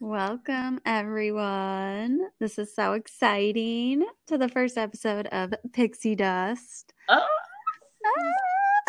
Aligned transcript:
Welcome, 0.00 0.80
everyone. 0.86 2.20
This 2.38 2.58
is 2.58 2.74
so 2.74 2.94
exciting 2.94 4.04
to 4.26 4.38
the 4.38 4.48
first 4.48 4.76
episode 4.76 5.26
of 5.28 5.54
Pixie 5.72 6.14
Dust. 6.16 6.92
Oh. 7.08 7.26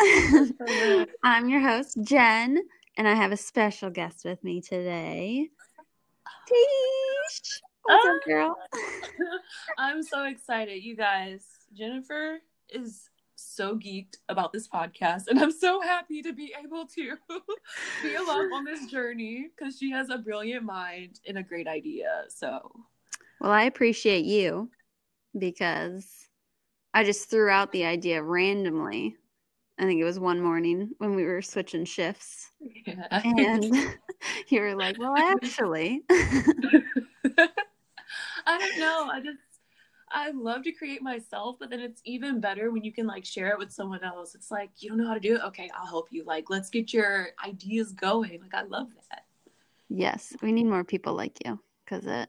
Ah. 0.00 1.04
I'm 1.24 1.48
your 1.48 1.60
host, 1.60 1.98
Jen, 2.02 2.58
and 2.96 3.06
I 3.06 3.14
have 3.14 3.30
a 3.32 3.36
special 3.36 3.90
guest 3.90 4.24
with 4.24 4.42
me 4.42 4.60
today. 4.60 5.48
Tish. 6.48 7.60
What's 7.84 8.06
up, 8.06 8.14
Ah. 8.14 8.26
girl? 8.26 8.56
I'm 9.78 10.02
so 10.02 10.24
excited, 10.24 10.82
you 10.82 10.96
guys. 10.96 11.44
Jennifer 11.72 12.38
is 12.68 13.08
so 13.42 13.76
geeked 13.76 14.16
about 14.28 14.52
this 14.52 14.68
podcast, 14.68 15.26
and 15.28 15.38
I'm 15.40 15.52
so 15.52 15.80
happy 15.80 16.22
to 16.22 16.32
be 16.32 16.54
able 16.62 16.86
to 16.86 17.16
be 18.02 18.14
along 18.14 18.50
on 18.52 18.64
this 18.64 18.86
journey 18.86 19.48
because 19.56 19.78
she 19.78 19.90
has 19.90 20.10
a 20.10 20.18
brilliant 20.18 20.64
mind 20.64 21.20
and 21.26 21.38
a 21.38 21.42
great 21.42 21.66
idea. 21.68 22.24
So, 22.28 22.70
Well, 23.40 23.50
I 23.50 23.64
appreciate 23.64 24.24
you 24.24 24.70
because 25.38 26.28
I 26.94 27.04
just 27.04 27.30
threw 27.30 27.48
out 27.48 27.72
the 27.72 27.84
idea 27.84 28.22
randomly. 28.22 29.16
I 29.78 29.84
think 29.84 30.00
it 30.00 30.04
was 30.04 30.20
one 30.20 30.40
morning 30.40 30.90
when 30.98 31.14
we 31.14 31.24
were 31.24 31.42
switching 31.42 31.84
shifts. 31.84 32.50
yeah. 32.86 33.20
And 33.24 33.64
you 34.48 34.60
were 34.60 34.74
like, 34.76 34.98
well, 34.98 35.14
actually. 35.16 36.02
I 38.44 38.58
don't 38.58 38.78
know. 38.78 39.08
I 39.10 39.20
just 39.24 39.38
I 40.12 40.30
love 40.30 40.62
to 40.64 40.72
create 40.72 41.02
myself, 41.02 41.56
but 41.58 41.70
then 41.70 41.80
it's 41.80 42.02
even 42.04 42.40
better 42.40 42.70
when 42.70 42.84
you 42.84 42.92
can 42.92 43.06
like 43.06 43.24
share 43.24 43.48
it 43.48 43.58
with 43.58 43.72
someone 43.72 44.04
else. 44.04 44.34
It's 44.34 44.50
like 44.50 44.70
you 44.78 44.88
don't 44.88 44.98
know 44.98 45.06
how 45.06 45.14
to 45.14 45.20
do 45.20 45.36
it. 45.36 45.42
Okay, 45.46 45.70
I'll 45.74 45.86
help 45.86 46.08
you. 46.10 46.24
Like 46.24 46.50
let's 46.50 46.70
get 46.70 46.92
your 46.92 47.28
ideas 47.44 47.92
going. 47.92 48.40
Like 48.40 48.54
I 48.54 48.62
love 48.62 48.88
that. 49.10 49.24
yes, 49.88 50.34
we 50.42 50.52
need 50.52 50.66
more 50.66 50.84
people 50.84 51.14
like 51.14 51.38
you 51.44 51.58
because 51.84 52.06
it, 52.06 52.28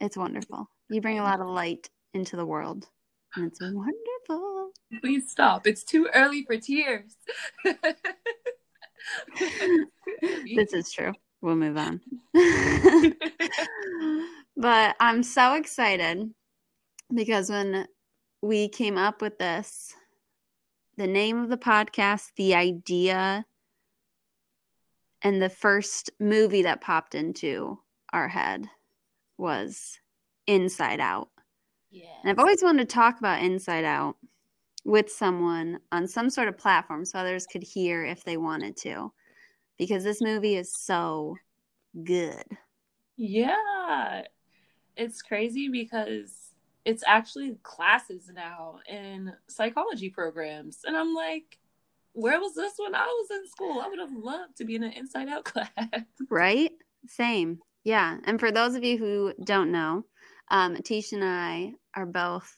it's 0.00 0.16
wonderful. 0.16 0.68
You 0.90 1.00
bring 1.00 1.18
a 1.18 1.24
lot 1.24 1.40
of 1.40 1.46
light 1.46 1.88
into 2.14 2.36
the 2.36 2.46
world, 2.46 2.88
and 3.34 3.46
it's 3.46 3.60
wonderful. 3.60 4.70
Please 5.00 5.30
stop. 5.30 5.66
It's 5.66 5.84
too 5.84 6.08
early 6.14 6.44
for 6.44 6.58
tears. 6.58 7.16
this 10.54 10.72
is 10.72 10.92
true. 10.92 11.12
We'll 11.40 11.56
move 11.56 11.76
on. 11.76 12.00
but 14.56 14.96
I'm 15.00 15.22
so 15.22 15.54
excited 15.54 16.30
because 17.14 17.50
when 17.50 17.86
we 18.40 18.68
came 18.68 18.98
up 18.98 19.22
with 19.22 19.38
this, 19.38 19.94
the 20.96 21.06
name 21.06 21.42
of 21.42 21.48
the 21.48 21.56
podcast, 21.56 22.30
the 22.36 22.54
idea, 22.54 23.46
and 25.22 25.40
the 25.40 25.48
first 25.48 26.10
movie 26.18 26.62
that 26.62 26.80
popped 26.80 27.14
into 27.14 27.78
our 28.12 28.28
head 28.28 28.66
was 29.38 29.98
Inside 30.46 31.00
Out. 31.00 31.28
yeah. 31.90 32.06
And 32.22 32.30
I've 32.30 32.38
always 32.38 32.62
wanted 32.62 32.88
to 32.88 32.94
talk 32.94 33.18
about 33.18 33.42
Inside 33.42 33.84
Out 33.84 34.16
with 34.84 35.10
someone 35.10 35.78
on 35.92 36.08
some 36.08 36.28
sort 36.28 36.48
of 36.48 36.58
platform 36.58 37.04
so 37.04 37.18
others 37.18 37.46
could 37.46 37.62
hear 37.62 38.04
if 38.04 38.24
they 38.24 38.36
wanted 38.36 38.76
to. 38.78 39.12
Because 39.78 40.04
this 40.04 40.20
movie 40.20 40.56
is 40.56 40.72
so 40.76 41.36
good. 42.04 42.44
Yeah. 43.16 44.22
It's 44.96 45.22
crazy 45.22 45.68
because 45.68 46.51
it's 46.84 47.04
actually 47.06 47.56
classes 47.62 48.30
now 48.34 48.78
in 48.88 49.32
psychology 49.48 50.10
programs. 50.10 50.80
And 50.84 50.96
I'm 50.96 51.14
like, 51.14 51.58
where 52.12 52.40
was 52.40 52.54
this 52.54 52.74
when 52.76 52.94
I 52.94 53.06
was 53.06 53.30
in 53.30 53.48
school? 53.48 53.80
I 53.80 53.88
would 53.88 53.98
have 53.98 54.12
loved 54.12 54.56
to 54.58 54.64
be 54.64 54.74
in 54.74 54.82
an 54.82 54.92
inside 54.92 55.28
out 55.28 55.44
class. 55.44 55.68
Right? 56.28 56.72
Same. 57.06 57.58
Yeah. 57.84 58.18
And 58.24 58.38
for 58.38 58.50
those 58.50 58.74
of 58.74 58.84
you 58.84 58.98
who 58.98 59.32
don't 59.44 59.72
know, 59.72 60.04
um, 60.50 60.76
Tish 60.76 61.12
and 61.12 61.24
I 61.24 61.72
are 61.94 62.06
both 62.06 62.54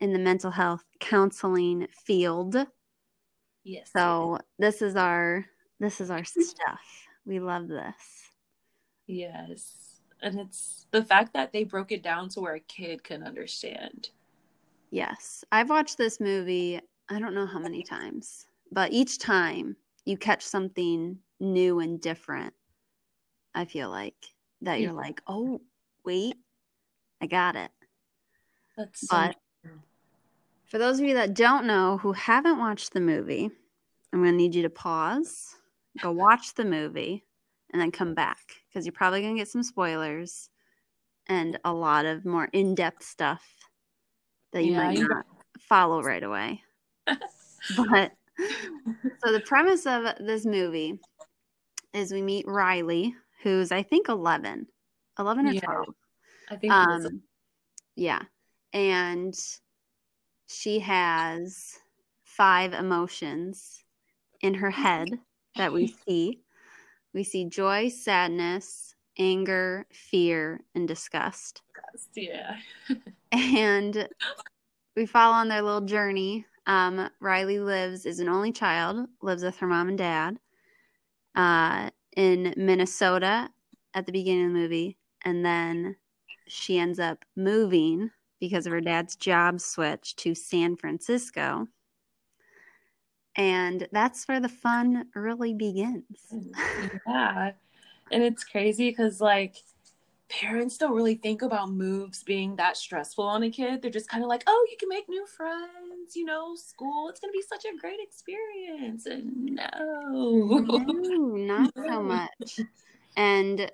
in 0.00 0.12
the 0.12 0.18
mental 0.18 0.50
health 0.50 0.84
counseling 1.00 1.86
field. 2.06 2.56
Yes. 3.64 3.90
So 3.96 4.38
this 4.58 4.82
is 4.82 4.96
our 4.96 5.44
this 5.80 6.00
is 6.00 6.10
our 6.10 6.24
stuff. 6.24 6.80
We 7.26 7.40
love 7.40 7.68
this. 7.68 7.94
Yes. 9.06 9.83
And 10.24 10.40
it's 10.40 10.86
the 10.90 11.04
fact 11.04 11.34
that 11.34 11.52
they 11.52 11.64
broke 11.64 11.92
it 11.92 12.02
down 12.02 12.30
to 12.30 12.40
where 12.40 12.54
a 12.54 12.60
kid 12.60 13.04
can 13.04 13.22
understand. 13.22 14.08
Yes. 14.90 15.44
I've 15.52 15.68
watched 15.68 15.98
this 15.98 16.18
movie 16.18 16.80
I 17.10 17.18
don't 17.18 17.34
know 17.34 17.44
how 17.44 17.58
many 17.58 17.82
times, 17.82 18.46
but 18.72 18.90
each 18.90 19.18
time 19.18 19.76
you 20.06 20.16
catch 20.16 20.42
something 20.42 21.18
new 21.38 21.80
and 21.80 22.00
different. 22.00 22.54
I 23.54 23.66
feel 23.66 23.90
like 23.90 24.14
that 24.62 24.80
you're 24.80 24.92
Yeah. 24.92 24.98
like, 24.98 25.20
"Oh, 25.26 25.60
wait. 26.02 26.36
I 27.20 27.26
got 27.26 27.56
it." 27.56 27.70
That's 28.78 29.06
so 29.06 29.14
But 29.14 29.36
for 30.64 30.78
those 30.78 30.98
of 30.98 31.04
you 31.04 31.12
that 31.12 31.34
don't 31.34 31.66
know 31.66 31.98
who 31.98 32.12
haven't 32.12 32.58
watched 32.58 32.94
the 32.94 33.00
movie, 33.02 33.50
I'm 34.12 34.20
going 34.22 34.32
to 34.32 34.36
need 34.36 34.54
you 34.54 34.62
to 34.62 34.70
pause, 34.70 35.56
go 36.00 36.10
watch 36.10 36.54
the 36.54 36.64
movie, 36.64 37.26
and 37.70 37.82
then 37.82 37.92
come 37.92 38.14
back 38.14 38.63
because 38.74 38.84
you're 38.84 38.92
probably 38.92 39.20
going 39.22 39.36
to 39.36 39.40
get 39.40 39.48
some 39.48 39.62
spoilers 39.62 40.50
and 41.28 41.58
a 41.64 41.72
lot 41.72 42.04
of 42.04 42.24
more 42.24 42.48
in 42.52 42.74
depth 42.74 43.04
stuff 43.04 43.44
that 44.52 44.64
you 44.64 44.72
Yeah, 44.72 44.78
might 44.78 44.98
you- 44.98 45.08
not 45.08 45.26
follow 45.60 46.02
right 46.02 46.22
away. 46.22 46.62
But 47.76 48.12
so 49.24 49.32
the 49.32 49.40
premise 49.46 49.86
of 49.86 50.04
this 50.18 50.44
movie 50.44 50.98
is 51.94 52.12
we 52.12 52.20
meet 52.20 52.46
Riley, 52.48 53.14
who's 53.42 53.72
I 53.72 53.82
think 53.82 54.08
11, 54.08 54.66
11 55.18 55.46
or 55.46 55.52
Yeah. 55.52 55.60
12. 55.60 55.94
I 56.50 56.56
think 56.56 56.72
Um, 56.72 57.22
yeah, 57.96 58.22
and 58.74 59.34
she 60.46 60.80
has 60.80 61.78
five 62.24 62.74
emotions 62.74 63.82
in 64.42 64.52
her 64.54 64.70
head 64.70 65.08
that 65.56 65.72
we 65.72 65.86
see. 66.08 66.40
We 67.14 67.24
see 67.24 67.44
joy, 67.46 67.88
sadness, 67.88 68.94
anger, 69.18 69.86
fear, 69.92 70.60
and 70.74 70.86
disgust. 70.86 71.62
yeah. 72.14 72.56
And 73.32 74.08
we 74.94 75.06
follow 75.06 75.34
on 75.34 75.48
their 75.48 75.62
little 75.62 75.80
journey. 75.80 76.46
Um, 76.66 77.10
Riley 77.20 77.58
lives 77.58 78.06
is 78.06 78.20
an 78.20 78.28
only 78.28 78.52
child, 78.52 79.08
lives 79.22 79.42
with 79.42 79.56
her 79.58 79.66
mom 79.66 79.88
and 79.88 79.98
dad 79.98 80.38
uh, 81.34 81.90
in 82.16 82.54
Minnesota 82.56 83.50
at 83.94 84.06
the 84.06 84.12
beginning 84.12 84.46
of 84.46 84.52
the 84.52 84.58
movie, 84.58 84.98
and 85.24 85.44
then 85.44 85.96
she 86.46 86.78
ends 86.78 86.98
up 86.98 87.24
moving 87.36 88.10
because 88.40 88.66
of 88.66 88.72
her 88.72 88.80
dad's 88.80 89.16
job 89.16 89.60
switch 89.60 90.16
to 90.16 90.34
San 90.34 90.76
Francisco. 90.76 91.66
And 93.36 93.88
that's 93.92 94.26
where 94.28 94.40
the 94.40 94.48
fun 94.48 95.06
really 95.14 95.54
begins. 95.54 96.04
Mm, 96.32 97.00
yeah. 97.06 97.52
And 98.12 98.22
it's 98.22 98.44
crazy 98.44 98.90
because, 98.90 99.20
like, 99.20 99.56
parents 100.28 100.78
don't 100.78 100.94
really 100.94 101.14
think 101.14 101.42
about 101.42 101.70
moves 101.70 102.22
being 102.22 102.56
that 102.56 102.76
stressful 102.76 103.24
on 103.24 103.42
a 103.42 103.50
kid. 103.50 103.82
They're 103.82 103.90
just 103.90 104.08
kind 104.08 104.22
of 104.22 104.28
like, 104.28 104.42
oh, 104.46 104.66
you 104.70 104.76
can 104.78 104.88
make 104.88 105.08
new 105.08 105.26
friends, 105.26 106.14
you 106.14 106.24
know, 106.24 106.54
school, 106.54 107.08
it's 107.08 107.20
going 107.20 107.32
to 107.32 107.36
be 107.36 107.42
such 107.42 107.64
a 107.64 107.76
great 107.78 108.00
experience. 108.00 109.06
And 109.06 109.56
no. 109.56 110.64
No, 110.68 111.36
not 111.36 111.70
so 111.76 112.02
much. 112.02 112.60
And 113.16 113.70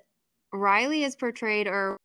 Riley 0.53 1.03
is 1.03 1.15
portrayed 1.15 1.67
or 1.67 1.97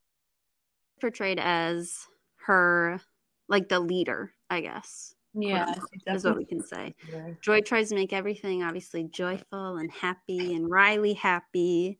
portrayed 1.00 1.38
as 1.38 2.06
her 2.46 3.00
like 3.48 3.68
the 3.68 3.80
leader, 3.80 4.32
I 4.48 4.60
guess. 4.60 5.15
Yeah. 5.36 5.74
that's 6.06 6.24
what 6.24 6.36
we 6.36 6.44
can 6.44 6.62
say. 6.62 6.94
Joy 7.40 7.60
tries 7.60 7.90
to 7.90 7.94
make 7.94 8.12
everything 8.12 8.62
obviously 8.62 9.04
joyful 9.04 9.76
and 9.76 9.90
happy 9.90 10.54
and 10.54 10.70
Riley 10.70 11.12
happy. 11.14 11.98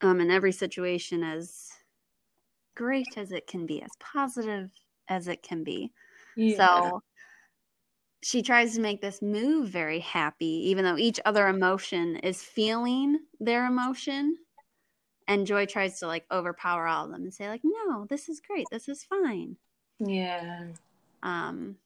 Um 0.00 0.20
in 0.20 0.30
every 0.30 0.52
situation 0.52 1.24
as 1.24 1.68
great 2.76 3.16
as 3.16 3.32
it 3.32 3.46
can 3.46 3.66
be, 3.66 3.82
as 3.82 3.90
positive 3.98 4.70
as 5.08 5.26
it 5.28 5.42
can 5.42 5.64
be. 5.64 5.92
Yeah. 6.36 6.56
So 6.56 7.02
she 8.22 8.42
tries 8.42 8.74
to 8.74 8.80
make 8.80 9.00
this 9.00 9.22
move 9.22 9.68
very 9.68 10.00
happy, 10.00 10.68
even 10.70 10.84
though 10.84 10.96
each 10.96 11.20
other 11.24 11.48
emotion 11.48 12.16
is 12.16 12.42
feeling 12.42 13.18
their 13.40 13.66
emotion. 13.66 14.36
And 15.26 15.46
Joy 15.46 15.66
tries 15.66 15.98
to 16.00 16.06
like 16.06 16.24
overpower 16.30 16.86
all 16.86 17.04
of 17.04 17.10
them 17.10 17.22
and 17.22 17.34
say, 17.34 17.48
like, 17.48 17.60
no, 17.62 18.06
this 18.08 18.28
is 18.28 18.40
great. 18.40 18.66
This 18.70 18.88
is 18.88 19.04
fine. 19.04 19.56
yeah. 19.98 20.68
Um, 21.22 21.76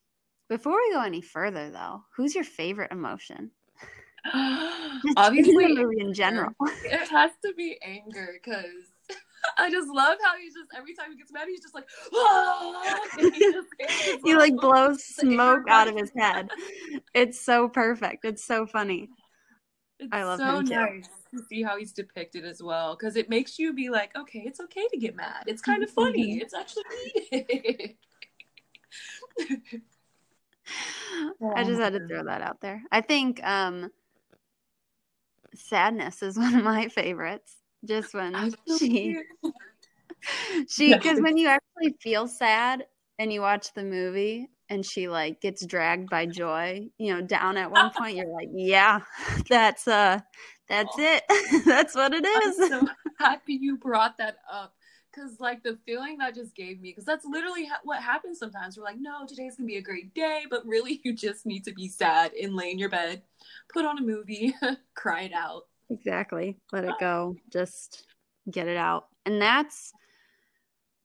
before 0.52 0.76
we 0.76 0.93
go 0.93 1.00
any 1.00 1.22
further 1.22 1.70
though, 1.70 2.04
who's 2.14 2.34
your 2.34 2.44
favorite 2.44 2.93
emotion? 2.93 3.50
In 4.34 5.14
Obviously, 5.16 5.75
the 5.75 5.94
in 5.99 6.12
general. 6.12 6.52
it 6.84 7.08
has 7.08 7.31
to 7.43 7.54
be 7.56 7.78
anger 7.82 8.34
because 8.34 8.93
I 9.58 9.70
just 9.70 9.88
love 9.88 10.19
how 10.22 10.37
he's 10.38 10.52
just 10.52 10.69
every 10.76 10.94
time 10.94 11.10
he 11.10 11.16
gets 11.16 11.32
mad, 11.32 11.49
he's 11.49 11.62
just 11.62 11.75
like, 11.75 11.88
ah! 12.14 13.00
and 13.19 13.34
he 13.34 13.40
just 13.40 13.69
he 14.25 14.34
like 14.37 14.54
blows 14.54 15.02
smoke 15.02 15.64
out 15.70 15.88
of 15.88 15.96
his 15.96 16.12
head. 16.14 16.50
It's 17.14 17.40
so 17.40 17.70
perfect. 17.70 18.26
It's 18.26 18.44
so 18.44 18.66
funny. 18.66 19.08
It's 19.99 20.10
I 20.12 20.22
love 20.25 20.38
so 20.38 20.58
him 20.58 20.66
too. 20.66 20.75
nice 20.75 21.08
to 21.34 21.43
see 21.49 21.62
how 21.62 21.78
he's 21.78 21.93
depicted 21.93 22.44
as 22.44 22.62
well 22.62 22.94
because 22.94 23.16
it 23.16 23.31
makes 23.31 23.58
you 23.58 23.72
be 23.72 23.88
like, 23.88 24.14
okay, 24.16 24.43
it's 24.44 24.60
okay 24.60 24.87
to 24.93 24.99
get 24.99 25.16
mad. 25.16 25.44
It's 25.46 25.62
kind 25.62 25.82
of 25.82 25.90
funny. 25.90 26.38
It's 26.43 26.52
actually 26.52 26.84
needed. 27.32 27.94
I 31.55 31.64
just 31.64 31.81
had 31.81 31.93
to 31.94 32.06
throw 32.06 32.25
that 32.25 32.43
out 32.43 32.61
there. 32.61 32.82
I 32.91 33.00
think 33.00 33.43
um 33.44 33.91
sadness 35.55 36.23
is 36.23 36.37
one 36.38 36.55
of 36.55 36.64
my 36.64 36.88
favorites. 36.88 37.56
Just 37.85 38.14
when 38.14 38.55
she 38.79 39.17
she 40.69 40.94
because 40.94 41.20
when 41.20 41.37
you 41.37 41.49
actually 41.49 41.97
feel 42.00 42.29
sad 42.29 42.87
and 43.19 43.32
you 43.32 43.41
watch 43.41 43.73
the 43.75 43.85
movie 43.85 44.49
and 44.69 44.87
she 44.87 45.09
like 45.09 45.41
gets 45.41 45.67
dragged 45.67 46.09
by 46.09 46.26
joy, 46.26 46.88
you 46.99 47.12
know, 47.14 47.20
down 47.20 47.56
at 47.56 47.70
one 47.70 47.91
point, 47.91 48.17
you're 48.17 48.32
like, 48.32 48.49
yeah, 48.53 49.00
that's 49.49 49.87
uh 49.88 50.20
that's 50.69 50.97
it. 50.99 51.23
that's 51.67 51.94
what 51.94 52.14
it 52.14 52.25
is. 52.25 52.59
I'm 52.59 52.69
so 52.69 52.88
happy 53.19 53.55
you 53.55 53.76
brought 53.76 54.17
that 54.19 54.37
up 54.50 54.75
because, 55.12 55.41
like, 55.41 55.62
the 55.62 55.79
feeling 55.85 56.19
that 56.19 56.35
just 56.35 56.55
gave 56.55 56.81
me, 56.81 56.91
because 56.91 57.05
that's 57.05 57.25
literally 57.25 57.67
ha- 57.67 57.81
what 57.85 58.03
happens 58.03 58.38
sometimes. 58.38 58.76
We're 58.76 58.85
like, 58.85 59.00
no, 59.00 59.26
today's 59.26 59.56
gonna 59.56 59.67
be 59.67 59.76
a 59.76 59.82
great 59.82 60.14
day, 60.14 60.44
but 60.49 60.67
really, 60.67 61.00
you 61.05 61.14
just 61.14 61.47
need 61.47 61.64
to 61.64 61.73
be 61.73 61.88
sad 61.88 62.32
and 62.32 62.56
lay 62.56 62.70
in 62.70 62.79
your 62.79 62.88
bed, 62.88 63.23
put 63.73 63.85
on 63.85 63.99
a 63.99 64.03
movie, 64.03 64.55
cry 64.94 65.23
it 65.23 65.32
out. 65.32 65.64
Exactly. 65.91 66.56
Let 66.73 66.85
it 66.85 66.93
ah. 66.94 67.00
go. 67.00 67.37
Just 67.53 68.06
get 68.50 68.67
it 68.69 68.76
out. 68.76 69.09
And 69.26 69.41
that's 69.41 69.93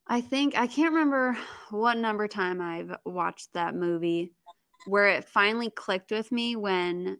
I 0.08 0.22
think 0.22 0.56
I 0.56 0.66
can't 0.66 0.94
remember 0.94 1.36
what 1.70 1.98
number 1.98 2.26
time 2.28 2.62
I've 2.62 2.96
watched 3.04 3.52
that 3.52 3.74
movie 3.74 4.32
where 4.86 5.08
it 5.08 5.24
finally 5.24 5.68
clicked 5.68 6.10
with 6.10 6.32
me 6.32 6.56
when 6.56 7.18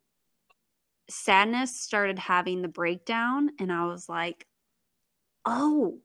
sadness 1.11 1.79
started 1.79 2.19
having 2.19 2.63
the 2.63 2.69
breakdown 2.69 3.51
and 3.59 3.71
I 3.71 3.85
was 3.87 4.09
like, 4.09 4.47
"Oh, 5.45 6.01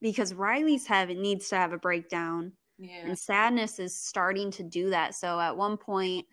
because 0.00 0.34
Riley's 0.34 0.86
having 0.86 1.20
needs 1.20 1.48
to 1.48 1.56
have 1.56 1.72
a 1.72 1.78
breakdown 1.78 2.52
Yeah. 2.78 3.06
and 3.06 3.18
sadness 3.18 3.78
is 3.78 3.94
starting 3.98 4.50
to 4.52 4.62
do 4.62 4.90
that. 4.90 5.14
So 5.14 5.40
at 5.40 5.56
one 5.56 5.76
point 5.76 6.26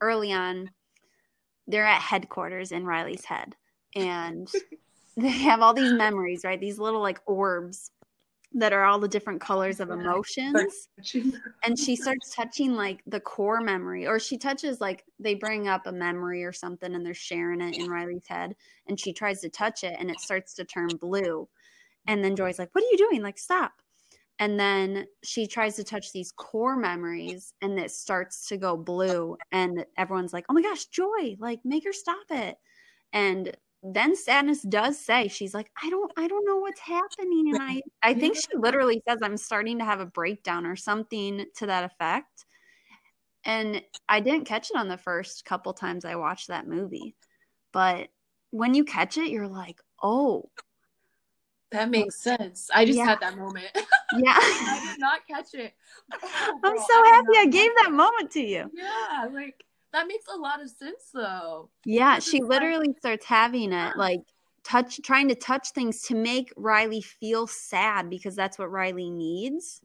early 0.00 0.32
on, 0.32 0.70
they're 1.66 1.86
at 1.86 2.00
headquarters 2.00 2.72
in 2.72 2.86
Riley's 2.86 3.24
head, 3.24 3.54
and 3.94 4.48
they 5.16 5.28
have 5.28 5.60
all 5.60 5.74
these 5.74 5.92
memories, 5.92 6.44
right? 6.44 6.60
These 6.60 6.78
little 6.78 7.02
like 7.02 7.20
orbs 7.26 7.90
that 8.54 8.72
are 8.72 8.84
all 8.84 8.98
the 8.98 9.08
different 9.08 9.42
colors 9.42 9.78
of 9.78 9.90
emotions. 9.90 10.88
And 11.64 11.78
she 11.78 11.96
starts 11.96 12.34
touching 12.34 12.74
like 12.74 13.02
the 13.06 13.20
core 13.20 13.60
memory, 13.60 14.06
or 14.06 14.18
she 14.18 14.38
touches 14.38 14.80
like 14.80 15.04
they 15.18 15.34
bring 15.34 15.68
up 15.68 15.86
a 15.86 15.92
memory 15.92 16.44
or 16.44 16.52
something 16.52 16.94
and 16.94 17.04
they're 17.04 17.12
sharing 17.14 17.60
it 17.60 17.76
in 17.76 17.90
Riley's 17.90 18.26
head, 18.26 18.54
and 18.86 18.98
she 18.98 19.12
tries 19.12 19.40
to 19.42 19.48
touch 19.50 19.84
it 19.84 19.96
and 19.98 20.10
it 20.10 20.20
starts 20.20 20.54
to 20.54 20.64
turn 20.64 20.88
blue. 20.96 21.48
And 22.08 22.24
then 22.24 22.34
Joy's 22.34 22.58
like, 22.58 22.70
What 22.72 22.82
are 22.82 22.88
you 22.90 22.98
doing? 22.98 23.22
Like, 23.22 23.38
stop. 23.38 23.72
And 24.40 24.58
then 24.58 25.06
she 25.22 25.46
tries 25.46 25.76
to 25.76 25.84
touch 25.84 26.12
these 26.12 26.32
core 26.32 26.76
memories 26.76 27.52
and 27.60 27.78
it 27.78 27.90
starts 27.90 28.48
to 28.48 28.56
go 28.56 28.76
blue. 28.76 29.36
And 29.52 29.84
everyone's 29.96 30.32
like, 30.32 30.46
Oh 30.48 30.54
my 30.54 30.62
gosh, 30.62 30.86
Joy, 30.86 31.36
like, 31.38 31.60
make 31.64 31.84
her 31.84 31.92
stop 31.92 32.24
it. 32.30 32.56
And 33.12 33.56
then 33.82 34.16
sadness 34.16 34.62
does 34.62 34.98
say 34.98 35.28
she's 35.28 35.54
like 35.54 35.70
i 35.82 35.88
don't 35.88 36.10
i 36.16 36.26
don't 36.26 36.44
know 36.44 36.56
what's 36.56 36.80
happening 36.80 37.48
and 37.52 37.62
i 37.62 37.80
i 38.02 38.12
think 38.12 38.34
she 38.34 38.56
literally 38.56 39.00
says 39.08 39.18
i'm 39.22 39.36
starting 39.36 39.78
to 39.78 39.84
have 39.84 40.00
a 40.00 40.06
breakdown 40.06 40.66
or 40.66 40.74
something 40.74 41.44
to 41.54 41.66
that 41.66 41.84
effect 41.84 42.44
and 43.44 43.80
i 44.08 44.18
didn't 44.18 44.46
catch 44.46 44.70
it 44.70 44.76
on 44.76 44.88
the 44.88 44.96
first 44.96 45.44
couple 45.44 45.72
times 45.72 46.04
i 46.04 46.16
watched 46.16 46.48
that 46.48 46.66
movie 46.66 47.14
but 47.72 48.08
when 48.50 48.74
you 48.74 48.84
catch 48.84 49.16
it 49.16 49.30
you're 49.30 49.46
like 49.46 49.80
oh 50.02 50.50
That 51.70 51.88
oh, 51.88 51.90
makes 51.90 52.16
sense. 52.22 52.70
I 52.74 52.84
just 52.84 52.96
Yeah. 52.98 53.04
had 53.06 53.20
that 53.20 53.36
moment. 53.36 53.66
yeah 54.18 54.36
I 54.38 54.80
did 54.90 54.98
not 55.00 55.26
catch 55.26 55.52
it. 55.54 55.74
Oh, 56.12 56.60
i'm 56.64 56.78
so 56.78 57.04
did 57.04 57.14
happy 57.14 57.38
i 57.38 57.46
gave 57.50 57.70
catch 57.76 57.84
that 57.84 57.92
moment 57.92 58.30
to 58.32 58.40
you 58.40 58.70
Yeah, 58.72 59.28
like 59.32 59.62
that 59.92 60.06
makes 60.06 60.24
a 60.32 60.36
lot 60.36 60.62
of 60.62 60.70
sense 60.70 61.10
though. 61.12 61.68
yeah 61.84 62.16
This 62.16 62.28
she 62.28 62.38
is 62.38 62.42
like- 62.48 62.62
literally 62.62 62.94
starts 62.98 63.26
having 63.26 63.72
it 63.72 63.96
like 63.96 64.20
touch 64.64 65.00
trying 65.02 65.28
to 65.28 65.34
touch 65.34 65.70
things 65.70 66.02
to 66.02 66.14
make 66.14 66.52
riley 66.56 67.00
feel 67.02 67.46
sad 67.46 68.08
because 68.10 68.34
that's 68.34 68.58
what 68.58 68.70
riley 68.70 69.10
needs 69.10 69.80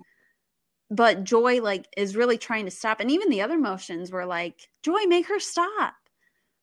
but 0.89 1.23
joy 1.23 1.61
like 1.61 1.87
is 1.97 2.15
really 2.15 2.37
trying 2.37 2.65
to 2.65 2.71
stop 2.71 2.99
and 3.01 3.11
even 3.11 3.29
the 3.29 3.41
other 3.41 3.57
motions 3.57 4.11
were 4.11 4.25
like 4.25 4.69
joy 4.83 5.03
make 5.07 5.27
her 5.27 5.39
stop 5.39 5.95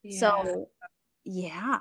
Yeah. 0.03 0.21
so 0.21 0.69
yeah 1.25 1.79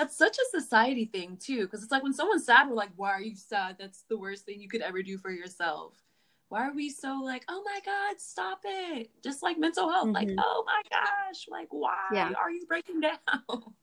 That's 0.00 0.16
such 0.16 0.38
a 0.38 0.58
society 0.58 1.04
thing 1.04 1.36
too, 1.36 1.66
because 1.66 1.82
it's 1.82 1.92
like 1.92 2.02
when 2.02 2.14
someone's 2.14 2.46
sad, 2.46 2.70
we're 2.70 2.74
like, 2.74 2.88
"Why 2.96 3.10
are 3.10 3.20
you 3.20 3.36
sad? 3.36 3.76
That's 3.78 4.00
the 4.08 4.16
worst 4.16 4.46
thing 4.46 4.58
you 4.58 4.66
could 4.66 4.80
ever 4.80 5.02
do 5.02 5.18
for 5.18 5.30
yourself." 5.30 6.02
Why 6.48 6.66
are 6.66 6.72
we 6.72 6.88
so 6.88 7.20
like, 7.22 7.44
"Oh 7.48 7.62
my 7.66 7.80
god, 7.84 8.18
stop 8.18 8.60
it!" 8.64 9.10
Just 9.22 9.42
like 9.42 9.58
mental 9.58 9.90
health, 9.90 10.14
like, 10.14 10.28
Mhm. 10.28 10.36
"Oh 10.38 10.64
my 10.66 10.80
gosh, 10.88 11.46
like 11.50 11.68
why 11.70 11.92
Yeah. 12.14 12.32
are 12.40 12.50
you 12.50 12.64
breaking 12.66 13.00
down?" 13.02 13.74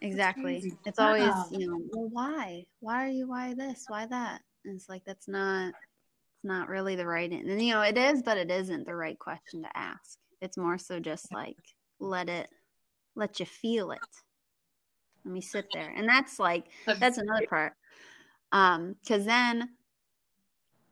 exactly 0.00 0.72
it's 0.84 0.98
always 0.98 1.22
Wow. 1.22 1.46
you 1.52 1.66
know 1.68 1.78
well 1.92 2.08
why 2.10 2.64
why 2.80 3.04
are 3.04 3.08
you 3.08 3.28
why 3.28 3.54
this 3.54 3.84
why 3.88 4.06
that 4.06 4.42
and 4.64 4.74
it's 4.74 4.88
like 4.88 5.04
that's 5.04 5.28
not 5.28 5.68
it's 5.68 6.44
not 6.44 6.68
really 6.68 6.96
the 6.96 7.06
right 7.06 7.30
and 7.30 7.62
you 7.62 7.72
know 7.72 7.82
it 7.82 7.96
is 7.96 8.22
but 8.24 8.38
it 8.38 8.50
isn't 8.50 8.86
the 8.86 8.94
right 8.94 9.18
question 9.20 9.62
to 9.62 9.76
ask 9.76 10.18
it's 10.40 10.56
more 10.56 10.78
so 10.78 10.98
just 10.98 11.32
like 11.32 11.56
let 12.00 12.28
it 12.28 12.48
let 13.14 13.38
you 13.38 13.46
feel 13.46 13.92
it 13.92 14.00
let 15.26 15.32
me 15.32 15.40
sit 15.40 15.66
there. 15.72 15.92
And 15.96 16.08
that's 16.08 16.38
like 16.38 16.66
that's 17.00 17.18
another 17.18 17.46
part. 17.48 17.72
Um 18.52 18.94
because 19.02 19.24
then 19.24 19.70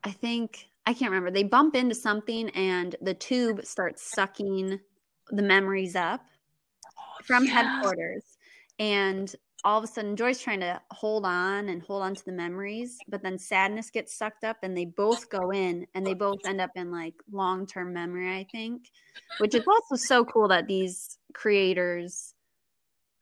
i 0.02 0.10
think 0.10 0.69
i 0.86 0.92
can't 0.92 1.10
remember 1.10 1.31
they 1.31 1.44
bump 1.44 1.75
into 1.76 1.94
something 1.94 2.50
and 2.50 2.96
the 3.00 3.14
tube 3.14 3.64
starts 3.64 4.02
sucking 4.02 4.78
the 5.31 5.42
memories 5.42 5.96
up 5.96 6.20
from 7.22 7.46
Yeah. 7.46 7.52
headquarters. 7.52 8.36
And 8.78 9.34
all 9.64 9.78
of 9.78 9.84
a 9.84 9.86
sudden 9.86 10.16
joy's 10.16 10.40
trying 10.40 10.60
to 10.60 10.81
hold 10.90 11.25
on 11.25 11.69
and 11.69 11.81
hold 11.82 12.02
on 12.02 12.14
to 12.14 12.25
the 12.26 12.32
memories 12.32 12.98
but 13.08 13.22
then 13.22 13.38
sadness 13.38 13.88
gets 13.90 14.14
sucked 14.14 14.44
up 14.44 14.58
and 14.62 14.76
they 14.76 14.84
both 14.84 15.31
go 15.31 15.50
in 15.52 15.86
and 15.94 16.06
they 16.06 16.12
both 16.12 16.44
end 16.44 16.60
up 16.60 16.70
in 16.75 16.90
like 16.90 17.14
long-term 17.32 17.92
memory 17.92 18.36
i 18.36 18.46
think 18.52 18.90
which 19.38 19.54
is 19.54 19.62
also 19.66 19.96
so 19.96 20.22
cool 20.25 20.48
that 20.48 20.66
these 20.66 21.19
creators 21.32 22.33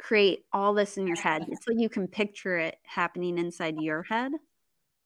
create 0.02 0.44
all 0.52 0.74
this 0.74 0.96
in 0.98 1.06
your 1.06 1.16
head 1.16 1.44
like 1.68 1.78
you 1.78 1.88
can 1.88 2.08
picture 2.08 2.58
it 2.58 2.76
happening 2.84 3.38
inside 3.38 3.78
your 3.78 4.02
head 4.02 4.32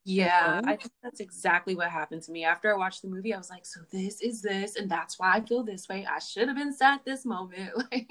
Yeah, 0.04 0.60
I 0.64 0.76
think 0.76 0.92
that's 1.02 1.18
exactly 1.18 1.74
what 1.74 1.90
happened 1.90 2.22
to 2.22 2.32
me. 2.32 2.44
After 2.44 2.72
I 2.72 2.78
watched 2.78 3.02
the 3.02 3.08
movie, 3.08 3.34
I 3.34 3.38
was 3.38 3.50
like, 3.50 3.66
so 3.66 3.80
this 3.90 4.20
is 4.20 4.40
this, 4.40 4.76
and 4.76 4.88
that's 4.88 5.18
why 5.18 5.34
I 5.34 5.40
feel 5.40 5.64
this 5.64 5.88
way. 5.88 6.06
I 6.08 6.20
should 6.20 6.46
have 6.46 6.56
been 6.56 6.72
sad 6.72 7.00
this 7.04 7.24
moment. 7.24 7.72
Like, 7.92 8.08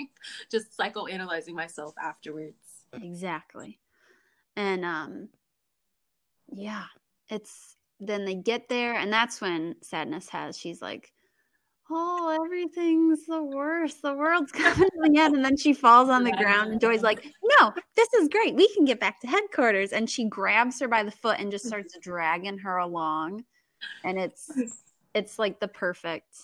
just 0.52 0.78
psychoanalyzing 0.78 1.54
myself 1.54 1.96
afterwards. 2.02 2.86
Exactly. 3.02 3.80
And 4.56 4.84
um 4.86 5.30
yeah, 6.52 6.86
it's 7.30 7.76
then 8.00 8.26
they 8.26 8.36
get 8.36 8.70
there 8.70 8.94
and 8.96 9.12
that's 9.12 9.42
when 9.42 9.76
sadness 9.82 10.30
has 10.30 10.58
she's 10.58 10.82
like, 10.82 11.12
"Oh, 11.90 12.40
everything's 12.44 13.26
the 13.26 13.44
worst. 13.44 14.02
The 14.02 14.14
world's 14.14 14.52
coming 14.52 14.90
to 14.90 15.02
the 15.02 15.20
end." 15.20 15.36
And 15.36 15.46
then 15.46 15.58
she 15.58 15.74
falls 15.74 16.10
on 16.10 16.24
the 16.24 16.32
ground 16.32 16.72
and 16.72 16.82
Joy's 16.82 17.04
like, 17.04 17.26
"No, 17.60 17.74
this 17.96 18.14
is 18.14 18.30
great. 18.30 18.56
We 18.56 18.74
can 18.74 18.86
get 18.86 19.00
back 19.00 19.20
to 19.22 19.28
headquarters." 19.28 19.92
And 19.92 20.10
she 20.10 20.26
grabs 20.26 20.80
her 20.80 20.88
by 20.88 21.04
the 21.04 21.12
foot 21.12 21.40
and 21.40 21.52
just 21.52 21.68
starts 21.68 21.98
dragging 22.02 22.58
her 22.60 22.78
along. 22.78 23.44
And 24.04 24.20
it's 24.20 24.52
it's 25.16 25.40
like 25.40 25.60
the 25.60 25.68
perfect 25.68 26.36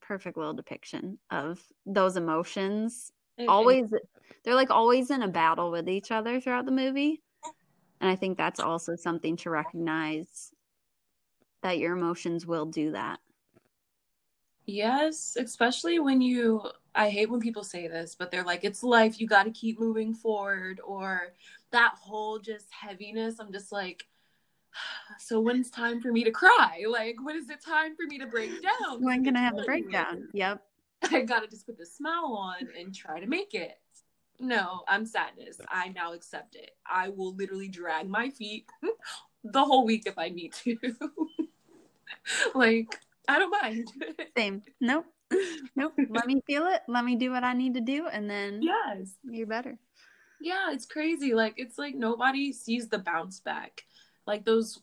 perfect 0.00 0.36
little 0.36 0.54
depiction 0.54 1.18
of 1.30 1.62
those 1.86 2.16
emotions 2.16 3.12
mm-hmm. 3.38 3.50
always 3.50 3.92
they're 4.42 4.54
like 4.54 4.70
always 4.70 5.10
in 5.10 5.22
a 5.22 5.28
battle 5.28 5.70
with 5.70 5.88
each 5.88 6.10
other 6.10 6.40
throughout 6.40 6.64
the 6.64 6.72
movie 6.72 7.22
and 8.00 8.10
i 8.10 8.16
think 8.16 8.36
that's 8.36 8.58
also 8.58 8.96
something 8.96 9.36
to 9.36 9.50
recognize 9.50 10.50
that 11.62 11.78
your 11.78 11.96
emotions 11.96 12.46
will 12.46 12.66
do 12.66 12.90
that 12.90 13.20
Yes, 14.66 15.36
especially 15.38 15.98
when 15.98 16.20
you. 16.20 16.62
I 16.94 17.08
hate 17.08 17.30
when 17.30 17.40
people 17.40 17.62
say 17.62 17.86
this, 17.86 18.16
but 18.18 18.30
they're 18.30 18.44
like, 18.44 18.64
it's 18.64 18.82
life. 18.82 19.20
You 19.20 19.26
got 19.26 19.44
to 19.44 19.50
keep 19.50 19.78
moving 19.78 20.12
forward, 20.14 20.80
or 20.84 21.34
that 21.70 21.94
whole 22.00 22.38
just 22.38 22.66
heaviness. 22.70 23.38
I'm 23.38 23.52
just 23.52 23.70
like, 23.72 24.06
so 25.18 25.40
when's 25.40 25.70
time 25.70 26.00
for 26.00 26.12
me 26.12 26.24
to 26.24 26.30
cry? 26.30 26.84
Like, 26.88 27.16
when 27.22 27.36
is 27.36 27.48
it 27.50 27.64
time 27.64 27.94
for 27.96 28.06
me 28.06 28.18
to 28.18 28.26
break 28.26 28.50
down? 28.80 29.02
when 29.02 29.24
can 29.24 29.36
i 29.36 29.40
have 29.40 29.56
the 29.56 29.62
breakdown 29.62 30.28
yep 30.34 30.62
I 31.10 31.22
gotta 31.22 31.46
just 31.46 31.66
put 31.66 31.78
the 31.78 31.86
smile 31.86 32.36
on 32.36 32.68
and 32.78 32.94
try 32.94 33.20
to 33.20 33.26
make 33.26 33.54
it. 33.54 33.78
No, 34.38 34.82
I'm 34.88 35.04
sadness. 35.06 35.58
I 35.68 35.88
now 35.88 36.12
accept 36.12 36.56
it. 36.56 36.72
I 36.86 37.08
will 37.08 37.34
literally 37.34 37.68
drag 37.68 38.08
my 38.08 38.30
feet 38.30 38.66
the 39.44 39.64
whole 39.64 39.84
week 39.84 40.04
if 40.06 40.18
I 40.18 40.28
need 40.28 40.52
to. 40.64 40.76
like, 42.54 42.98
I 43.30 43.38
don't 43.38 43.50
mind. 43.62 43.92
same 44.36 44.62
nope 44.80 45.06
nope. 45.76 45.94
Let 46.08 46.26
me 46.26 46.42
feel 46.46 46.66
it. 46.66 46.82
Let 46.88 47.04
me 47.04 47.16
do 47.16 47.30
what 47.30 47.44
I 47.44 47.52
need 47.52 47.74
to 47.74 47.80
do, 47.80 48.08
and 48.08 48.28
then 48.28 48.60
yes, 48.62 49.14
you're 49.24 49.46
better. 49.46 49.78
Yeah, 50.40 50.72
it's 50.72 50.86
crazy. 50.86 51.34
Like 51.34 51.54
it's 51.56 51.78
like 51.78 51.94
nobody 51.94 52.52
sees 52.52 52.88
the 52.88 52.98
bounce 52.98 53.40
back. 53.40 53.84
Like 54.26 54.44
those 54.44 54.80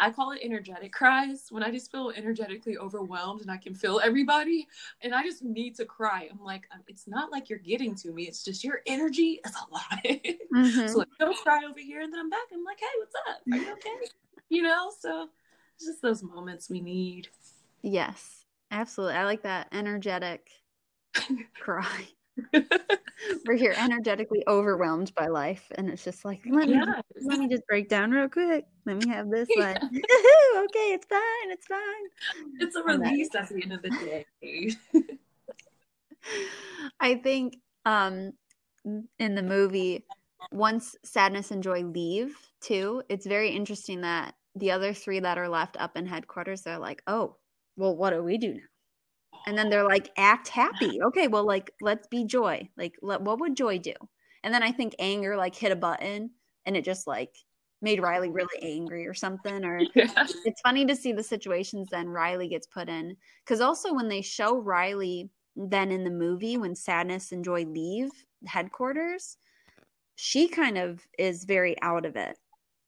I 0.00 0.10
call 0.10 0.30
it 0.30 0.40
energetic 0.42 0.92
cries 0.92 1.46
when 1.50 1.64
I 1.64 1.72
just 1.72 1.90
feel 1.90 2.12
energetically 2.14 2.78
overwhelmed 2.78 3.40
and 3.40 3.50
I 3.50 3.56
can 3.56 3.74
feel 3.74 4.00
everybody 4.02 4.68
and 5.02 5.12
I 5.12 5.24
just 5.24 5.42
need 5.42 5.74
to 5.76 5.84
cry. 5.84 6.28
I'm 6.30 6.42
like, 6.42 6.68
um, 6.72 6.82
it's 6.86 7.08
not 7.08 7.32
like 7.32 7.48
you're 7.48 7.58
getting 7.58 7.96
to 7.96 8.12
me. 8.12 8.28
It's 8.28 8.44
just 8.44 8.62
your 8.62 8.80
energy 8.86 9.40
is 9.44 9.54
a 9.54 9.72
lot. 9.72 10.04
Mm-hmm. 10.48 10.88
so 10.88 11.00
like, 11.00 11.08
go 11.20 11.32
cry 11.34 11.60
over 11.68 11.78
here 11.78 12.00
and 12.00 12.10
then 12.10 12.20
I'm 12.20 12.30
back. 12.30 12.40
I'm 12.52 12.64
like, 12.64 12.80
hey, 12.80 12.86
what's 12.98 13.14
up? 13.28 13.42
Are 13.52 13.56
you 13.56 13.72
okay? 13.72 14.08
you 14.48 14.62
know, 14.62 14.90
so 14.98 15.28
it's 15.76 15.86
just 15.86 16.00
those 16.00 16.22
moments 16.22 16.70
we 16.70 16.80
need. 16.80 17.28
Yes, 17.82 18.44
absolutely. 18.70 19.16
I 19.16 19.24
like 19.24 19.42
that 19.42 19.68
energetic 19.72 20.48
cry. 21.60 22.08
We're 23.46 23.56
here 23.56 23.74
energetically 23.76 24.44
overwhelmed 24.46 25.14
by 25.14 25.26
life, 25.26 25.70
and 25.74 25.90
it's 25.90 26.04
just 26.04 26.24
like 26.24 26.40
let 26.48 26.68
me 26.68 26.74
yes. 26.74 27.02
let 27.22 27.38
me 27.38 27.48
just 27.48 27.66
break 27.66 27.88
down 27.88 28.10
real 28.10 28.28
quick. 28.28 28.64
Let 28.86 28.96
me 28.96 29.08
have 29.08 29.28
this 29.28 29.48
like 29.56 29.76
okay, 29.82 29.94
it's 29.94 31.06
fine, 31.06 31.50
it's 31.50 31.66
fine. 31.66 31.80
It's 32.60 32.76
a 32.76 32.82
release 32.82 33.34
at 33.34 33.48
the 33.48 33.62
end 33.62 33.72
of 33.72 33.82
the 33.82 33.90
day. 33.90 34.76
I 37.00 37.16
think 37.16 37.58
um 37.84 38.32
in 39.18 39.34
the 39.34 39.42
movie, 39.42 40.06
once 40.52 40.96
sadness 41.04 41.50
and 41.50 41.62
joy 41.62 41.82
leave 41.82 42.36
too, 42.60 43.02
it's 43.08 43.26
very 43.26 43.50
interesting 43.50 44.02
that 44.02 44.34
the 44.54 44.70
other 44.70 44.92
three 44.92 45.20
that 45.20 45.38
are 45.38 45.48
left 45.48 45.76
up 45.78 45.96
in 45.96 46.06
headquarters, 46.06 46.62
they're 46.62 46.78
like, 46.78 47.02
oh, 47.06 47.36
well, 47.78 47.96
what 47.96 48.10
do 48.10 48.22
we 48.22 48.36
do 48.36 48.52
now? 48.54 48.60
and 49.46 49.56
then 49.56 49.70
they're 49.70 49.84
like 49.84 50.10
act 50.16 50.48
happy. 50.48 51.00
Okay 51.02 51.26
well 51.26 51.44
like 51.44 51.70
let's 51.80 52.06
be 52.06 52.24
joy. 52.24 52.68
Like 52.76 52.94
let, 53.02 53.22
what 53.22 53.40
would 53.40 53.56
joy 53.56 53.78
do? 53.78 53.94
And 54.44 54.54
then 54.54 54.62
i 54.62 54.70
think 54.70 54.94
anger 54.98 55.36
like 55.36 55.54
hit 55.54 55.72
a 55.72 55.76
button 55.76 56.30
and 56.66 56.76
it 56.76 56.84
just 56.84 57.06
like 57.06 57.34
made 57.80 58.02
riley 58.02 58.30
really 58.30 58.62
angry 58.62 59.06
or 59.06 59.14
something 59.14 59.64
or 59.64 59.78
yeah. 59.94 60.26
it's 60.44 60.60
funny 60.60 60.84
to 60.84 60.96
see 60.96 61.12
the 61.12 61.22
situations 61.22 61.88
then 61.90 62.08
riley 62.08 62.48
gets 62.48 62.66
put 62.66 62.88
in. 62.88 63.16
Because 63.44 63.60
also 63.60 63.94
when 63.94 64.08
they 64.08 64.22
show 64.22 64.58
riley 64.58 65.30
then 65.56 65.90
in 65.90 66.04
the 66.04 66.10
movie 66.10 66.56
when 66.56 66.74
sadness 66.74 67.32
and 67.32 67.44
joy 67.44 67.64
leave 67.64 68.10
headquarters 68.46 69.38
she 70.14 70.46
kind 70.46 70.76
of 70.78 71.06
is 71.18 71.44
very 71.44 71.80
out 71.82 72.04
of 72.04 72.16
it 72.16 72.38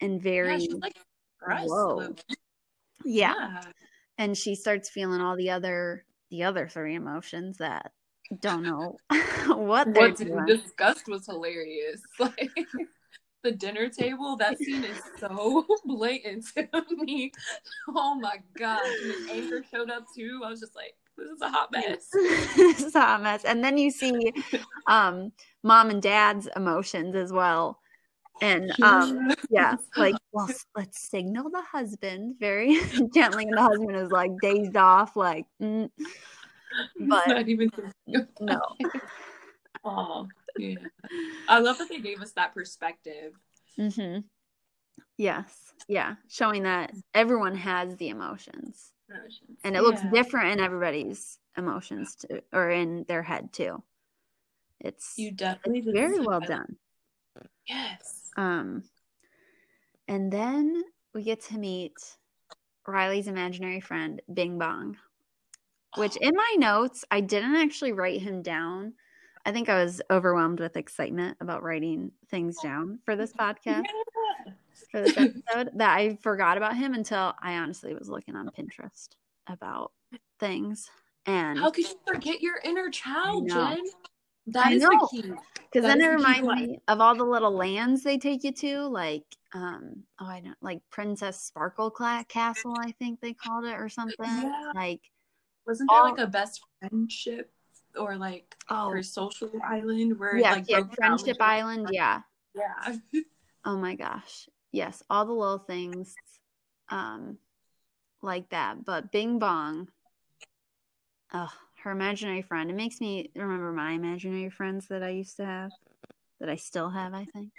and 0.00 0.22
very 0.22 0.56
yeah, 0.56 0.76
like 0.80 0.96
whoa. 1.42 2.14
Yeah. 3.04 3.34
yeah 3.34 3.60
and 4.20 4.36
she 4.36 4.54
starts 4.54 4.90
feeling 4.90 5.20
all 5.20 5.34
the 5.34 5.50
other 5.50 6.04
the 6.30 6.44
other 6.44 6.68
three 6.68 6.94
emotions 6.94 7.56
that 7.58 7.90
don't 8.40 8.62
know 8.62 8.96
what 9.48 9.92
they're 9.92 10.08
What's 10.08 10.20
doing. 10.20 10.46
disgust 10.46 11.08
was 11.08 11.26
hilarious. 11.26 12.00
Like 12.20 12.52
the 13.42 13.52
dinner 13.52 13.88
table, 13.88 14.36
that 14.36 14.58
scene 14.58 14.84
is 14.84 15.00
so 15.18 15.66
blatant 15.86 16.44
to 16.54 16.68
me. 16.98 17.32
Oh 17.88 18.14
my 18.14 18.36
god. 18.58 18.82
When 18.82 19.38
anger 19.38 19.64
showed 19.72 19.90
up 19.90 20.04
too, 20.14 20.42
I 20.44 20.50
was 20.50 20.60
just 20.60 20.76
like, 20.76 20.94
this 21.16 21.30
is 21.30 21.40
a 21.40 21.48
hot 21.48 21.72
mess. 21.72 22.06
this 22.12 22.82
is 22.82 22.94
a 22.94 23.00
hot 23.00 23.22
mess. 23.22 23.44
And 23.46 23.64
then 23.64 23.78
you 23.78 23.90
see 23.90 24.12
um 24.86 25.32
mom 25.62 25.88
and 25.88 26.02
dad's 26.02 26.46
emotions 26.54 27.16
as 27.16 27.32
well. 27.32 27.79
And 28.40 28.72
um 28.82 29.34
yeah, 29.50 29.76
like 29.96 30.16
well 30.32 30.48
let's 30.76 31.00
signal 31.00 31.50
the 31.50 31.62
husband 31.62 32.36
very 32.38 32.80
gently 33.14 33.44
and 33.44 33.56
the 33.56 33.62
husband 33.62 33.96
is 33.96 34.10
like 34.10 34.30
dazed 34.40 34.76
off, 34.76 35.16
like 35.16 35.46
mm 35.62 35.90
but 37.00 37.28
not 37.28 37.48
even 37.48 37.70
no. 38.40 38.60
oh, 39.84 40.28
yeah. 40.56 40.76
I 41.48 41.58
love 41.58 41.78
that 41.78 41.88
they 41.88 42.00
gave 42.00 42.20
us 42.20 42.32
that 42.32 42.54
perspective. 42.54 43.32
Mm-hmm. 43.78 44.20
Yes, 45.16 45.72
yeah, 45.88 46.14
showing 46.28 46.62
that 46.64 46.92
everyone 47.14 47.54
has 47.54 47.96
the 47.96 48.08
emotions, 48.08 48.92
emotions. 49.08 49.58
and 49.64 49.76
it 49.76 49.82
looks 49.82 50.02
different 50.12 50.52
in 50.52 50.60
everybody's 50.60 51.38
emotions 51.56 52.16
too, 52.16 52.40
or 52.52 52.70
in 52.70 53.04
their 53.08 53.22
head 53.22 53.52
too. 53.52 53.82
It's 54.80 55.14
you 55.18 55.32
definitely 55.32 55.80
it's 55.80 55.90
very 55.92 56.20
well 56.20 56.40
done. 56.40 56.76
Yes. 57.66 58.19
Um, 58.36 58.84
and 60.08 60.32
then 60.32 60.82
we 61.14 61.22
get 61.22 61.42
to 61.46 61.58
meet 61.58 61.94
Riley's 62.86 63.28
imaginary 63.28 63.80
friend, 63.80 64.20
Bing 64.32 64.58
Bong 64.58 64.96
which 65.96 66.16
in 66.16 66.34
my 66.34 66.54
notes, 66.58 67.04
I 67.10 67.20
didn't 67.20 67.56
actually 67.56 67.92
write 67.92 68.20
him 68.20 68.42
down. 68.42 68.94
I 69.44 69.52
think 69.52 69.68
I 69.68 69.82
was 69.82 70.00
overwhelmed 70.10 70.60
with 70.60 70.76
excitement 70.76 71.38
about 71.40 71.62
writing 71.62 72.12
things 72.30 72.56
down 72.62 73.00
for 73.04 73.16
this 73.16 73.32
podcast. 73.32 73.84
Yeah. 74.46 74.52
For 74.90 75.00
this 75.00 75.16
episode, 75.16 75.70
that 75.76 75.96
I 75.96 76.16
forgot 76.22 76.56
about 76.56 76.76
him 76.76 76.94
until 76.94 77.34
I 77.42 77.56
honestly 77.56 77.94
was 77.94 78.08
looking 78.08 78.36
on 78.36 78.48
Pinterest 78.50 79.08
about 79.46 79.92
things. 80.38 80.88
And 81.26 81.58
how 81.58 81.70
could 81.70 81.88
you 81.88 81.96
forget 82.06 82.40
your 82.40 82.60
inner 82.64 82.90
child, 82.90 83.48
Jen? 83.48 83.82
That 84.52 84.72
is 84.72 84.82
the 84.82 85.08
key. 85.10 85.32
Because 85.72 85.86
then 85.86 86.00
it 86.00 86.06
reminds 86.08 86.48
me 86.48 86.80
of 86.88 87.00
all 87.00 87.14
the 87.14 87.24
little 87.24 87.52
lands 87.52 88.02
they 88.02 88.18
take 88.18 88.42
you 88.42 88.52
to, 88.52 88.86
like 88.88 89.24
um, 89.54 90.04
oh, 90.20 90.26
I 90.26 90.40
don't 90.40 90.56
like 90.60 90.80
Princess 90.90 91.40
Sparkle 91.40 91.90
Castle, 91.90 92.76
I 92.78 92.92
think 92.92 93.20
they 93.20 93.32
called 93.32 93.64
it, 93.64 93.74
or 93.74 93.88
something. 93.88 94.16
Yeah. 94.20 94.72
Like 94.74 95.00
wasn't 95.66 95.90
there 95.90 96.02
like 96.02 96.18
a 96.18 96.26
best 96.26 96.60
friendship 96.78 97.52
or 97.96 98.16
like 98.16 98.56
oh. 98.68 98.88
or 98.88 99.02
social 99.02 99.50
island 99.64 100.18
where 100.18 100.36
yeah, 100.36 100.54
like 100.54 100.68
yeah, 100.68 100.82
friendship 100.94 101.36
island, 101.40 101.88
yeah. 101.92 102.20
Yeah. 102.54 102.96
oh 103.64 103.76
my 103.76 103.94
gosh. 103.94 104.48
Yes, 104.72 105.02
all 105.10 105.26
the 105.26 105.32
little 105.32 105.58
things 105.58 106.14
um 106.88 107.38
like 108.22 108.50
that. 108.50 108.84
But 108.84 109.12
Bing 109.12 109.38
Bong, 109.38 109.88
oh, 111.32 111.52
her 111.82 111.90
imaginary 111.90 112.42
friend. 112.42 112.70
It 112.70 112.76
makes 112.76 113.00
me 113.00 113.30
remember 113.34 113.72
my 113.72 113.92
imaginary 113.92 114.50
friends 114.50 114.88
that 114.88 115.02
I 115.02 115.10
used 115.10 115.36
to 115.38 115.44
have, 115.44 115.70
that 116.40 116.48
I 116.48 116.56
still 116.56 116.90
have, 116.90 117.14
I 117.14 117.24
think. 117.24 117.50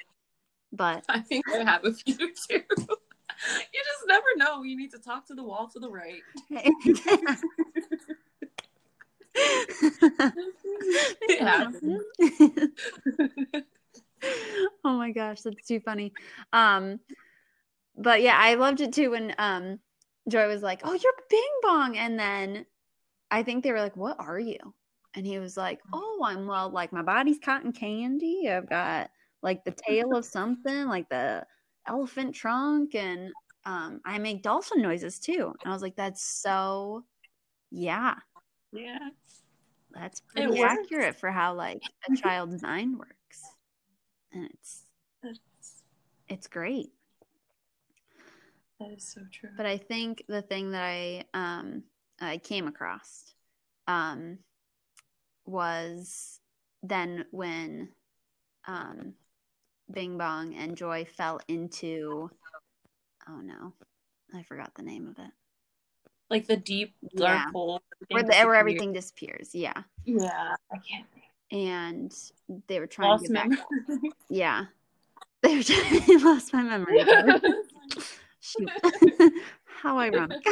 But 0.72 1.04
I 1.10 1.20
think 1.20 1.46
I 1.54 1.64
have 1.64 1.86
a 1.86 1.94
few 1.94 2.16
too. 2.16 2.34
you 2.50 2.62
just 2.78 4.08
never 4.08 4.26
know. 4.38 4.64
You 4.64 4.78
need 4.78 4.92
to 4.92 5.00
talk 5.00 5.28
to 5.28 5.34
the 5.34 5.44
wall 5.44 5.70
to 5.74 5.80
the 5.80 5.90
right. 5.90 6.22
oh 14.84 14.98
my 14.98 15.12
gosh, 15.12 15.42
that's 15.42 15.68
too 15.68 15.80
funny. 15.80 16.14
Um, 16.54 17.00
but 17.98 18.22
yeah, 18.22 18.38
I 18.38 18.56
loved 18.56 18.82
it 18.82 18.94
too 18.94 19.12
when 19.12 19.34
um 19.38 19.80
Joy 20.30 20.48
was 20.48 20.62
like, 20.62 20.82
"Oh, 20.84 20.94
you're 20.94 21.14
Bing 21.30 21.42
Bong," 21.64 21.98
and 21.98 22.20
then 22.20 22.66
I 23.32 23.44
think 23.44 23.64
they 23.64 23.72
were 23.72 23.82
like, 23.82 23.98
"What 23.98 24.18
are 24.20 24.40
you?" 24.40 24.60
And 25.16 25.26
he 25.26 25.40
was 25.40 25.58
like, 25.58 25.80
"Oh, 25.94 26.22
I'm 26.24 26.46
well, 26.48 26.70
like 26.70 26.94
my 26.94 27.02
body's 27.02 27.40
cotton 27.40 27.72
candy. 27.72 28.50
I've 28.50 28.70
got 28.70 29.10
like 29.42 29.64
the 29.64 29.72
tail 29.72 30.14
of 30.16 30.26
something, 30.26 30.88
like 30.88 31.10
the 31.10 31.46
elephant 31.88 32.36
trunk 32.36 32.96
and 32.96 33.32
um, 33.66 34.02
I 34.06 34.18
make 34.18 34.44
dolphin 34.44 34.82
noises 34.82 35.20
too. 35.20 35.54
And 35.64 35.72
I 35.72 35.74
was 35.74 35.82
like, 35.82 35.96
that's 35.96 36.24
so, 36.24 37.06
yeah. 37.70 38.16
Yeah. 38.72 39.10
That's 39.92 40.22
pretty 40.22 40.62
accurate 40.62 41.16
for 41.18 41.32
how 41.32 41.54
like 41.54 41.82
a 42.10 42.16
child's 42.22 42.62
mind 42.62 42.98
works. 42.98 43.42
And 44.34 44.46
it's, 44.46 44.86
it's 46.30 46.48
great. 46.48 46.92
That 48.80 48.92
is 48.92 49.04
so 49.14 49.22
true. 49.32 49.50
But 49.58 49.66
I 49.66 49.78
think 49.78 50.24
the 50.28 50.42
thing 50.42 50.72
that 50.72 50.84
I, 50.84 51.26
um, 51.34 51.84
I 52.22 52.38
came 52.38 52.68
across, 52.68 53.34
um, 53.88 54.38
was 55.46 56.40
then 56.84 57.26
when, 57.32 57.90
um, 58.68 59.16
Bing 59.92 60.18
Bong 60.18 60.54
and 60.56 60.78
Joy 60.78 61.06
fell 61.06 61.40
into 61.48 62.30
oh 63.30 63.42
no, 63.42 63.74
I 64.34 64.44
forgot 64.44 64.72
the 64.76 64.84
name 64.84 65.08
of 65.08 65.18
it. 65.20 65.32
Like 66.30 66.48
the 66.48 66.58
deep 66.58 66.96
dark 67.16 67.40
yeah. 67.46 67.52
hole 67.52 67.82
where, 68.10 68.24
the, 68.24 68.30
where 68.30 68.56
everything 68.56 68.94
disappears. 68.94 69.50
Yeah. 69.54 69.74
Yeah, 70.06 70.56
I 70.72 70.78
can't. 70.78 71.06
And 71.52 72.14
they 72.68 72.80
were 72.80 72.88
trying 72.88 73.10
lost 73.10 73.26
to 73.26 73.34
get 73.34 73.50
back. 73.50 73.60
yeah, 74.30 74.66
they 75.44 75.58
were 75.58 75.64
trying. 75.64 76.02
to 76.06 76.20
lost 76.20 76.54
my 76.54 76.64
memory. 76.64 77.04
Shoot, 78.40 78.70
how 79.66 80.00
ironic. 80.00 80.44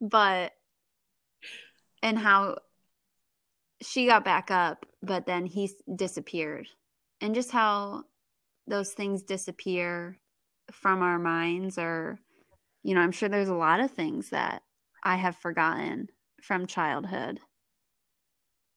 But 0.00 0.52
and 2.02 2.18
how 2.18 2.58
she 3.82 4.06
got 4.06 4.24
back 4.24 4.50
up, 4.50 4.86
but 5.02 5.26
then 5.26 5.46
he 5.46 5.70
disappeared. 5.94 6.68
And 7.20 7.34
just 7.34 7.50
how 7.50 8.04
those 8.66 8.92
things 8.92 9.22
disappear 9.22 10.18
from 10.70 11.02
our 11.02 11.18
minds, 11.18 11.78
or, 11.78 12.18
you 12.82 12.94
know, 12.94 13.00
I'm 13.00 13.12
sure 13.12 13.28
there's 13.28 13.48
a 13.48 13.54
lot 13.54 13.80
of 13.80 13.90
things 13.90 14.30
that 14.30 14.62
I 15.02 15.16
have 15.16 15.36
forgotten 15.36 16.08
from 16.42 16.66
childhood. 16.66 17.40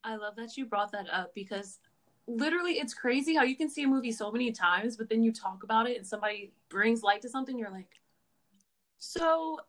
I 0.04 0.16
love 0.16 0.36
that 0.38 0.58
you 0.58 0.66
brought 0.66 0.92
that 0.94 1.08
up 1.12 1.34
because 1.36 1.80
literally 2.28 2.74
it's 2.74 2.94
crazy 2.94 3.36
how 3.36 3.44
you 3.44 3.56
can 3.56 3.70
see 3.70 3.84
a 3.84 3.88
movie 3.88 4.12
so 4.12 4.32
many 4.32 4.52
times, 4.52 4.96
but 4.96 5.10
then 5.10 5.24
you 5.24 5.34
talk 5.34 5.64
about 5.64 5.90
it 5.90 5.98
and 5.98 6.06
somebody 6.06 6.52
brings 6.70 7.04
light 7.04 7.22
to 7.24 7.30
something, 7.30 7.58
you're 7.58 7.72
like, 7.72 8.00
so 8.98 9.60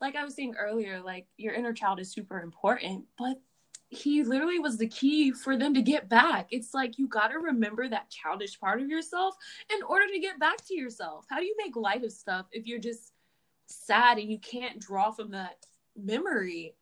like 0.00 0.16
I 0.16 0.24
was 0.24 0.34
saying 0.34 0.54
earlier, 0.58 1.00
like 1.00 1.26
your 1.36 1.54
inner 1.54 1.72
child 1.72 2.00
is 2.00 2.12
super 2.12 2.40
important, 2.40 3.04
but 3.18 3.38
he 3.94 4.24
literally 4.24 4.58
was 4.58 4.76
the 4.76 4.88
key 4.88 5.32
for 5.32 5.56
them 5.56 5.74
to 5.74 5.82
get 5.82 6.08
back. 6.08 6.48
It's 6.50 6.74
like 6.74 6.98
you 6.98 7.08
got 7.08 7.28
to 7.28 7.38
remember 7.38 7.88
that 7.88 8.10
childish 8.10 8.58
part 8.58 8.80
of 8.80 8.88
yourself 8.88 9.36
in 9.72 9.82
order 9.82 10.06
to 10.12 10.18
get 10.18 10.38
back 10.38 10.64
to 10.66 10.74
yourself. 10.74 11.26
How 11.28 11.38
do 11.38 11.44
you 11.44 11.54
make 11.58 11.76
light 11.76 12.04
of 12.04 12.12
stuff 12.12 12.46
if 12.52 12.66
you're 12.66 12.80
just 12.80 13.12
sad 13.66 14.18
and 14.18 14.30
you 14.30 14.38
can't 14.38 14.80
draw 14.80 15.10
from 15.10 15.30
that 15.30 15.64
memory? 15.96 16.74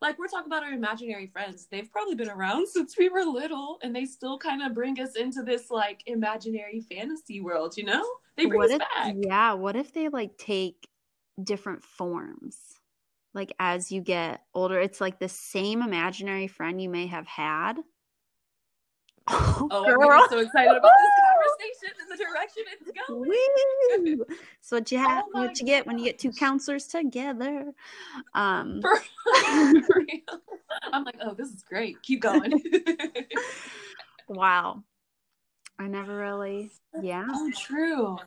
Like 0.00 0.18
we're 0.18 0.28
talking 0.28 0.46
about 0.46 0.62
our 0.62 0.72
imaginary 0.72 1.26
friends. 1.26 1.66
They've 1.70 1.90
probably 1.90 2.14
been 2.14 2.30
around 2.30 2.68
since 2.72 2.96
we 2.96 3.08
were 3.08 3.24
little 3.24 3.78
and 3.82 3.94
they 3.94 4.04
still 4.04 4.38
kind 4.38 4.62
of 4.62 4.74
bring 4.74 4.98
us 5.00 5.16
into 5.16 5.42
this 5.42 5.70
like 5.70 6.02
imaginary 6.06 6.80
fantasy 6.80 7.40
world, 7.40 7.76
you 7.76 7.84
know? 7.84 8.04
They 8.36 8.46
bring 8.46 8.58
what 8.58 8.70
us 8.70 8.76
if, 8.76 8.78
back. 8.78 9.14
Yeah, 9.18 9.52
what 9.54 9.76
if 9.76 9.92
they 9.92 10.08
like 10.08 10.36
take 10.38 10.88
different 11.42 11.84
forms? 11.84 12.80
like 13.34 13.52
as 13.58 13.92
you 13.92 14.00
get 14.00 14.42
older 14.54 14.80
it's 14.80 15.00
like 15.00 15.18
the 15.18 15.28
same 15.28 15.82
imaginary 15.82 16.46
friend 16.46 16.80
you 16.80 16.88
may 16.88 17.06
have 17.06 17.26
had. 17.26 17.74
Oh, 19.32 19.68
oh 19.70 20.10
i'm 20.10 20.28
so 20.28 20.38
excited 20.38 20.76
about 20.76 20.90
this 20.98 21.10
conversation 21.30 21.94
and 22.00 22.10
the 22.10 22.24
direction 22.24 22.62
it's 22.72 23.08
going. 23.08 24.16
Woo! 24.18 24.26
so 24.60 24.76
what 24.76 24.90
you 24.90 24.98
have 24.98 25.24
oh 25.34 25.42
what 25.42 25.60
you 25.60 25.66
get 25.66 25.86
when 25.86 25.98
you 25.98 26.04
get 26.06 26.18
two 26.18 26.32
counselors 26.32 26.86
together. 26.88 27.72
Um 28.34 28.80
For, 28.82 30.04
i'm 30.92 31.04
like 31.04 31.16
oh 31.22 31.34
this 31.34 31.50
is 31.50 31.62
great. 31.62 32.02
Keep 32.02 32.22
going. 32.22 32.60
Wow. 34.26 34.82
I 35.78 35.86
never 35.86 36.16
really 36.16 36.72
yeah. 37.00 37.26
Oh 37.30 37.52
true 37.56 38.18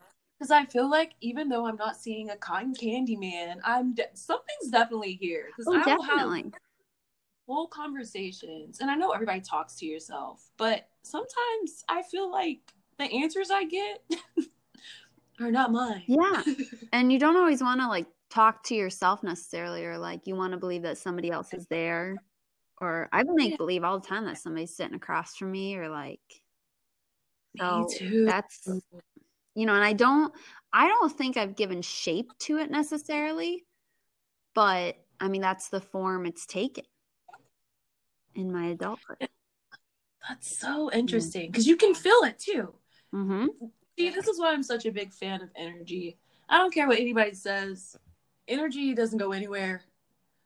because 0.44 0.52
I 0.52 0.66
feel 0.66 0.90
like 0.90 1.14
even 1.22 1.48
though 1.48 1.66
I'm 1.66 1.78
not 1.78 1.96
seeing 1.96 2.30
a 2.30 2.36
cotton 2.36 2.76
candy 2.76 3.16
man, 3.16 3.62
I'm 3.64 3.94
de- 3.96 4.10
something's 4.14 4.70
definitely 4.70 5.14
here. 5.14 5.48
Because 5.48 5.74
oh, 5.74 5.80
I 5.80 5.86
definitely. 5.86 6.44
have 6.44 6.52
full 7.48 7.68
conversations, 7.68 8.82
and 8.82 8.92
I 8.92 8.96
know 8.96 9.12
everybody 9.12 9.40
talks 9.40 9.76
to 9.76 9.86
yourself, 9.86 10.50
but 10.58 10.90
sometimes 11.04 11.86
I 11.88 12.04
feel 12.04 12.30
like 12.30 12.60
the 13.00 13.06
answers 13.06 13.52
I 13.52 13.64
get 13.64 14.04
are 15.40 15.50
not 15.50 15.72
mine. 15.72 16.04
Yeah, 16.08 16.44
and 16.92 17.10
you 17.10 17.20
don't 17.20 17.38
always 17.38 17.64
want 17.64 17.80
to 17.80 17.88
like 17.88 18.08
talk 18.30 18.64
to 18.64 18.76
yourself 18.76 19.24
necessarily, 19.24 19.86
or 19.86 19.98
like 19.98 20.28
you 20.28 20.36
want 20.36 20.52
to 20.52 20.60
believe 20.60 20.82
that 20.82 20.98
somebody 20.98 21.32
else 21.32 21.54
is 21.54 21.68
there. 21.68 22.18
Or 22.82 23.08
I 23.14 23.24
make 23.24 23.52
yeah. 23.52 23.58
believe 23.58 23.86
all 23.86 23.98
the 23.98 24.06
time 24.06 24.26
that 24.26 24.40
somebody's 24.40 24.76
sitting 24.76 24.96
across 24.96 25.38
from 25.38 25.54
me, 25.54 25.78
or 25.78 25.88
like. 25.88 26.20
So 27.58 27.80
me 27.80 27.98
too. 27.98 28.26
That's 28.26 28.68
you 29.56 29.66
know 29.66 29.74
and 29.74 29.84
i 29.84 29.94
don't 29.94 30.34
i 30.72 30.88
don't 30.88 31.16
think 31.18 31.38
i've 31.38 31.56
given 31.56 31.82
shape 31.82 32.32
to 32.40 32.58
it 32.58 32.72
necessarily 32.72 33.66
but 34.54 34.96
i 35.20 35.28
mean 35.28 35.42
that's 35.42 35.70
the 35.70 35.82
form 35.82 36.26
it's 36.26 36.46
taken 36.46 36.84
in 38.36 38.52
my 38.52 38.68
adulthood. 38.68 39.30
That's 40.28 40.58
so 40.58 40.92
interesting 40.92 41.52
because 41.52 41.68
you 41.68 41.76
can 41.76 41.94
feel 41.94 42.22
it 42.24 42.40
too. 42.40 42.74
Mm-hmm. 43.14 43.46
see 43.98 44.10
this 44.10 44.28
is 44.28 44.40
why 44.40 44.54
i'm 44.54 44.64
such 44.64 44.86
a 44.86 44.92
big 44.92 45.14
fan 45.14 45.42
of 45.42 45.50
energy. 45.56 46.18
I 46.50 46.58
don't 46.58 46.74
care 46.74 46.88
what 46.88 47.00
anybody 47.00 47.34
says. 47.34 47.96
Energy 48.48 48.94
doesn't 48.94 49.20
go 49.20 49.32
anywhere. 49.32 49.84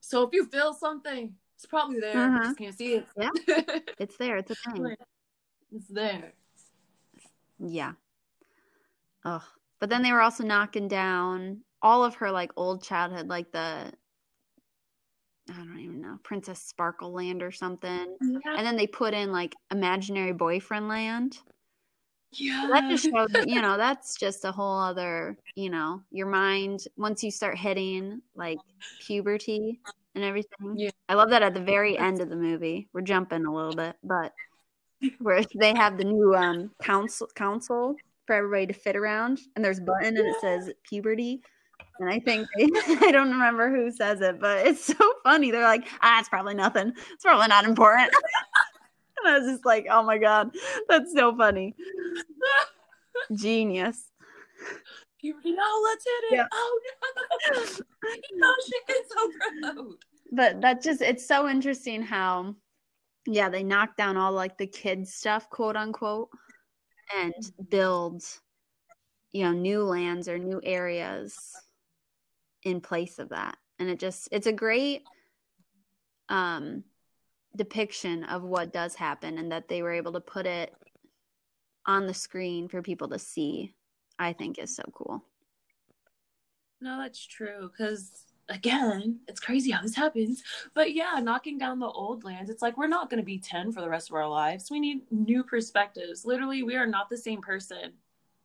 So 0.02 0.24
if 0.24 0.34
you 0.34 0.46
feel 0.46 0.74
something 0.74 1.34
it's 1.56 1.66
probably 1.66 2.00
there. 2.00 2.16
Mm-hmm. 2.16 2.36
you 2.36 2.44
just 2.44 2.58
can't 2.58 2.78
see 2.78 2.94
it. 2.96 3.08
Yeah. 3.18 3.80
It's 4.00 4.18
there. 4.18 4.38
It's 4.38 4.52
a 4.52 4.56
thing. 4.56 4.96
It's 5.72 5.88
there. 5.88 6.34
Yeah 7.60 7.94
Oh, 9.30 9.44
but 9.82 9.90
then 9.90 10.04
they 10.04 10.14
were 10.14 10.22
also 10.22 10.46
knocking 10.46 10.88
down 10.88 11.60
all 11.82 12.06
of 12.06 12.16
her 12.16 12.32
like 12.32 12.52
old 12.56 12.82
childhood, 12.82 13.28
like 13.28 13.52
the 13.52 13.92
I 15.50 15.54
don't 15.54 15.80
even 15.80 16.02
know 16.02 16.18
Princess 16.24 16.62
Sparkle 16.62 17.12
Land 17.12 17.44
or 17.44 17.52
something, 17.52 18.16
yeah. 18.22 18.56
and 18.56 18.66
then 18.66 18.78
they 18.78 18.88
put 18.88 19.14
in 19.14 19.34
like 19.34 19.54
Imaginary 19.70 20.32
Boyfriend 20.32 20.88
Land. 20.88 21.40
Yeah, 22.32 22.70
that 22.72 22.90
just 22.90 23.04
shows 23.04 23.28
you 23.46 23.62
know 23.62 23.76
that's 23.78 24.18
just 24.18 24.46
a 24.46 24.52
whole 24.54 24.80
other 24.80 25.38
you 25.56 25.70
know 25.70 26.02
your 26.10 26.28
mind 26.28 26.86
once 26.96 27.22
you 27.22 27.30
start 27.30 27.58
hitting 27.58 28.22
like 28.34 28.60
puberty 29.06 29.82
and 30.16 30.24
everything. 30.24 30.76
Yeah. 30.78 30.92
I 31.10 31.16
love 31.16 31.32
that 31.32 31.44
at 31.44 31.54
the 31.54 31.62
very 31.62 31.98
end 31.98 32.22
of 32.22 32.30
the 32.30 32.38
movie. 32.38 32.88
We're 32.94 33.02
jumping 33.02 33.46
a 33.46 33.54
little 33.54 33.76
bit, 33.76 33.98
but 34.04 34.32
where 35.20 35.44
they 35.60 35.76
have 35.76 35.98
the 35.98 36.06
new 36.06 36.34
um 36.34 36.72
council 36.82 37.28
council 37.36 37.98
for 38.28 38.34
everybody 38.34 38.68
to 38.68 38.74
fit 38.74 38.96
around, 38.96 39.40
and 39.56 39.66
there's 39.66 39.80
a 39.80 39.84
button 39.84 40.18
and 40.18 40.28
it 40.28 40.36
says 40.42 40.72
puberty. 40.84 41.42
And 42.00 42.10
I 42.10 42.20
think 42.20 42.48
I 42.60 43.10
don't 43.12 43.32
remember 43.32 43.70
who 43.70 43.90
says 43.92 44.22
it, 44.22 44.40
but 44.40 44.68
it's 44.68 44.84
so 44.84 45.14
funny. 45.24 45.50
They're 45.50 45.64
like, 45.64 45.88
ah, 46.02 46.20
it's 46.20 46.30
probably 46.30 46.54
nothing. 46.54 46.94
It's 47.14 47.24
probably 47.24 47.48
not 47.48 47.66
important. 47.66 48.12
and 49.24 49.34
I 49.34 49.40
was 49.40 49.50
just 49.50 49.66
like, 49.66 49.88
oh 49.90 50.04
my 50.04 50.18
god, 50.18 50.52
that's 50.90 51.14
so 51.14 51.36
funny. 51.36 51.74
Genius. 53.34 54.12
Puberty. 55.20 55.54
No, 55.54 55.82
let's 55.84 56.06
hit 56.06 56.34
it. 56.34 56.36
Yeah. 56.36 56.48
Oh 56.54 56.80
no. 57.52 57.62
no, 58.36 58.54
she 58.66 58.94
so 59.10 59.32
proud. 59.62 59.88
But 60.32 60.62
that 60.62 60.84
just 60.84 61.02
it's 61.02 61.26
so 61.26 61.48
interesting 61.48 62.02
how 62.04 62.56
yeah, 63.26 63.50
they 63.50 63.64
knock 63.64 63.98
down 63.98 64.16
all 64.18 64.32
like 64.32 64.58
the 64.58 64.68
kids 64.68 65.14
stuff, 65.14 65.50
quote 65.50 65.76
unquote 65.76 66.30
and 67.16 67.52
build 67.70 68.24
you 69.32 69.44
know 69.44 69.52
new 69.52 69.84
lands 69.84 70.28
or 70.28 70.38
new 70.38 70.60
areas 70.64 71.38
in 72.64 72.82
place 72.82 73.20
of 73.20 73.30
that. 73.30 73.58
And 73.80 73.90
it 73.90 74.00
just 74.00 74.30
it's 74.32 74.48
a 74.48 74.54
great 74.54 75.04
um 76.30 76.84
depiction 77.56 78.24
of 78.26 78.44
what 78.44 78.74
does 78.74 78.96
happen 78.96 79.38
and 79.38 79.52
that 79.52 79.68
they 79.68 79.82
were 79.82 79.94
able 79.94 80.14
to 80.14 80.20
put 80.20 80.46
it 80.46 80.74
on 81.86 82.06
the 82.06 82.14
screen 82.14 82.68
for 82.68 82.82
people 82.82 83.08
to 83.08 83.18
see 83.18 83.74
i 84.20 84.34
think 84.34 84.60
is 84.60 84.76
so 84.76 84.84
cool. 84.94 85.24
No 86.82 87.00
that's 87.00 87.26
true. 87.26 87.72
Because 87.72 88.27
again, 88.50 89.20
it's 89.28 89.40
crazy 89.40 89.72
how 89.72 89.82
this 89.82 89.96
happens. 89.96 90.44
But 90.74 90.94
yeah, 90.94 91.20
knocking 91.22 91.58
down 91.58 91.80
the 91.80 91.88
old 91.88 92.24
lands, 92.24 92.50
it's 92.50 92.62
like 92.62 92.78
we're 92.78 92.88
not 92.88 93.10
going 93.10 93.20
to 93.20 93.26
be 93.26 93.40
10 93.40 93.72
for 93.72 93.82
the 93.82 93.90
rest 93.90 94.10
of 94.10 94.16
our 94.16 94.28
lives. 94.28 94.72
We 94.72 94.80
need 94.80 95.02
new 95.12 95.44
perspectives. 95.44 96.26
Literally, 96.26 96.64
we 96.64 96.76
are 96.76 96.88
not 96.88 97.10
the 97.10 97.18
same 97.18 97.42
person 97.42 97.94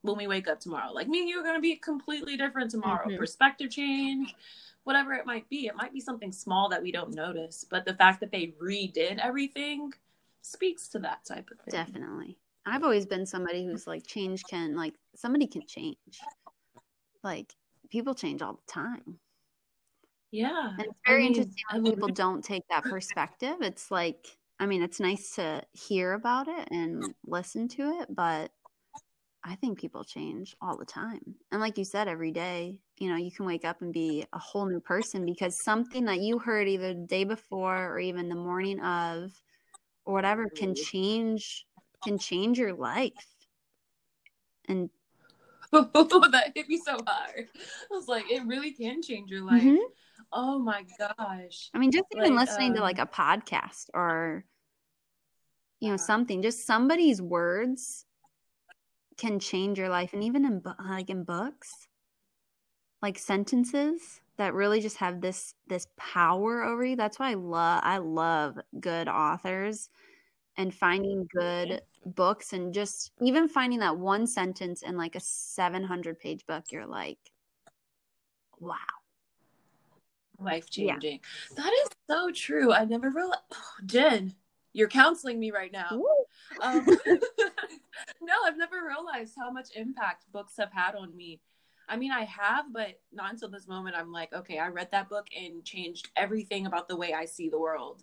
when 0.03 0.17
we 0.17 0.27
wake 0.27 0.49
up 0.49 0.61
tomorrow. 0.61 0.93
Like 0.93 1.09
me 1.09 1.21
and 1.21 1.29
you 1.29 1.39
are 1.41 1.45
going 1.45 1.57
to 1.57 1.61
be 1.61 1.77
completely 1.77 2.37
different 2.37 2.71
tomorrow. 2.71 3.07
Mm-hmm. 3.07 3.19
Perspective 3.19 3.71
change, 3.71 4.35
whatever 4.85 5.15
it 5.15 5.27
might 5.27 5.49
be. 5.49 5.67
It 5.67 5.77
might 5.77 5.93
be 5.93 6.01
something 6.01 6.33
small 6.33 6.69
that 6.71 6.83
we 6.83 6.93
don't 6.93 7.15
notice, 7.15 7.65
but 7.69 7.85
the 7.85 7.95
fact 7.95 8.21
that 8.21 8.33
they 8.33 8.55
redid 8.63 9.19
everything 9.19 9.93
speaks 10.43 10.89
to 10.89 10.99
that 11.01 11.25
type 11.25 11.49
of 11.51 11.59
thing. 11.61 11.85
Definitely. 11.85 12.37
I've 12.67 12.85
always 12.85 13.07
been 13.07 13.27
somebody 13.27 13.65
who's 13.65 13.87
like 13.87 14.07
change 14.07 14.43
can 14.49 14.77
like 14.77 14.95
somebody 15.15 15.47
can 15.47 15.67
change. 15.67 15.97
Like 17.23 17.55
people 17.91 18.15
change 18.15 18.43
all 18.43 18.55
the 18.55 18.73
time. 18.73 19.19
Yeah. 20.33 20.71
And 20.79 20.87
it's 20.87 20.99
very 21.07 21.27
I 21.27 21.29
mean, 21.29 21.35
interesting 21.35 21.65
when 21.71 21.85
people 21.85 22.09
don't 22.09 22.43
take 22.43 22.67
that 22.71 22.83
perspective. 22.83 23.57
It's 23.61 23.91
like, 23.91 24.27
I 24.59 24.67
mean, 24.67 24.83
it's 24.83 24.99
nice 24.99 25.35
to 25.37 25.63
hear 25.73 26.15
about 26.15 26.49
it 26.49 26.69
and 26.71 27.15
listen 27.27 27.69
to 27.69 28.01
it, 28.01 28.09
but 28.09 28.51
I 29.45 29.57
think 29.57 29.79
people 29.79 30.05
change 30.05 30.57
all 30.63 30.77
the 30.77 30.87
time. 30.87 31.35
And 31.51 31.61
like 31.61 31.77
you 31.77 31.85
said, 31.85 32.09
every 32.09 32.31
day, 32.31 32.79
you 32.99 33.11
know, 33.11 33.17
you 33.17 33.31
can 33.31 33.45
wake 33.45 33.65
up 33.65 33.83
and 33.83 33.93
be 33.93 34.25
a 34.33 34.39
whole 34.39 34.67
new 34.67 34.81
person 34.81 35.27
because 35.27 35.63
something 35.63 36.07
that 36.07 36.21
you 36.21 36.39
heard 36.39 36.69
either 36.69 36.95
the 36.95 37.07
day 37.07 37.25
before 37.25 37.93
or 37.93 37.99
even 37.99 38.29
the 38.29 38.35
morning 38.35 38.81
of 38.81 39.33
or 40.05 40.15
whatever 40.15 40.49
can 40.49 40.75
change 40.75 41.67
can 42.05 42.19
change 42.19 42.59
your 42.59 42.73
life. 42.73 43.13
And 44.69 44.91
that 45.73 46.53
hit 46.55 46.69
me 46.69 46.81
so 46.85 46.99
hard. 47.07 47.49
I 47.55 47.95
was 47.95 48.09
like, 48.09 48.31
it 48.31 48.47
really 48.47 48.73
can 48.73 49.03
change 49.03 49.31
your 49.31 49.43
life. 49.43 49.63
Mm-hmm. 49.63 49.77
Oh 50.33 50.59
my 50.59 50.85
gosh. 50.99 51.71
I 51.75 51.79
mean, 51.79 51.91
just 51.91 52.07
even 52.17 52.35
like, 52.35 52.49
listening 52.49 52.71
um, 52.71 52.77
to 52.77 52.83
like 52.83 52.99
a 52.99 53.07
podcast 53.07 53.87
or, 53.93 54.45
you 55.81 55.91
know, 55.91 55.97
something, 55.97 56.43
just 56.43 56.67
somebody's 56.67 57.21
words 57.21 58.07
can 59.19 59.39
change 59.39 59.79
your 59.79 59.89
life. 59.89 60.15
And 60.15 60.25
even 60.25 60.45
in, 60.45 60.63
like 60.89 61.11
in 61.11 61.25
books, 61.25 61.89
like 63.03 63.19
sentences 63.19 64.21
that 64.39 64.55
really 64.55 64.81
just 64.81 64.97
have 64.99 65.21
this, 65.21 65.55
this 65.67 65.87
power 65.97 66.63
over 66.63 66.85
you. 66.85 66.97
That's 66.97 67.19
why 67.19 67.33
I 67.33 67.35
love, 67.35 67.81
I 67.85 67.99
love 67.99 68.59
good 68.81 69.09
authors 69.09 69.91
and 70.57 70.75
finding 70.75 71.29
good 71.35 71.83
books 72.07 72.53
and 72.53 72.73
just 72.73 73.13
even 73.21 73.49
finding 73.49 73.81
that 73.81 73.99
one 73.99 74.27
sentence 74.27 74.83
in 74.83 74.97
like 74.97 75.15
a 75.15 75.21
700 75.21 76.19
page 76.19 76.47
book, 76.47 76.65
you're 76.71 76.87
like, 76.87 77.19
wow 78.61 79.02
life 80.45 80.71
changing. 80.71 81.21
Yeah. 81.51 81.63
That 81.63 81.73
is 81.73 81.89
so 82.09 82.31
true. 82.31 82.73
I 82.73 82.85
never 82.85 83.11
realized. 83.11 83.43
Oh, 83.53 83.75
Jen, 83.87 84.35
you're 84.73 84.89
counseling 84.89 85.39
me 85.39 85.51
right 85.51 85.73
now. 85.73 86.03
Um, 86.61 86.87
no, 88.21 88.35
I've 88.45 88.57
never 88.57 88.77
realized 88.87 89.35
how 89.39 89.51
much 89.51 89.69
impact 89.75 90.31
books 90.33 90.55
have 90.59 90.73
had 90.73 90.95
on 90.95 91.17
me. 91.17 91.41
I 91.89 91.97
mean, 91.97 92.13
I 92.13 92.25
have, 92.25 92.73
but 92.73 93.01
not 93.13 93.33
until 93.33 93.51
this 93.51 93.69
moment. 93.69 93.97
I'm 93.97 94.13
like, 94.13 94.33
okay, 94.33 94.59
I 94.59 94.69
read 94.69 94.91
that 94.93 95.09
book 95.09 95.27
and 95.37 95.65
changed 95.65 96.11
everything 96.17 96.67
about 96.67 96.89
the 96.89 96.97
way 96.97 97.13
I 97.13 97.27
see 97.27 97.49
the 97.49 97.59
world. 97.59 98.03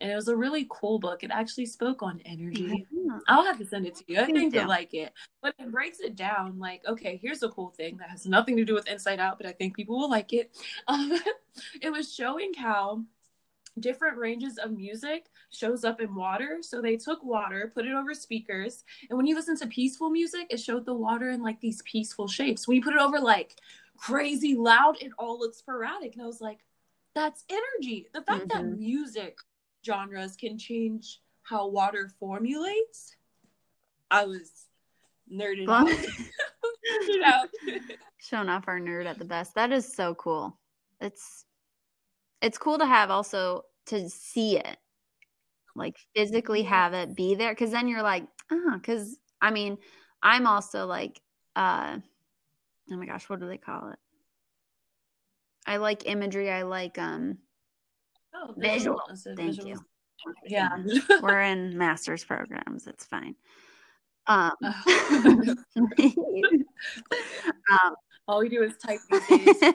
And 0.00 0.10
it 0.10 0.14
was 0.14 0.28
a 0.28 0.36
really 0.36 0.66
cool 0.70 0.98
book. 0.98 1.24
It 1.24 1.30
actually 1.32 1.66
spoke 1.66 2.02
on 2.02 2.20
energy. 2.24 2.86
Mm-hmm. 2.92 3.18
I'll 3.26 3.44
have 3.44 3.58
to 3.58 3.66
send 3.66 3.86
it 3.86 3.96
to 3.96 4.04
you. 4.06 4.20
I 4.20 4.26
think 4.26 4.54
you'll 4.54 4.68
like 4.68 4.94
it. 4.94 5.12
But 5.42 5.54
it 5.58 5.70
breaks 5.70 6.00
it 6.00 6.16
down 6.16 6.58
like, 6.58 6.82
okay, 6.86 7.18
here's 7.20 7.42
a 7.42 7.48
cool 7.48 7.70
thing 7.70 7.96
that 7.98 8.10
has 8.10 8.26
nothing 8.26 8.56
to 8.56 8.64
do 8.64 8.74
with 8.74 8.88
Inside 8.88 9.20
Out, 9.20 9.38
but 9.38 9.46
I 9.46 9.52
think 9.52 9.74
people 9.74 9.98
will 9.98 10.10
like 10.10 10.32
it. 10.32 10.56
Um, 10.86 11.18
it 11.82 11.90
was 11.90 12.14
showing 12.14 12.54
how 12.54 13.02
different 13.80 14.16
ranges 14.16 14.58
of 14.58 14.70
music 14.70 15.26
shows 15.50 15.84
up 15.84 16.00
in 16.00 16.14
water. 16.14 16.58
So 16.62 16.80
they 16.80 16.96
took 16.96 17.22
water, 17.22 17.70
put 17.74 17.86
it 17.86 17.92
over 17.92 18.14
speakers, 18.14 18.84
and 19.08 19.16
when 19.16 19.26
you 19.26 19.34
listen 19.34 19.56
to 19.58 19.66
peaceful 19.66 20.10
music, 20.10 20.46
it 20.50 20.60
showed 20.60 20.86
the 20.86 20.94
water 20.94 21.30
in 21.30 21.42
like 21.42 21.60
these 21.60 21.82
peaceful 21.82 22.28
shapes. 22.28 22.66
When 22.66 22.76
you 22.76 22.82
put 22.82 22.94
it 22.94 23.00
over 23.00 23.20
like 23.20 23.58
crazy 23.96 24.54
loud, 24.54 24.96
it 25.02 25.12
all 25.18 25.38
looks 25.38 25.58
sporadic. 25.58 26.14
And 26.14 26.22
I 26.22 26.26
was 26.26 26.40
like, 26.40 26.60
that's 27.14 27.44
energy. 27.50 28.06
The 28.12 28.22
fact 28.22 28.48
mm-hmm. 28.48 28.70
that 28.70 28.78
music 28.78 29.38
genres 29.88 30.36
can 30.36 30.58
change 30.58 31.20
how 31.42 31.68
water 31.68 32.10
formulates. 32.20 33.16
I 34.10 34.26
was 34.26 34.50
nerded 35.32 35.68
out. 37.24 37.48
Showing 38.18 38.48
off 38.48 38.68
our 38.68 38.78
nerd 38.78 39.06
at 39.06 39.18
the 39.18 39.24
best. 39.24 39.54
That 39.54 39.72
is 39.72 39.90
so 39.90 40.14
cool. 40.14 40.58
It's 41.00 41.46
it's 42.42 42.58
cool 42.58 42.78
to 42.78 42.86
have 42.86 43.10
also 43.10 43.62
to 43.86 44.08
see 44.10 44.58
it 44.58 44.76
like 45.74 45.96
physically 46.14 46.62
have 46.62 46.92
it 46.92 47.14
be 47.14 47.34
there 47.34 47.52
because 47.52 47.70
then 47.70 47.88
you're 47.88 48.02
like 48.02 48.24
ah 48.52 48.74
because 48.74 49.16
i 49.40 49.50
mean 49.50 49.78
i'm 50.22 50.46
also 50.46 50.86
like 50.86 51.20
uh 51.56 51.96
oh 52.90 52.96
my 52.96 53.06
gosh 53.06 53.28
what 53.28 53.40
do 53.40 53.46
they 53.46 53.56
call 53.56 53.90
it 53.90 53.98
i 55.66 55.76
like 55.76 56.06
imagery 56.06 56.50
i 56.50 56.62
like 56.62 56.98
um 56.98 57.38
oh, 58.34 58.54
visual 58.56 59.00
thank 59.24 59.38
visual. 59.38 59.68
you 59.68 59.80
yeah 60.46 60.70
we're 61.22 61.40
in 61.40 61.76
master's 61.76 62.24
programs 62.24 62.86
it's 62.86 63.04
fine 63.06 63.34
um, 64.26 64.52
um 64.62 65.56
all 68.28 68.40
we 68.40 68.48
do 68.48 68.62
is 68.62 68.76
type 68.76 68.98
these 69.10 69.60
days 69.60 69.74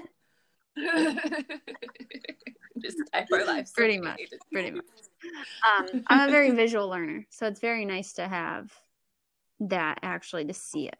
just 2.83 2.97
type 3.13 3.27
our 3.31 3.45
lives. 3.45 3.71
Pretty 3.71 3.99
much. 3.99 4.19
Pretty 4.51 4.71
much. 4.71 4.85
Um, 5.67 6.03
I'm 6.07 6.27
a 6.27 6.31
very 6.31 6.51
visual 6.51 6.89
learner, 6.89 7.25
so 7.29 7.47
it's 7.47 7.59
very 7.59 7.85
nice 7.85 8.13
to 8.13 8.27
have 8.27 8.71
that 9.61 9.99
actually 10.01 10.45
to 10.45 10.53
see 10.53 10.87
it, 10.87 10.99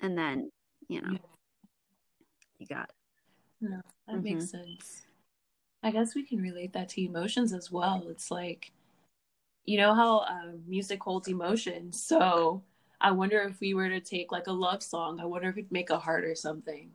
and 0.00 0.16
then 0.16 0.50
you 0.88 1.00
know, 1.00 1.16
you 2.58 2.66
got 2.66 2.90
it. 2.90 2.94
No, 3.60 3.80
that 4.06 4.16
mm-hmm. 4.16 4.22
makes 4.22 4.50
sense. 4.50 5.02
I 5.82 5.90
guess 5.90 6.14
we 6.14 6.22
can 6.22 6.40
relate 6.40 6.72
that 6.74 6.88
to 6.90 7.04
emotions 7.04 7.52
as 7.52 7.70
well. 7.70 8.06
It's 8.08 8.30
like, 8.30 8.70
you 9.64 9.78
know 9.78 9.94
how 9.94 10.18
uh, 10.20 10.52
music 10.66 11.02
holds 11.02 11.28
emotion. 11.28 11.92
So 11.92 12.62
I 13.00 13.10
wonder 13.10 13.40
if 13.40 13.60
we 13.60 13.74
were 13.74 13.88
to 13.88 14.00
take 14.00 14.32
like 14.32 14.46
a 14.46 14.52
love 14.52 14.82
song, 14.82 15.20
I 15.20 15.24
wonder 15.24 15.48
if 15.48 15.56
we'd 15.56 15.72
make 15.72 15.90
a 15.90 15.98
heart 15.98 16.24
or 16.24 16.34
something. 16.34 16.90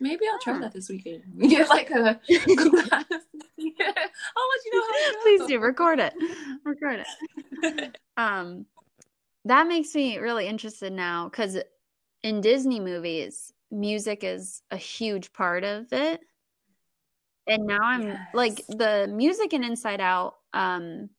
Maybe 0.00 0.24
I'll 0.30 0.38
try 0.40 0.58
that 0.58 0.72
this 0.72 0.88
weekend. 0.88 1.22
Get 1.40 1.68
like 1.68 1.90
a 1.90 2.20
class. 2.24 2.24
yeah. 3.56 3.92
I'll 4.36 4.48
let 4.50 4.64
you 4.64 4.72
know 4.72 4.82
how 4.82 5.22
Please 5.22 5.46
do 5.46 5.58
record 5.58 6.00
it. 6.00 6.12
Record 6.64 7.04
it. 7.62 7.96
um, 8.16 8.66
that 9.44 9.66
makes 9.68 9.94
me 9.94 10.18
really 10.18 10.46
interested 10.46 10.92
now 10.92 11.28
because 11.28 11.56
in 12.22 12.40
Disney 12.40 12.80
movies, 12.80 13.52
music 13.70 14.22
is 14.22 14.62
a 14.70 14.76
huge 14.76 15.32
part 15.32 15.64
of 15.64 15.92
it. 15.92 16.20
And 17.46 17.66
now 17.66 17.80
I'm 17.82 18.08
yes. 18.08 18.20
like 18.34 18.66
the 18.68 19.08
music 19.10 19.52
in 19.52 19.62
Inside 19.64 20.00
Out. 20.00 20.34
Um, 20.52 21.10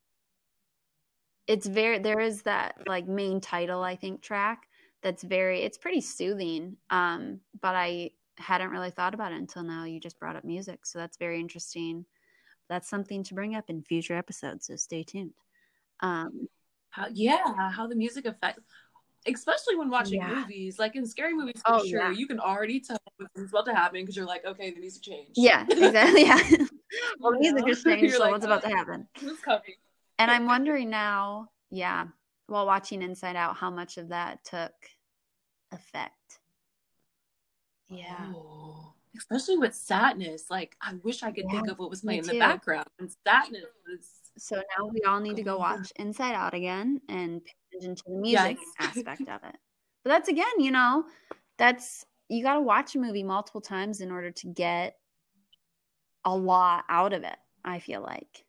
it's 1.48 1.66
very 1.66 2.00
there 2.00 2.20
is 2.20 2.42
that 2.42 2.76
like 2.88 3.08
main 3.08 3.40
title 3.40 3.82
I 3.82 3.96
think 3.96 4.22
track 4.22 4.68
that's 5.02 5.24
very 5.24 5.62
it's 5.62 5.78
pretty 5.78 6.02
soothing. 6.02 6.78
Um, 6.90 7.40
but 7.62 7.76
I 7.76 8.12
hadn't 8.38 8.72
really 8.72 8.92
thought 8.92 9.13
about 9.13 9.32
it 9.32 9.40
until 9.40 9.63
now. 9.63 9.86
You 9.86 10.00
just 10.00 10.20
brought 10.20 10.36
up 10.36 10.44
music, 10.44 10.86
so 10.86 11.00
that's 11.00 11.18
very 11.18 11.40
interesting. 11.40 12.06
That's 12.70 12.90
something 12.90 13.24
to 13.24 13.34
bring 13.34 13.56
up 13.56 13.70
in 13.70 13.82
future 13.82 14.16
episodes. 14.16 14.68
So 14.68 14.76
stay 14.76 15.04
tuned. 15.04 15.34
Um, 16.02 16.48
how, 16.90 17.08
yeah, 17.13 17.70
how 17.72 17.88
the 17.88 17.96
music 17.96 18.26
affects, 18.26 18.63
especially 19.28 19.76
when 19.76 19.90
watching 19.90 20.22
yeah. 20.22 20.34
movies. 20.34 20.80
Like 20.80 20.96
in 20.96 21.06
scary 21.06 21.34
movies, 21.34 21.62
for 21.66 21.76
oh, 21.76 21.86
sure, 21.86 22.02
yeah. 22.02 22.12
you 22.12 22.28
can 22.28 22.40
already 22.40 22.80
tell 22.80 22.98
what's 23.18 23.52
about 23.52 23.66
to 23.66 23.76
happen 23.76 24.02
because 24.02 24.16
you're 24.16 24.26
like, 24.26 24.46
okay, 24.46 24.72
the 24.72 24.80
music 24.80 25.04
changed. 25.04 25.32
Yeah, 25.36 25.66
exactly. 25.70 26.24
Yeah. 26.24 26.38
well, 27.20 27.34
the 27.34 27.40
music 27.40 27.68
has 27.68 27.84
changed, 27.84 28.13
so 28.13 28.20
like, 28.20 28.32
what's 28.32 28.46
about 28.46 28.63
to 28.63 28.70
happen? 28.70 29.08
Who's 29.20 29.40
coming? 29.40 29.76
And 30.20 30.32
I'm 30.32 30.46
wondering 30.48 30.90
now, 30.90 31.50
yeah, 31.70 32.08
while 32.48 32.66
watching 32.66 33.02
Inside 33.02 33.36
Out, 33.36 33.58
how 33.58 33.70
much 33.70 33.98
of 33.98 34.10
that 34.10 34.44
took 34.44 34.74
effect 35.72 36.13
yeah. 37.90 38.34
Oh, 38.36 38.94
especially 39.18 39.58
with 39.58 39.74
sadness. 39.74 40.46
Like 40.50 40.76
I 40.82 40.96
wish 41.04 41.24
I 41.24 41.32
could 41.32 41.46
yeah, 41.46 41.52
think 41.52 41.70
of 41.70 41.80
what 41.80 41.90
was 41.90 42.02
playing 42.02 42.20
in 42.20 42.28
the 42.28 42.40
background. 42.40 42.88
And 43.00 43.10
sadness 43.26 43.66
was 43.90 44.08
so 44.38 44.58
now 44.78 44.88
we 44.88 45.02
all 45.02 45.20
need 45.20 45.38
to 45.38 45.44
go 45.44 45.58
watch 45.58 45.92
Inside 45.96 46.36
Out 46.36 46.54
again 46.54 47.02
and 47.10 47.42
attention 47.71 47.95
to 47.95 48.03
the 48.08 48.17
music 48.17 48.58
yes. 48.80 48.97
aspect 48.97 49.21
of 49.21 49.43
it. 49.43 49.56
But 50.03 50.10
that's 50.10 50.30
again, 50.30 50.60
you 50.60 50.71
know, 50.71 51.06
that's 51.58 52.06
you 52.30 52.43
got 52.43 52.56
to 52.56 52.62
watch 52.62 52.95
a 52.95 52.99
movie 52.99 53.23
multiple 53.23 53.62
times 53.62 54.01
in 54.01 54.12
order 54.12 54.32
to 54.32 54.47
get 54.47 54.95
a 56.25 56.36
lot 56.36 56.84
out 56.89 57.13
of 57.13 57.23
it. 57.23 57.38
I 57.63 57.80
feel 57.80 58.01
like. 58.01 58.45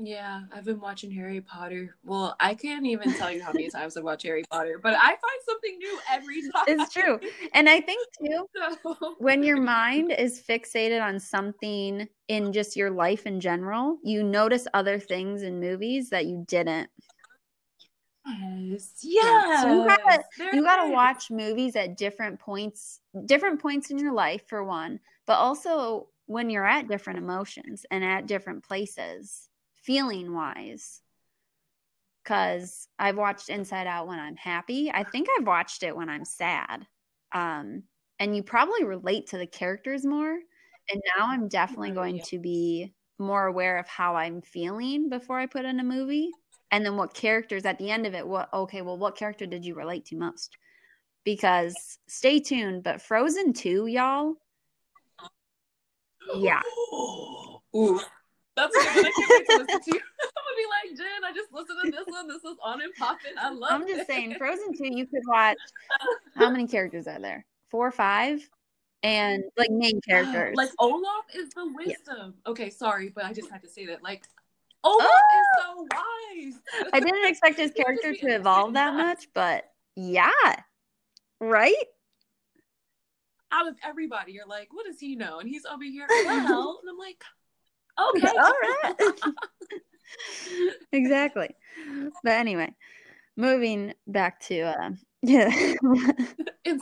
Yeah, 0.00 0.42
I've 0.52 0.64
been 0.64 0.78
watching 0.78 1.10
Harry 1.10 1.40
Potter. 1.40 1.96
Well, 2.04 2.36
I 2.38 2.54
can't 2.54 2.86
even 2.86 3.12
tell 3.14 3.32
you 3.32 3.42
how 3.42 3.52
many 3.52 3.68
times 3.74 3.96
I've 3.96 4.04
watched 4.04 4.22
Harry 4.22 4.44
Potter, 4.48 4.78
but 4.80 4.94
I 4.94 5.08
find 5.08 5.40
something 5.44 5.76
new 5.76 5.98
every 6.08 6.42
time. 6.42 6.64
It's 6.68 6.92
true. 6.92 7.18
And 7.52 7.68
I 7.68 7.80
think 7.80 8.06
too, 8.24 8.46
so. 8.84 9.16
when 9.18 9.42
your 9.42 9.60
mind 9.60 10.12
is 10.12 10.40
fixated 10.40 11.02
on 11.02 11.18
something 11.18 12.06
in 12.28 12.52
just 12.52 12.76
your 12.76 12.92
life 12.92 13.26
in 13.26 13.40
general, 13.40 13.98
you 14.04 14.22
notice 14.22 14.68
other 14.72 15.00
things 15.00 15.42
in 15.42 15.58
movies 15.58 16.10
that 16.10 16.26
you 16.26 16.44
didn't. 16.46 16.88
Yes. 18.28 18.92
Yeah. 19.02 19.60
So 19.62 19.68
you 19.68 19.86
gotta, 19.86 20.22
you 20.52 20.62
gotta 20.62 20.92
watch 20.92 21.30
movies 21.30 21.76
at 21.76 21.96
different 21.96 22.40
points, 22.40 23.00
different 23.24 23.60
points 23.60 23.90
in 23.90 23.98
your 23.98 24.12
life 24.12 24.42
for 24.48 24.64
one, 24.64 25.00
but 25.26 25.38
also 25.38 26.08
when 26.26 26.50
you're 26.50 26.66
at 26.66 26.88
different 26.88 27.18
emotions 27.18 27.86
and 27.90 28.04
at 28.04 28.26
different 28.26 28.64
places 28.64 29.48
feeling 29.74 30.34
wise 30.34 31.02
because 32.22 32.88
I've 32.98 33.16
watched 33.16 33.48
Inside 33.48 33.86
Out 33.86 34.06
when 34.06 34.18
I'm 34.18 34.36
happy. 34.36 34.90
I 34.92 35.02
think 35.04 35.28
I've 35.38 35.46
watched 35.46 35.82
it 35.82 35.96
when 35.96 36.10
I'm 36.10 36.26
sad. 36.26 36.86
Um, 37.32 37.84
and 38.18 38.36
you 38.36 38.42
probably 38.42 38.84
relate 38.84 39.28
to 39.28 39.38
the 39.38 39.46
characters 39.46 40.04
more. 40.04 40.38
And 40.90 41.02
now 41.16 41.28
I'm 41.28 41.48
definitely 41.48 41.92
going 41.92 42.20
to 42.26 42.38
be 42.38 42.92
more 43.18 43.46
aware 43.46 43.78
of 43.78 43.88
how 43.88 44.16
I'm 44.16 44.42
feeling 44.42 45.08
before 45.08 45.38
I 45.38 45.46
put 45.46 45.64
in 45.64 45.80
a 45.80 45.84
movie. 45.84 46.30
And 46.70 46.84
then 46.84 46.96
what 46.96 47.14
characters 47.14 47.64
at 47.64 47.78
the 47.78 47.90
end 47.90 48.06
of 48.06 48.14
it, 48.14 48.26
what, 48.26 48.52
okay, 48.52 48.82
well, 48.82 48.98
what 48.98 49.16
character 49.16 49.46
did 49.46 49.64
you 49.64 49.74
relate 49.74 50.04
to 50.06 50.16
most? 50.16 50.56
Because 51.24 51.98
stay 52.06 52.40
tuned, 52.40 52.82
but 52.82 53.00
Frozen 53.00 53.54
2, 53.54 53.86
y'all. 53.86 54.34
Yeah. 56.34 56.60
Ooh. 57.74 58.00
That's 58.58 58.74
a 58.74 58.94
good. 58.94 59.06
I 59.06 59.10
can't 59.10 59.30
wait 59.30 59.46
to 59.46 59.56
listen 59.58 59.80
to 59.80 59.90
you. 59.94 60.00
I'm 60.20 60.44
gonna 60.44 60.56
be 60.56 60.90
like, 60.90 60.98
Jen, 60.98 61.24
I 61.24 61.32
just 61.32 61.52
listened 61.52 61.78
to 61.84 61.90
this 61.92 62.06
one. 62.06 62.26
This 62.26 62.42
was 62.42 62.56
on 62.62 62.82
and 62.82 62.92
popping. 62.94 63.32
I 63.38 63.50
love 63.50 63.70
I'm 63.70 63.86
just 63.86 64.00
it. 64.00 64.06
saying, 64.08 64.34
Frozen 64.38 64.76
2, 64.76 64.96
you 64.96 65.06
could 65.06 65.22
watch 65.28 65.56
how 66.34 66.50
many 66.50 66.66
characters 66.66 67.06
are 67.06 67.20
there? 67.20 67.46
Four 67.70 67.86
or 67.86 67.92
five? 67.92 68.48
And 69.04 69.44
like 69.56 69.70
main 69.70 70.00
characters. 70.08 70.56
Like 70.56 70.70
Olaf 70.80 71.24
is 71.34 71.50
the 71.50 71.72
wisdom. 71.72 72.34
Yeah. 72.44 72.50
Okay, 72.50 72.68
sorry, 72.70 73.10
but 73.14 73.24
I 73.24 73.32
just 73.32 73.50
had 73.50 73.62
to 73.62 73.68
say 73.68 73.86
that. 73.86 74.02
Like 74.02 74.24
Olaf 74.84 75.08
oh! 75.10 75.40
is 75.40 75.64
so 75.64 75.86
wise. 75.92 76.88
I 76.92 77.00
didn't 77.00 77.28
expect 77.28 77.58
his 77.58 77.72
character 77.76 78.14
to 78.14 78.26
evolve 78.34 78.74
that 78.74 78.94
much, 78.94 79.28
but 79.34 79.64
yeah. 79.96 80.30
Right? 81.40 81.74
Out 83.50 83.68
of 83.68 83.76
everybody, 83.82 84.32
you're 84.32 84.46
like, 84.46 84.68
what 84.72 84.86
does 84.86 85.00
he 85.00 85.16
know? 85.16 85.38
And 85.40 85.48
he's 85.48 85.64
over 85.64 85.84
here, 85.84 86.06
well, 86.24 86.80
and 86.82 86.90
I'm 86.90 86.98
like, 86.98 87.22
Okay. 88.14 88.28
All 88.28 88.52
right. 88.52 89.34
exactly. 90.92 91.50
But 92.22 92.32
anyway, 92.32 92.72
moving 93.36 93.92
back 94.06 94.38
to 94.42 94.60
uh 94.60 94.90
yeah. 95.22 95.74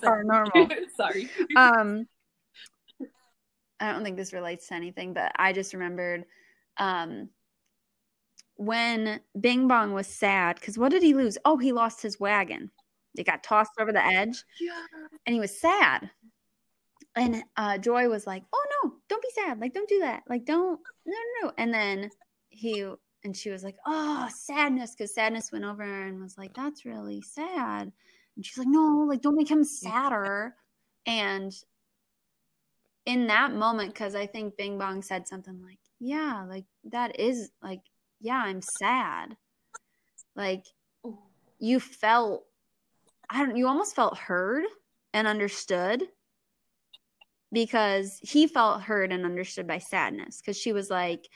our 0.05 0.25
normal. 0.25 0.69
Sorry. 0.95 1.31
Um 1.57 2.07
I 3.81 3.93
don't 3.93 4.05
think 4.05 4.17
this 4.17 4.33
relates 4.33 4.69
to 4.69 4.75
anything, 4.75 5.15
but 5.15 5.33
I 5.37 5.53
just 5.53 5.75
remembered 5.75 6.25
um, 6.79 7.29
when 8.57 9.21
Bing 9.41 9.69
Bong 9.69 9.93
was 9.93 10.07
sad 10.07 10.57
because 10.57 10.79
what 10.79 10.91
did 10.91 11.03
he 11.03 11.15
lose? 11.15 11.39
Oh, 11.45 11.57
he 11.57 11.73
lost 11.73 12.03
his 12.03 12.19
wagon. 12.19 12.71
It 13.17 13.25
got 13.25 13.43
tossed 13.43 13.73
over 13.79 13.93
the 13.93 14.05
edge, 14.05 14.43
Yeah. 14.61 14.85
and 15.25 15.35
he 15.35 15.41
was 15.41 15.59
sad. 15.59 16.11
And 17.15 17.43
uh, 17.57 17.79
Joy 17.79 18.09
was 18.09 18.27
like, 18.27 18.45
"Oh 18.53 18.67
no, 18.85 18.93
don't 19.09 19.23
be 19.23 19.31
sad. 19.35 19.59
Like, 19.59 19.73
don't 19.73 19.89
do 19.89 20.01
that. 20.01 20.23
Like, 20.29 20.45
don't 20.45 20.79
no 21.07 21.17
no 21.17 21.49
no." 21.49 21.53
And 21.57 21.73
then 21.73 22.11
he 22.51 22.87
and 23.25 23.35
she 23.35 23.51
was 23.51 23.65
like, 23.65 23.77
"Oh, 23.87 24.29
sadness," 24.35 24.95
because 24.95 25.15
sadness 25.15 25.51
went 25.51 25.65
over 25.65 25.83
and 25.83 26.21
was 26.21 26.37
like, 26.37 26.53
"That's 26.55 26.85
really 26.85 27.23
sad." 27.23 27.91
And 28.37 28.45
she's 28.45 28.59
like, 28.59 28.69
"No, 28.69 29.07
like, 29.09 29.23
don't 29.23 29.37
make 29.37 29.51
him 29.51 29.65
sadder." 29.65 30.55
And 31.07 31.55
in 33.07 33.29
that 33.29 33.55
moment, 33.55 33.95
because 33.95 34.15
I 34.15 34.27
think 34.27 34.57
Bing 34.57 34.79
Bong 34.79 35.01
said 35.01 35.27
something 35.27 35.63
like, 35.63 35.79
"Yeah, 36.01 36.45
like 36.49 36.65
that 36.85 37.19
is 37.19 37.51
like, 37.63 37.81
yeah, 38.21 38.43
I'm 38.45 38.63
sad." 38.63 39.37
Like 40.37 40.67
oh. 41.05 41.19
you 41.59 41.81
felt, 41.81 42.45
I 43.31 43.45
don't, 43.45 43.57
you 43.57 43.67
almost 43.67 43.97
felt 43.97 44.19
heard 44.19 44.65
and 45.15 45.27
understood 45.27 46.03
because 47.53 48.19
he 48.23 48.47
felt 48.47 48.83
heard 48.83 49.13
and 49.13 49.25
understood 49.25 49.67
by 49.67 49.79
sadness 49.79 50.41
because 50.41 50.59
she 50.59 50.73
was 50.73 50.91
like, 50.91 51.27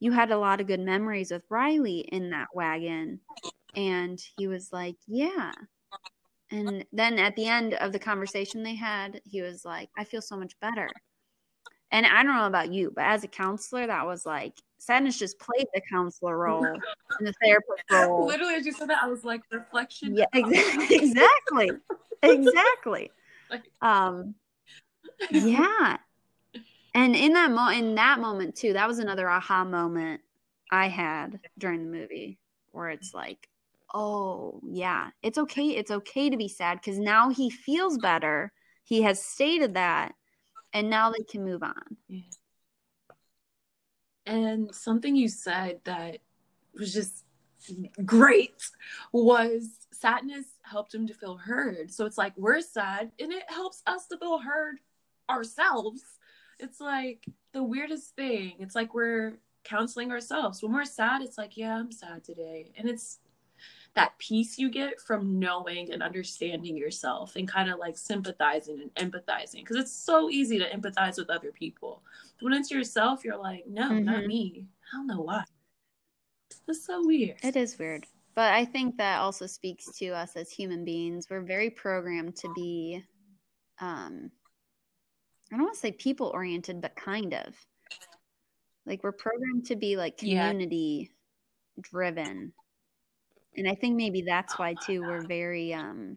You 0.00 0.12
had 0.12 0.32
a 0.32 0.38
lot 0.38 0.60
of 0.60 0.66
good 0.66 0.80
memories 0.80 1.30
with 1.30 1.44
Riley 1.48 2.00
in 2.00 2.30
that 2.30 2.48
wagon. 2.52 3.20
And 3.74 4.20
he 4.36 4.48
was 4.48 4.72
like, 4.72 4.96
Yeah. 5.06 5.52
And 6.50 6.84
then 6.92 7.18
at 7.18 7.36
the 7.36 7.46
end 7.46 7.74
of 7.74 7.92
the 7.92 7.98
conversation 7.98 8.62
they 8.62 8.74
had, 8.74 9.20
he 9.24 9.40
was 9.40 9.64
like, 9.64 9.88
I 9.96 10.04
feel 10.04 10.20
so 10.20 10.36
much 10.36 10.58
better. 10.60 10.90
And 11.92 12.06
I 12.06 12.22
don't 12.22 12.34
know 12.34 12.46
about 12.46 12.72
you, 12.72 12.90
but 12.94 13.04
as 13.04 13.22
a 13.22 13.28
counselor, 13.28 13.86
that 13.86 14.06
was 14.06 14.24
like, 14.24 14.54
sadness 14.78 15.18
just 15.18 15.38
played 15.38 15.66
the 15.74 15.82
counselor 15.90 16.36
role 16.38 16.64
and 16.64 17.26
the 17.26 17.34
therapist 17.44 17.84
role. 17.90 18.26
Literally, 18.26 18.54
as 18.54 18.64
you 18.64 18.72
said 18.72 18.88
that, 18.88 19.02
I 19.02 19.08
was 19.08 19.24
like, 19.24 19.42
reflection. 19.52 20.16
Yeah, 20.16 20.24
exactly. 20.32 20.90
Exactly. 20.90 21.70
exactly. 22.22 23.10
Um, 23.82 24.34
yeah. 25.30 25.98
And 26.94 27.14
in 27.14 27.34
that 27.34 27.50
mo- 27.50 27.70
in 27.70 27.94
that 27.94 28.20
moment 28.20 28.56
too, 28.56 28.72
that 28.72 28.88
was 28.88 28.98
another 28.98 29.28
aha 29.28 29.64
moment 29.64 30.22
I 30.70 30.88
had 30.88 31.40
during 31.58 31.84
the 31.84 31.98
movie 31.98 32.38
where 32.70 32.88
it's 32.88 33.12
like, 33.14 33.48
oh 33.94 34.60
yeah, 34.66 35.10
it's 35.22 35.38
okay. 35.38 35.68
It's 35.68 35.90
okay 35.90 36.30
to 36.30 36.36
be 36.36 36.48
sad 36.48 36.80
because 36.80 36.98
now 36.98 37.28
he 37.30 37.50
feels 37.50 37.98
better. 37.98 38.52
He 38.84 39.02
has 39.02 39.22
stated 39.22 39.74
that, 39.74 40.14
and 40.72 40.90
now 40.90 41.10
they 41.10 41.24
can 41.24 41.44
move 41.44 41.62
on. 41.62 41.96
yeah. 42.08 42.20
And 44.24 44.72
something 44.74 45.16
you 45.16 45.28
said 45.28 45.80
that 45.84 46.18
was 46.78 46.92
just 46.94 47.24
great 48.04 48.62
was 49.12 49.68
sadness 49.92 50.46
helped 50.62 50.94
him 50.94 51.06
to 51.06 51.14
feel 51.14 51.36
heard. 51.36 51.92
So 51.92 52.06
it's 52.06 52.18
like 52.18 52.32
we're 52.36 52.60
sad 52.60 53.10
and 53.18 53.32
it 53.32 53.44
helps 53.48 53.82
us 53.86 54.06
to 54.08 54.18
feel 54.18 54.38
heard 54.38 54.78
ourselves. 55.28 56.02
It's 56.58 56.80
like 56.80 57.24
the 57.52 57.62
weirdest 57.62 58.14
thing. 58.14 58.54
It's 58.58 58.74
like 58.74 58.94
we're 58.94 59.34
counseling 59.64 60.10
ourselves. 60.10 60.62
When 60.62 60.72
we're 60.72 60.84
sad, 60.84 61.22
it's 61.22 61.38
like, 61.38 61.56
yeah, 61.56 61.76
I'm 61.76 61.92
sad 61.92 62.24
today. 62.24 62.72
And 62.76 62.88
it's 62.88 63.18
that 63.94 64.16
peace 64.18 64.58
you 64.58 64.70
get 64.70 65.00
from 65.00 65.38
knowing 65.38 65.92
and 65.92 66.02
understanding 66.02 66.76
yourself 66.76 67.36
and 67.36 67.46
kind 67.46 67.70
of 67.70 67.78
like 67.78 67.96
sympathizing 67.98 68.90
and 68.96 69.12
empathizing 69.12 69.56
because 69.56 69.76
it's 69.76 69.92
so 69.92 70.30
easy 70.30 70.58
to 70.58 70.68
empathize 70.70 71.18
with 71.18 71.28
other 71.28 71.52
people. 71.52 72.02
When 72.40 72.54
it's 72.54 72.70
yourself, 72.70 73.22
you're 73.24 73.36
like, 73.36 73.66
no, 73.66 73.90
not 73.90 74.22
Mhm. 74.22 74.26
me. 74.26 74.66
I 74.92 74.96
don't 74.96 75.06
know 75.06 75.20
why. 75.20 75.44
That's 76.66 76.84
so 76.86 77.04
weird. 77.06 77.38
It 77.42 77.56
is 77.56 77.78
weird. 77.78 78.06
But 78.34 78.54
I 78.54 78.64
think 78.64 78.96
that 78.96 79.20
also 79.20 79.46
speaks 79.46 79.84
to 79.98 80.08
us 80.08 80.36
as 80.36 80.50
human 80.50 80.84
beings. 80.84 81.28
We're 81.28 81.42
very 81.42 81.68
programmed 81.68 82.36
to 82.36 82.52
be, 82.54 83.04
um, 83.78 84.30
I 85.52 85.56
don't 85.56 85.64
want 85.64 85.74
to 85.74 85.80
say 85.80 85.92
people 85.92 86.28
oriented, 86.28 86.80
but 86.80 86.96
kind 86.96 87.34
of. 87.34 87.54
Like 88.86 89.02
we're 89.04 89.12
programmed 89.12 89.66
to 89.66 89.76
be 89.76 89.96
like 89.96 90.22
Yeah. 90.22 90.48
community 90.48 91.12
driven. 91.80 92.54
And 93.56 93.68
I 93.68 93.74
think 93.74 93.96
maybe 93.96 94.22
that's 94.22 94.58
why 94.58 94.74
too 94.74 95.02
we're 95.02 95.26
very 95.26 95.74
um 95.74 96.16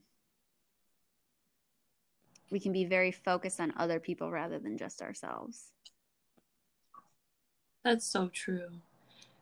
we 2.51 2.59
can 2.59 2.71
be 2.71 2.85
very 2.85 3.11
focused 3.11 3.59
on 3.59 3.73
other 3.77 3.99
people 3.99 4.31
rather 4.31 4.59
than 4.59 4.77
just 4.77 5.01
ourselves. 5.01 5.71
That's 7.83 8.05
so 8.05 8.29
true. 8.29 8.69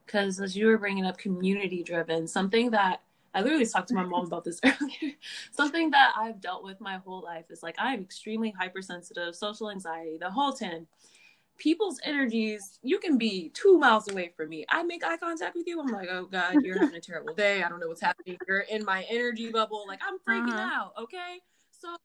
Because 0.05 0.39
as 0.39 0.55
you 0.55 0.67
were 0.67 0.77
bringing 0.77 1.05
up 1.05 1.17
community 1.17 1.83
driven, 1.83 2.27
something 2.27 2.71
that 2.71 3.01
I 3.33 3.41
literally 3.41 3.65
talked 3.65 3.87
to 3.89 3.95
my 3.95 4.03
mom 4.03 4.25
about 4.25 4.43
this 4.43 4.59
earlier. 4.65 5.15
something 5.51 5.89
that 5.91 6.13
I've 6.17 6.39
dealt 6.41 6.63
with 6.63 6.79
my 6.79 6.97
whole 6.97 7.21
life 7.21 7.45
is 7.49 7.63
like 7.63 7.75
I'm 7.79 8.01
extremely 8.01 8.51
hypersensitive, 8.51 9.35
social 9.35 9.71
anxiety, 9.71 10.17
the 10.19 10.29
whole 10.29 10.53
10. 10.53 10.87
People's 11.63 11.97
energies, 12.03 12.77
you 12.83 12.99
can 12.99 13.17
be 13.17 13.49
two 13.53 13.77
miles 13.79 14.09
away 14.11 14.33
from 14.35 14.49
me. 14.49 14.65
I 14.67 14.83
make 14.83 15.01
eye 15.01 15.15
contact 15.15 15.55
with 15.55 15.65
you. 15.65 15.79
I'm 15.79 15.87
like, 15.87 16.09
oh 16.11 16.25
God, 16.25 16.57
you're 16.61 16.77
having 16.77 16.95
a 16.95 16.99
terrible 16.99 17.33
day. 17.33 17.63
I 17.63 17.69
don't 17.69 17.79
know 17.79 17.87
what's 17.87 18.01
happening. 18.01 18.37
You're 18.45 18.59
in 18.59 18.83
my 18.83 19.05
energy 19.09 19.49
bubble. 19.49 19.85
Like, 19.87 20.01
I'm 20.05 20.17
freaking 20.27 20.55
Uh-huh. 20.55 20.69
out. 20.73 20.93
Okay. 21.03 21.37
So 21.71 21.95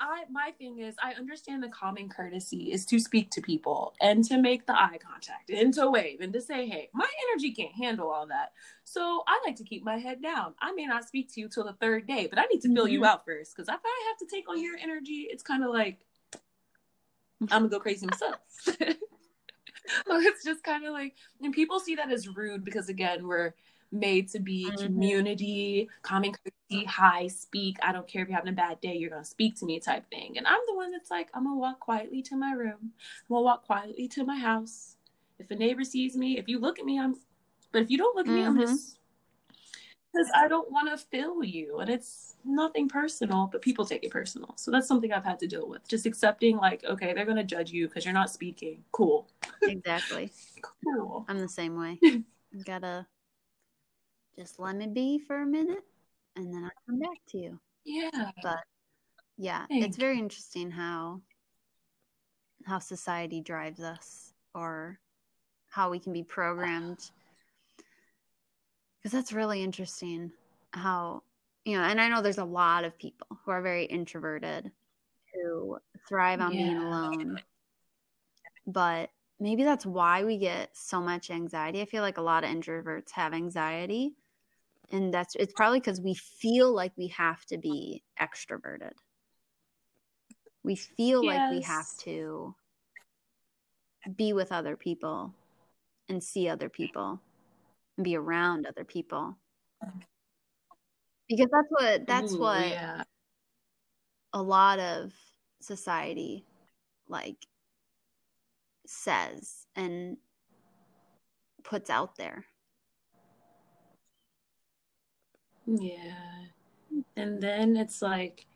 I 0.00 0.24
my 0.28 0.52
thing 0.58 0.80
is 0.80 0.96
I 1.00 1.12
understand 1.12 1.62
the 1.62 1.68
common 1.68 2.08
courtesy 2.08 2.72
is 2.72 2.84
to 2.86 2.98
speak 2.98 3.30
to 3.30 3.40
people 3.40 3.94
and 4.00 4.24
to 4.24 4.38
make 4.38 4.66
the 4.66 4.72
eye 4.72 4.98
contact 5.00 5.50
and 5.50 5.72
to 5.74 5.88
wave 5.88 6.20
and 6.20 6.32
to 6.32 6.40
say, 6.40 6.66
hey, 6.68 6.88
my 6.92 7.08
energy 7.30 7.52
can't 7.52 7.74
handle 7.74 8.10
all 8.10 8.26
that. 8.26 8.52
So 8.82 9.22
I 9.28 9.40
like 9.46 9.54
to 9.56 9.64
keep 9.64 9.84
my 9.84 9.98
head 9.98 10.20
down. 10.20 10.54
I 10.60 10.72
may 10.72 10.86
not 10.86 11.06
speak 11.06 11.32
to 11.34 11.40
you 11.40 11.48
till 11.48 11.64
the 11.64 11.74
third 11.74 12.08
day, 12.08 12.26
but 12.26 12.40
I 12.40 12.44
need 12.52 12.62
to 12.62 12.74
fill 12.74 12.88
you 12.88 13.02
Mhm. 13.02 13.06
out 13.06 13.24
first. 13.24 13.56
Cause 13.56 13.68
if 13.68 13.80
I 13.84 14.04
have 14.08 14.18
to 14.18 14.26
take 14.26 14.48
on 14.48 14.60
your 14.60 14.76
energy, 14.78 15.28
it's 15.30 15.44
kind 15.44 15.62
of 15.62 15.70
like 15.70 16.07
I'm 17.42 17.48
gonna 17.48 17.68
go 17.68 17.80
crazy 17.80 18.06
myself. 18.06 18.36
So 20.06 20.18
it's 20.20 20.44
just 20.44 20.62
kind 20.62 20.84
of 20.86 20.92
like 20.92 21.14
and 21.42 21.52
people 21.52 21.80
see 21.80 21.94
that 21.94 22.10
as 22.10 22.28
rude 22.28 22.64
because 22.64 22.88
again 22.88 23.26
we're 23.26 23.54
made 23.90 24.28
to 24.28 24.38
be 24.38 24.70
Mhm. 24.70 24.82
community 24.82 25.88
common 26.02 26.32
courtesy 26.32 26.84
high 26.84 27.26
speak 27.26 27.78
i 27.82 27.90
don't 27.90 28.06
care 28.06 28.22
if 28.22 28.28
you're 28.28 28.36
having 28.36 28.52
a 28.52 28.56
bad 28.56 28.80
day 28.82 28.94
you're 28.96 29.08
gonna 29.08 29.24
speak 29.24 29.56
to 29.58 29.64
me 29.64 29.80
type 29.80 30.04
thing. 30.10 30.36
And 30.36 30.46
i'm 30.46 30.60
the 30.66 30.74
one 30.74 30.90
that's 30.92 31.10
like 31.10 31.30
i'm 31.32 31.44
gonna 31.44 31.56
walk 31.56 31.80
quietly 31.80 32.20
to 32.22 32.36
my 32.36 32.52
room. 32.52 32.78
I'm 32.82 33.28
gonna 33.30 33.42
walk 33.42 33.64
quietly 33.64 34.08
to 34.08 34.24
my 34.24 34.36
house. 34.38 34.96
If 35.38 35.50
a 35.50 35.54
neighbor 35.54 35.84
sees 35.84 36.16
me 36.16 36.38
if 36.38 36.48
you 36.48 36.58
look 36.58 36.78
at 36.78 36.84
me 36.84 36.98
i'm 37.00 37.14
but 37.72 37.82
if 37.82 37.90
you 37.90 37.96
don't 37.96 38.14
look 38.14 38.26
at 38.26 38.32
me 38.34 38.44
i'm 38.44 38.58
just 38.58 38.97
because 40.12 40.28
i 40.34 40.48
don't 40.48 40.70
want 40.70 40.88
to 40.88 40.96
fill 41.06 41.44
you 41.44 41.78
and 41.78 41.90
it's 41.90 42.36
nothing 42.44 42.88
personal 42.88 43.48
but 43.50 43.62
people 43.62 43.84
take 43.84 44.04
it 44.04 44.10
personal 44.10 44.52
so 44.56 44.70
that's 44.70 44.88
something 44.88 45.12
i've 45.12 45.24
had 45.24 45.38
to 45.38 45.46
deal 45.46 45.68
with 45.68 45.86
just 45.88 46.06
accepting 46.06 46.56
like 46.56 46.84
okay 46.84 47.12
they're 47.12 47.26
gonna 47.26 47.44
judge 47.44 47.70
you 47.70 47.86
because 47.88 48.04
you're 48.04 48.14
not 48.14 48.30
speaking 48.30 48.82
cool 48.92 49.28
Exactly. 49.62 50.30
cool 50.84 51.24
I'm 51.28 51.38
the 51.38 51.48
same 51.48 51.78
way. 51.78 51.98
You 52.00 52.24
gotta 52.64 53.06
just 54.38 54.58
let 54.58 54.76
me 54.76 54.86
be 54.86 55.18
for 55.18 55.42
a 55.42 55.46
minute 55.46 55.84
and 56.36 56.52
then 56.54 56.64
I'll 56.64 56.70
come 56.86 57.00
back 57.00 57.18
to 57.30 57.38
you. 57.38 57.60
yeah 57.84 58.30
But 58.42 58.58
yeah, 59.36 59.66
it's 59.70 59.96
very 59.96 60.18
interesting 60.18 60.70
how 60.70 61.20
how 62.64 62.78
society 62.78 63.40
drives 63.40 63.80
us 63.80 64.32
or 64.54 64.98
how 65.70 65.90
we 65.90 65.98
can 65.98 66.12
be 66.12 66.22
programmed. 66.22 67.10
Because 68.98 69.12
that's 69.12 69.32
really 69.32 69.62
interesting 69.62 70.32
how 70.72 71.22
you 71.64 71.76
know, 71.76 71.84
and 71.84 72.00
I 72.00 72.08
know 72.08 72.22
there's 72.22 72.38
a 72.38 72.44
lot 72.44 72.84
of 72.84 72.98
people 72.98 73.26
who 73.44 73.50
are 73.50 73.60
very 73.60 73.84
introverted 73.84 74.70
who 75.34 75.78
thrive 76.08 76.40
on 76.40 76.52
being 76.52 76.76
alone. 76.76 77.40
But 78.66 79.10
maybe 79.38 79.64
that's 79.64 79.86
why 79.86 80.24
we 80.24 80.38
get 80.38 80.70
so 80.72 81.00
much 81.00 81.30
anxiety. 81.30 81.80
I 81.80 81.84
feel 81.84 82.02
like 82.02 82.18
a 82.18 82.22
lot 82.22 82.44
of 82.44 82.50
introverts 82.50 83.10
have 83.12 83.34
anxiety. 83.34 84.14
And 84.90 85.12
that's 85.12 85.34
it's 85.36 85.52
probably 85.52 85.80
because 85.80 86.00
we 86.00 86.14
feel 86.14 86.74
like 86.74 86.92
we 86.96 87.08
have 87.08 87.44
to 87.46 87.58
be 87.58 88.02
extroverted. 88.20 88.92
We 90.62 90.76
feel 90.76 91.24
like 91.24 91.50
we 91.50 91.60
have 91.62 91.86
to 92.00 92.54
be 94.16 94.32
with 94.32 94.52
other 94.52 94.76
people 94.76 95.34
and 96.08 96.24
see 96.24 96.48
other 96.48 96.68
people 96.68 97.20
and 97.98 98.04
be 98.04 98.16
around 98.16 98.66
other 98.66 98.84
people. 98.84 99.36
Because 101.28 101.48
that's 101.52 101.68
what 101.68 102.06
that's 102.06 102.32
Ooh, 102.32 102.38
what 102.38 102.70
yeah 102.70 103.02
a 104.32 104.42
lot 104.42 104.78
of 104.78 105.12
society 105.60 106.46
like 107.08 107.36
says 108.86 109.66
and 109.76 110.16
puts 111.64 111.90
out 111.90 112.16
there. 112.16 112.46
yeah 115.66 116.46
and 117.16 117.42
then 117.42 117.76
it's 117.76 118.00
like 118.00 118.46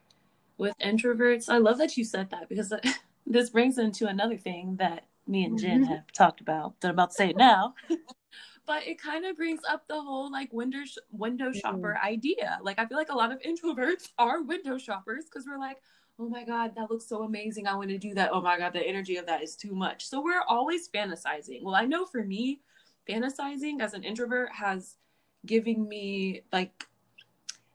with 0.57 0.75
introverts 0.83 1.51
i 1.51 1.59
love 1.59 1.77
that 1.79 1.97
you 1.99 2.05
said 2.05 2.31
that 2.31 2.49
because 2.49 2.73
this 3.27 3.51
brings 3.51 3.77
into 3.77 4.07
another 4.07 4.37
thing 4.39 4.77
that 4.77 5.05
me 5.27 5.45
and 5.45 5.59
Jen 5.59 5.83
Mhm. 5.83 5.89
have 5.89 6.13
talked 6.13 6.41
about. 6.41 6.81
That 6.81 6.89
I'm 6.89 6.95
about 6.95 7.11
to 7.11 7.17
say 7.17 7.31
it 7.31 7.37
now. 7.37 7.75
but 8.67 8.87
it 8.87 9.01
kind 9.01 9.25
of 9.25 9.37
brings 9.37 9.61
up 9.69 9.87
the 9.89 10.01
whole 10.01 10.31
like 10.31 10.53
window 10.53 10.85
sh- 10.85 10.99
window 11.11 11.53
shopper 11.53 11.99
idea. 12.03 12.59
Like 12.63 12.79
I 12.79 12.87
feel 12.87 12.99
like 12.99 13.11
a 13.11 13.17
lot 13.17 13.33
of 13.33 13.41
introverts 13.41 14.09
are 14.19 14.43
window 14.43 14.79
shoppers 14.79 15.25
because 15.25 15.47
we're 15.47 15.59
like, 15.59 15.79
oh 16.19 16.29
my 16.29 16.45
god, 16.45 16.73
that 16.77 16.91
looks 16.91 17.09
so 17.09 17.23
amazing. 17.23 17.67
I 17.67 17.75
want 17.75 17.91
to 17.91 17.99
do 17.99 18.15
that. 18.15 18.31
Oh 18.33 18.41
my 18.41 18.59
god, 18.59 18.73
the 18.73 18.87
energy 18.87 19.17
of 19.17 19.27
that 19.27 19.43
is 19.43 19.57
too 19.57 19.75
much. 19.75 20.07
So 20.07 20.23
we're 20.23 20.43
always 20.49 20.89
fantasizing. 20.89 21.63
Well, 21.63 21.75
I 21.75 21.85
know 21.85 22.05
for 22.05 22.23
me, 22.23 22.61
fantasizing 23.09 23.81
as 23.81 23.95
an 23.95 24.05
introvert 24.05 24.51
has 24.53 24.97
given 25.45 25.89
me 25.89 26.43
like 26.53 26.87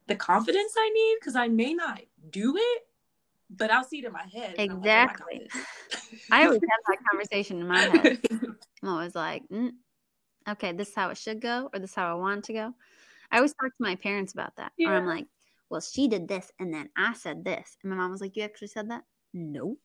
the 0.08 0.15
confidence 0.15 0.73
I 0.78 0.89
need 0.89 1.17
because 1.19 1.36
I 1.36 1.50
may 1.50 1.73
not 1.73 2.00
do 2.32 2.56
it, 2.56 2.88
but 3.50 3.71
I'll 3.71 3.84
see 3.84 4.00
it 4.00 4.06
in 4.06 4.13
my 4.13 4.26
head. 4.32 4.56
I'm 4.58 4.67
like, 4.67 4.69
oh, 4.71 4.80
Exactly. 4.80 5.50
I 6.32 6.45
always 6.45 6.62
have 6.69 6.80
that 6.88 6.97
conversation 7.12 7.60
in 7.60 7.67
my 7.67 7.82
head. 7.82 8.19
I'm 8.82 8.89
always 8.89 9.15
like, 9.15 9.43
mm, 9.50 9.71
okay, 10.47 10.71
this 10.71 10.89
is 10.89 10.95
how 10.95 11.10
it 11.10 11.17
should 11.17 11.41
go, 11.41 11.69
or 11.73 11.79
this 11.79 11.91
is 11.91 11.95
how 11.95 12.12
I 12.12 12.15
want 12.15 12.39
it 12.39 12.43
to 12.45 12.53
go. 12.53 12.73
I 13.31 13.38
always 13.38 13.53
talk 13.53 13.69
to 13.75 13.83
my 13.83 13.95
parents 13.95 14.33
about 14.33 14.55
that. 14.57 14.71
Or 14.86 14.95
I'm 14.95 15.05
like, 15.05 15.27
well, 15.69 15.81
she 15.81 16.07
did 16.07 16.27
this, 16.27 16.51
and 16.60 16.73
then 16.73 16.89
I 16.97 17.13
said 17.13 17.43
this. 17.43 17.77
And 17.83 17.89
my 17.91 17.97
mom 17.97 18.12
was 18.12 18.21
like, 18.21 18.36
you 18.38 18.43
actually 18.43 18.69
said 18.69 18.89
that? 18.91 19.03
No. 19.33 19.77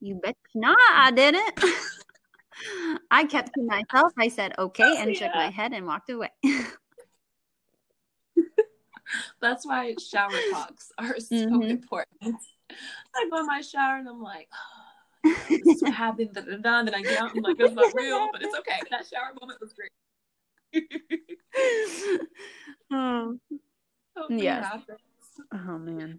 You 0.00 0.14
bet 0.22 0.36
not, 0.54 0.78
I 0.94 1.10
didn't. 1.10 1.60
I 3.10 3.24
kept 3.24 3.52
to 3.54 3.62
myself. 3.62 4.12
I 4.18 4.28
said, 4.28 4.54
okay, 4.58 4.96
and 4.98 5.16
shook 5.16 5.34
my 5.34 5.50
head 5.50 5.72
and 5.72 5.86
walked 5.86 6.10
away. 6.10 6.30
That's 9.40 9.66
why 9.66 9.94
shower 9.98 10.38
talks 10.52 10.92
are 10.98 11.18
so 11.18 11.34
Mhm. 11.34 11.70
important. 11.70 12.20
I 13.16 13.28
go 13.30 13.38
in 13.38 13.46
my 13.46 13.60
shower 13.62 13.96
and 13.96 14.08
I'm 14.08 14.22
like, 14.22 14.48
oh, 14.52 14.87
this 15.48 15.82
happened. 15.82 16.30
Da, 16.34 16.40
da, 16.42 16.56
da. 16.56 16.82
Then 16.84 16.94
I 16.94 17.02
get 17.02 17.18
out 17.20 17.34
and 17.34 17.44
I'm 17.44 17.50
like, 17.52 17.56
it's 17.60 17.74
not 17.74 17.92
real, 17.94 18.28
but 18.32 18.42
it's 18.42 18.56
okay. 18.58 18.80
That 18.90 19.06
shower 19.06 19.32
moment 19.40 19.60
was 19.60 19.72
great. 19.72 19.90
oh, 22.92 23.38
Yes. 24.30 24.66
oh, 25.52 25.78
man. 25.78 26.18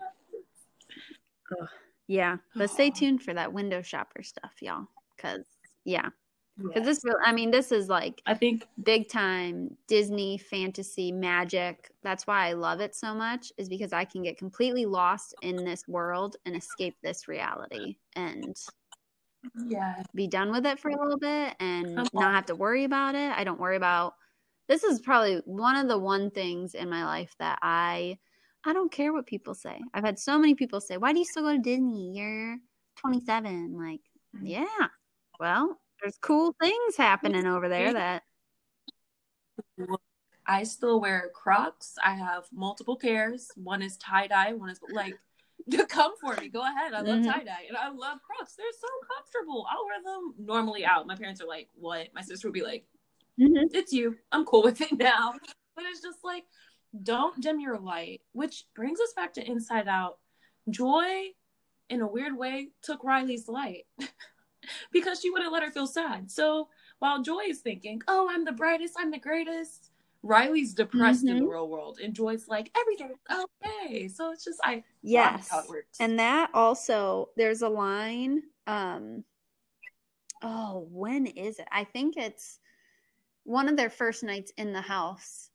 Ugh. 1.60 1.68
Yeah, 2.08 2.38
but 2.56 2.70
stay 2.72 2.90
tuned 2.90 3.22
for 3.22 3.34
that 3.36 3.54
window 3.54 3.82
shopper 3.82 4.24
stuff, 4.24 4.54
y'all. 4.62 4.88
Because, 5.16 5.46
yeah. 5.86 6.10
Because 6.58 6.74
Yeah. 6.76 6.84
this, 6.84 7.02
I 7.24 7.32
mean, 7.32 7.52
this 7.52 7.72
is 7.72 7.88
like 7.88 8.22
I 8.26 8.34
think 8.34 8.68
big 8.84 9.10
time 9.10 9.78
Disney 9.88 10.38
fantasy 10.38 11.12
magic. 11.12 11.90
That's 12.04 12.26
why 12.28 12.48
I 12.50 12.54
love 12.54 12.82
it 12.82 12.96
so 12.96 13.14
much, 13.14 13.52
is 13.58 13.70
because 13.70 13.94
I 13.94 14.06
can 14.06 14.24
get 14.24 14.38
completely 14.38 14.86
lost 14.86 15.36
in 15.42 15.64
this 15.64 15.88
world 15.88 16.36
and 16.46 16.56
escape 16.56 16.98
this 17.04 17.28
reality 17.28 17.96
and 18.16 18.56
yeah, 19.68 20.04
be 20.14 20.28
done 20.28 20.52
with 20.52 20.66
it 20.66 20.80
for 20.80 20.90
a 20.90 21.00
little 21.00 21.18
bit 21.18 21.56
and 21.60 21.96
not 21.96 22.34
have 22.34 22.46
to 22.48 22.56
worry 22.56 22.84
about 22.84 23.16
it. 23.16 23.32
I 23.32 23.44
don't 23.44 23.60
worry 23.60 23.76
about 23.76 24.16
this 24.68 24.84
is 24.84 25.00
probably 25.00 25.42
one 25.46 25.76
of 25.76 25.88
the 25.88 25.98
one 25.98 26.30
things 26.32 26.76
in 26.76 26.90
my 26.90 27.06
life 27.06 27.34
that 27.40 27.60
I 27.62 28.18
I 28.66 28.74
don't 28.74 28.92
care 28.92 29.14
what 29.14 29.26
people 29.26 29.54
say. 29.54 29.82
I've 29.94 30.04
had 30.04 30.20
so 30.20 30.38
many 30.38 30.54
people 30.54 30.82
say, 30.82 30.98
"Why 30.98 31.14
do 31.14 31.20
you 31.20 31.26
still 31.26 31.44
go 31.44 31.54
to 31.54 31.60
Disney? 31.60 32.18
You're 32.18 32.58
27." 32.98 33.78
Like, 33.78 34.02
yeah. 34.42 34.88
Well, 35.40 35.80
there's 36.02 36.18
cool 36.22 36.56
things 36.62 36.98
happening 36.98 37.46
over 37.46 37.70
there 37.70 37.94
that 37.94 38.24
I 40.46 40.64
still 40.64 41.00
wear 41.00 41.30
Crocs. 41.34 41.96
I 42.04 42.14
have 42.14 42.46
multiple 42.52 42.98
pairs. 42.98 43.52
One 43.56 43.82
is 43.82 43.98
tie 43.98 44.28
dye. 44.28 44.54
One 44.54 44.70
is 44.70 44.80
like, 44.92 45.18
come 45.90 46.14
for 46.22 46.36
me. 46.38 46.50
Go 46.50 46.62
ahead. 46.62 46.94
I 46.94 47.02
love 47.02 47.20
Mhm. 47.20 47.26
tie 47.26 47.44
dye 47.44 47.66
and 47.68 47.78
I 47.78 47.90
love 47.90 48.20
Crocs. 48.24 48.56
They're 48.56 48.66
so 48.72 48.88
comfortable. 49.16 49.68
I'll 49.70 49.86
wear 49.86 50.02
them 50.04 50.34
normally 50.38 50.86
out. 50.86 51.08
My 51.08 51.16
parents 51.16 51.42
are 51.42 51.48
like, 51.48 51.70
"What?" 51.76 52.14
My 52.14 52.22
sister 52.22 52.48
would 52.48 52.54
be 52.54 52.64
like, 52.64 52.86
"It's 53.38 53.94
you. 53.94 54.18
I'm 54.32 54.46
cool 54.46 54.64
with 54.64 54.82
it 54.82 54.92
now." 54.98 55.34
But 55.76 55.86
it's 55.86 56.02
just 56.02 56.24
like, 56.24 56.46
don't 57.04 57.40
dim 57.42 57.60
your 57.60 57.78
light. 57.78 58.22
Which 58.34 58.66
brings 58.74 59.00
us 59.00 59.14
back 59.14 59.34
to 59.34 59.46
Inside 59.48 59.88
Out. 59.88 60.20
Joy, 60.70 61.34
in 61.90 62.02
a 62.02 62.08
weird 62.08 62.36
way, 62.38 62.72
took 62.82 63.04
Riley's 63.04 63.48
light 63.48 63.86
because 64.92 65.20
she 65.22 65.30
wouldn't 65.30 65.52
let 65.54 65.64
her 65.64 65.72
feel 65.72 65.88
sad. 65.88 66.30
So 66.32 66.70
while 67.00 67.22
Joy 67.22 67.44
is 67.48 67.62
thinking, 67.62 68.02
"Oh, 68.08 68.28
I'm 68.30 68.44
the 68.46 68.52
brightest. 68.52 68.96
I'm 68.98 69.12
the 69.12 69.20
greatest." 69.20 69.89
Riley's 70.24 70.74
depressed 70.74 71.24
in 71.24 71.38
the 71.40 71.46
Mhm. 71.46 71.52
real 71.52 71.70
world, 71.70 72.00
and 72.00 72.14
Joy's 72.14 72.48
like, 72.48 72.72
everything's 72.78 73.18
okay. 73.32 74.08
So 74.08 74.32
it's 74.32 74.44
just 74.44 74.60
I 74.64 74.84
Yes. 75.02 75.50
how 75.50 75.60
it 75.60 75.70
works. 75.70 75.98
And 76.00 76.20
that 76.20 76.50
also, 76.54 77.30
there's 77.38 77.62
a 77.62 77.70
line. 77.70 78.44
Um, 78.68 79.24
oh, 80.42 80.88
when 80.92 81.26
is 81.26 81.60
it? 81.60 81.68
I 81.72 81.84
think 81.84 82.18
it's 82.18 82.60
one 83.44 83.70
of 83.70 83.78
their 83.78 83.90
first 83.90 84.24
nights 84.24 84.52
in 84.58 84.74
the 84.74 84.82
house 84.82 85.50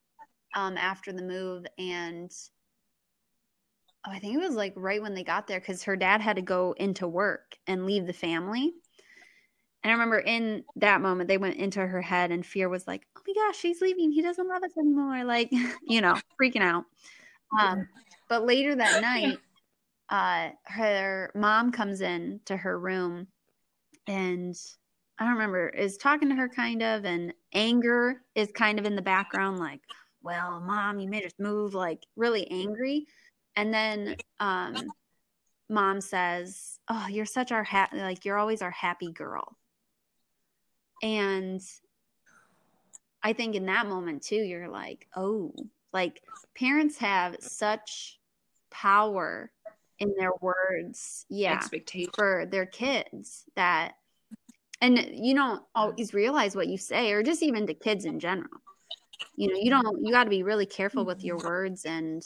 um, 0.55 0.77
after 0.77 1.13
the 1.13 1.23
move. 1.23 1.67
And 1.79 2.33
oh, 4.07 4.11
I 4.11 4.19
think 4.19 4.35
it 4.35 4.39
was 4.39 4.55
like 4.55 4.73
right 4.77 5.03
when 5.03 5.15
they 5.15 5.25
got 5.25 5.47
there 5.47 5.61
because 5.61 5.83
her 5.85 5.97
dad 5.97 6.21
had 6.21 6.37
to 6.37 6.43
go 6.43 6.73
into 6.79 7.07
work 7.07 7.57
and 7.67 7.87
leave 7.87 8.07
the 8.07 8.13
family. 8.13 8.73
And 9.85 9.91
I 9.91 9.93
remember 9.93 10.19
in 10.19 10.65
that 10.77 11.03
moment, 11.03 11.29
they 11.29 11.37
went 11.37 11.57
into 11.57 11.87
her 11.87 12.01
head, 12.01 12.31
and 12.31 12.45
fear 12.45 12.69
was 12.69 12.87
like, 12.87 13.07
oh 13.17 13.21
my 13.27 13.35
gosh, 13.35 13.59
she's 13.59 13.83
leaving. 13.83 14.11
He 14.11 14.23
doesn't 14.23 14.49
love 14.49 14.63
us 14.65 14.77
anymore. 14.79 15.25
Like, 15.25 15.51
you 15.87 16.01
know, 16.01 16.19
freaking 16.41 16.63
out. 16.63 16.85
Um, 17.59 17.87
but 18.29 18.47
later 18.47 18.75
that 18.75 19.01
night, 19.03 19.39
uh, 20.09 20.51
her 20.65 21.31
mom 21.35 21.71
comes 21.71 22.01
in 22.01 22.41
to 22.47 22.57
her 22.57 22.79
room 22.79 23.29
and 24.07 24.57
I 25.19 25.25
don't 25.25 25.35
remember, 25.35 25.69
is 25.69 25.97
talking 25.97 26.29
to 26.29 26.35
her 26.35 26.49
kind 26.49 26.83
of, 26.83 27.05
and 27.05 27.33
anger 27.53 28.23
is 28.35 28.51
kind 28.53 28.79
of 28.79 28.85
in 28.85 28.97
the 28.97 29.03
background, 29.03 29.59
like, 29.59 29.81
well, 30.23 30.61
mom, 30.61 30.99
you 30.99 31.09
made 31.09 31.25
us 31.25 31.35
move, 31.39 31.75
like 31.75 32.03
really 32.17 32.51
angry. 32.51 33.07
And 33.57 33.73
then 33.73 34.17
um, 34.41 34.75
mom 35.69 36.01
says, 36.01 36.79
Oh, 36.89 37.07
you're 37.09 37.27
such 37.27 37.53
our 37.53 37.63
ha- 37.63 37.91
like 37.93 38.25
you're 38.25 38.39
always 38.39 38.63
our 38.63 38.71
happy 38.71 39.13
girl. 39.13 39.57
And 41.05 41.61
I 43.23 43.35
think 43.35 43.55
in 43.55 43.67
that 43.67 43.87
moment 43.87 44.23
too, 44.23 44.37
you're 44.37 44.71
like, 44.71 45.07
oh, 45.15 45.55
like 45.93 46.23
parents 46.59 46.97
have 46.99 47.37
such 47.41 48.19
power 48.71 49.53
in 49.99 50.15
their 50.19 50.33
words, 50.41 51.27
yeah, 51.29 51.53
Expectation. 51.53 52.11
for 52.15 52.47
their 52.51 52.65
kids 52.65 53.45
that, 53.55 53.93
and 54.81 54.99
you 55.13 55.35
don't 55.35 55.63
always 55.75 56.15
realize 56.15 56.57
what 56.57 56.69
you 56.69 56.79
say, 56.79 57.13
or 57.13 57.23
just 57.23 57.43
even 57.43 57.67
to 57.67 57.75
kids 57.75 58.07
in 58.07 58.19
general. 58.19 58.63
You 59.37 59.49
know, 59.49 59.59
you 59.61 59.71
don't, 59.71 60.05
you 60.05 60.11
got 60.11 60.25
to 60.25 60.31
be 60.31 60.43
really 60.43 60.67
careful 60.67 61.05
with 61.05 61.23
your 61.23 61.37
mm-hmm. 61.37 61.47
words 61.47 61.85
and 61.85 62.25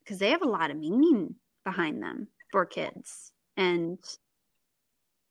because 0.00 0.18
they 0.18 0.30
have 0.30 0.42
a 0.42 0.48
lot 0.48 0.72
of 0.72 0.76
meaning 0.76 1.36
behind 1.64 2.02
them 2.02 2.26
for 2.50 2.66
kids 2.66 3.32
and 3.56 3.98
That's 3.98 4.18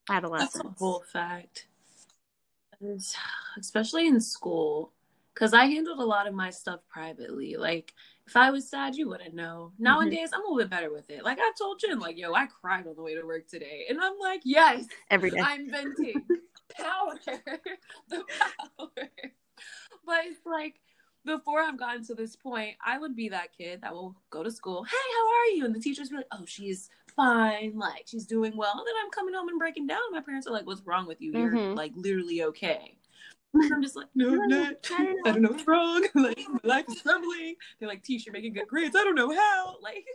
adolescents. 0.09 0.81
a 0.81 0.83
whole 0.83 1.03
fact. 1.11 1.67
Especially 3.57 4.07
in 4.07 4.19
school, 4.19 4.93
because 5.33 5.53
I 5.53 5.65
handled 5.65 5.99
a 5.99 6.05
lot 6.05 6.27
of 6.27 6.33
my 6.33 6.49
stuff 6.49 6.79
privately. 6.89 7.55
Like, 7.57 7.93
if 8.27 8.35
I 8.35 8.51
was 8.51 8.69
sad, 8.69 8.95
you 8.95 9.09
wouldn't 9.09 9.33
know. 9.33 9.71
Mm-hmm. 9.73 9.83
Nowadays, 9.83 10.29
I'm 10.33 10.41
a 10.41 10.43
little 10.43 10.59
bit 10.59 10.69
better 10.69 10.91
with 10.91 11.09
it. 11.09 11.23
Like, 11.23 11.39
I 11.39 11.51
told 11.57 11.79
Jen, 11.79 11.99
like, 11.99 12.17
yo, 12.17 12.33
I 12.33 12.47
cried 12.47 12.87
on 12.87 12.95
the 12.95 13.01
way 13.01 13.15
to 13.15 13.25
work 13.25 13.47
today. 13.47 13.85
And 13.89 13.99
I'm 13.99 14.17
like, 14.19 14.41
yes, 14.43 14.85
Every 15.09 15.31
day. 15.31 15.39
I'm 15.39 15.69
venting. 15.69 16.23
power. 16.77 17.19
the 18.09 18.23
power. 18.39 19.09
But 20.05 20.19
it's 20.25 20.45
like, 20.45 20.79
before 21.25 21.61
I've 21.61 21.77
gotten 21.77 22.05
to 22.05 22.15
this 22.15 22.35
point, 22.35 22.75
I 22.85 22.97
would 22.97 23.15
be 23.15 23.29
that 23.29 23.55
kid 23.55 23.81
that 23.81 23.93
will 23.93 24.15
go 24.29 24.43
to 24.43 24.51
school. 24.51 24.83
Hey, 24.83 24.91
how 24.91 25.27
are 25.27 25.55
you? 25.55 25.65
And 25.65 25.75
the 25.75 25.79
teachers 25.79 26.09
be 26.09 26.17
like, 26.17 26.25
oh, 26.31 26.45
she's 26.45 26.89
fine. 27.11 27.73
Like, 27.77 28.03
she's 28.07 28.25
doing 28.25 28.55
well. 28.57 28.71
And 28.77 28.85
then 28.87 28.95
I'm 29.03 29.11
coming 29.11 29.33
home 29.33 29.49
and 29.49 29.59
breaking 29.59 29.87
down. 29.87 29.99
My 30.11 30.21
parents 30.21 30.47
are 30.47 30.51
like, 30.53 30.65
what's 30.65 30.81
wrong 30.85 31.07
with 31.07 31.21
you? 31.21 31.31
You're 31.33 31.51
Mhm. 31.51 31.75
like 31.75 31.91
literally 31.95 32.43
okay. 32.43 32.97
And 33.53 33.73
I'm 33.73 33.81
just 33.83 33.95
like, 33.95 34.07
no, 34.15 34.29
I'm 34.41 34.47
not. 34.47 34.75
I 35.25 35.31
don't 35.31 35.41
know 35.41 35.51
what's 35.51 35.67
wrong. 35.67 36.05
like, 36.15 36.39
my 36.49 36.59
life 36.63 36.85
is 36.87 37.01
crumbling. 37.01 37.55
They're 37.79 37.89
like, 37.89 38.03
Tish, 38.03 38.25
you're 38.25 38.33
making 38.33 38.53
good 38.53 38.67
grades. 38.67 38.95
I 38.95 39.03
don't 39.03 39.15
know 39.15 39.31
how. 39.33 39.75
Like, 39.81 40.05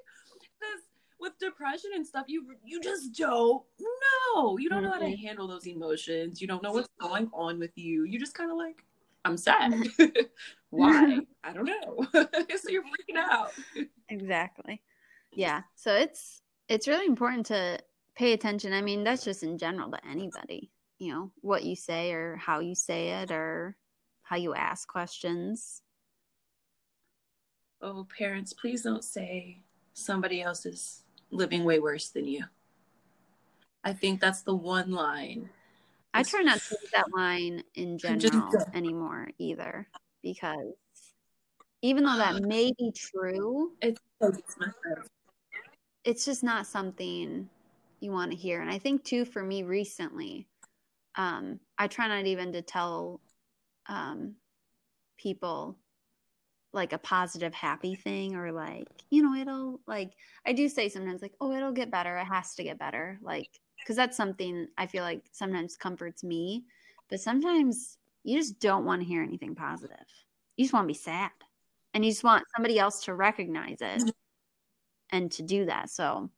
because 0.41 0.85
with 1.21 1.39
depression 1.39 1.91
and 1.95 2.07
stuff, 2.07 2.27
you 2.29 2.55
you 2.65 2.81
just 2.81 3.13
don't 3.13 3.63
know. 3.79 4.59
You 4.59 4.69
don't 4.69 4.83
know 4.83 4.93
how 4.93 4.99
to 4.99 5.05
Mhm. 5.07 5.21
handle 5.23 5.47
those 5.49 5.67
emotions. 5.67 6.41
You 6.41 6.47
don't 6.47 6.63
know 6.63 6.73
what's 6.73 6.89
going 7.01 7.29
on 7.33 7.59
with 7.59 7.77
you. 7.77 8.05
You 8.05 8.19
just 8.19 8.35
kind 8.35 8.51
of 8.51 8.57
like, 8.57 8.85
I'm 9.25 9.37
sad. 9.37 9.73
Why? 10.71 11.21
I 11.45 11.53
don't 11.53 11.65
know. 11.67 12.07
so 12.13 12.69
you're 12.69 12.83
freaking 12.85 13.17
out. 13.19 13.53
exactly 14.09 14.81
yeah 15.33 15.63
so 15.75 15.93
it's 15.95 16.43
it's 16.69 16.89
really 16.89 17.07
important 17.07 17.47
to 17.47 17.79
pay 18.15 18.33
attention 18.33 18.73
i 18.73 18.81
mean 18.81 19.05
that's 19.05 19.25
just 19.25 19.43
in 19.43 19.59
general 19.59 19.91
to 19.91 20.07
anybody 20.07 20.71
you 20.99 21.13
know 21.13 21.31
what 21.41 21.65
you 21.65 21.77
say 21.77 22.13
or 22.13 22.37
how 22.37 22.61
you 22.61 22.75
say 22.75 23.11
it 23.23 23.31
or 23.31 23.77
how 24.23 24.37
you 24.37 24.55
ask 24.55 24.89
questions 24.89 25.83
Oh, 27.83 28.07
parents, 28.17 28.53
please 28.53 28.83
don't 28.83 29.05
say 29.05 29.59
somebody 29.93 30.41
else 30.43 30.65
is 30.67 31.03
living 31.31 31.65
way 31.65 31.79
worse 31.79 32.09
than 32.09 32.27
you. 32.27 32.45
I 33.85 33.93
think 33.93 34.21
that's 34.21 34.43
the 34.43 34.55
one 34.55 34.91
line. 34.93 35.51
I 36.15 36.23
try 36.23 36.41
not 36.43 36.59
to 36.59 36.77
use 36.81 36.91
that 36.93 37.13
line 37.15 37.63
in 37.75 37.99
general 37.99 38.51
anymore 38.73 39.29
either 39.39 39.87
because 40.23 40.75
even 41.83 42.05
though 42.05 42.17
that 42.17 42.43
may 42.43 42.73
be 42.79 42.93
true, 42.93 43.73
it's 43.83 44.01
so 44.21 44.31
dismissive. 44.31 45.07
It's 46.07 46.25
just 46.25 46.43
not 46.43 46.67
something 46.67 47.51
you 48.01 48.11
want 48.13 48.31
to 48.31 48.37
hear. 48.37 48.63
And 48.63 48.71
I 48.71 48.79
think 48.79 49.05
too 49.05 49.27
for 49.27 49.43
me 49.43 49.63
recently, 49.63 50.47
um, 51.17 51.61
I 51.77 51.89
try 51.89 52.09
not 52.09 52.25
even 52.25 52.53
to 52.53 52.63
tell 52.63 53.21
um, 53.89 54.37
people 55.19 55.77
like 56.73 56.93
a 56.93 56.99
positive 56.99 57.55
happy 57.55 57.95
thing 57.95 58.37
or 58.37 58.53
like 58.53 58.87
you 59.09 59.23
know 59.23 59.35
it'll 59.35 59.81
like 59.87 60.13
i 60.45 60.53
do 60.53 60.69
say 60.69 60.91
sometimes 60.91 61.23
like 61.23 61.33
oh 61.41 61.51
it'll 61.53 61.73
get 61.73 61.91
better. 61.91 62.17
It 62.19 62.25
has 62.25 62.55
to 62.55 62.63
get 62.63 62.79
better. 62.79 63.19
Like 63.23 63.49
because 63.79 63.97
that's 63.97 64.17
something 64.17 64.69
i 64.77 64.87
feel 64.87 65.03
like 65.03 65.23
sometimes 65.33 65.77
comforts 65.77 66.23
me. 66.23 66.65
But 67.09 67.21
sometimes 67.21 67.99
you 68.25 68.39
just 68.39 68.61
don't 68.61 68.85
want 68.85 69.01
to 69.01 69.09
hear 69.09 69.23
anything 69.23 69.55
positive. 69.55 70.07
You 70.57 70.65
just 70.65 70.75
want 70.75 70.85
to 70.85 70.89
be 70.89 70.95
sad. 70.95 71.31
And 71.95 72.05
you 72.05 72.11
just 72.11 72.25
want 72.25 72.45
somebody 72.55 72.79
else 72.79 73.05
to 73.05 73.15
recognize 73.15 73.79
it. 73.81 74.03
And 75.11 75.31
to 75.31 75.43
do 75.43 75.65
that 75.67 75.91
so 75.91 76.31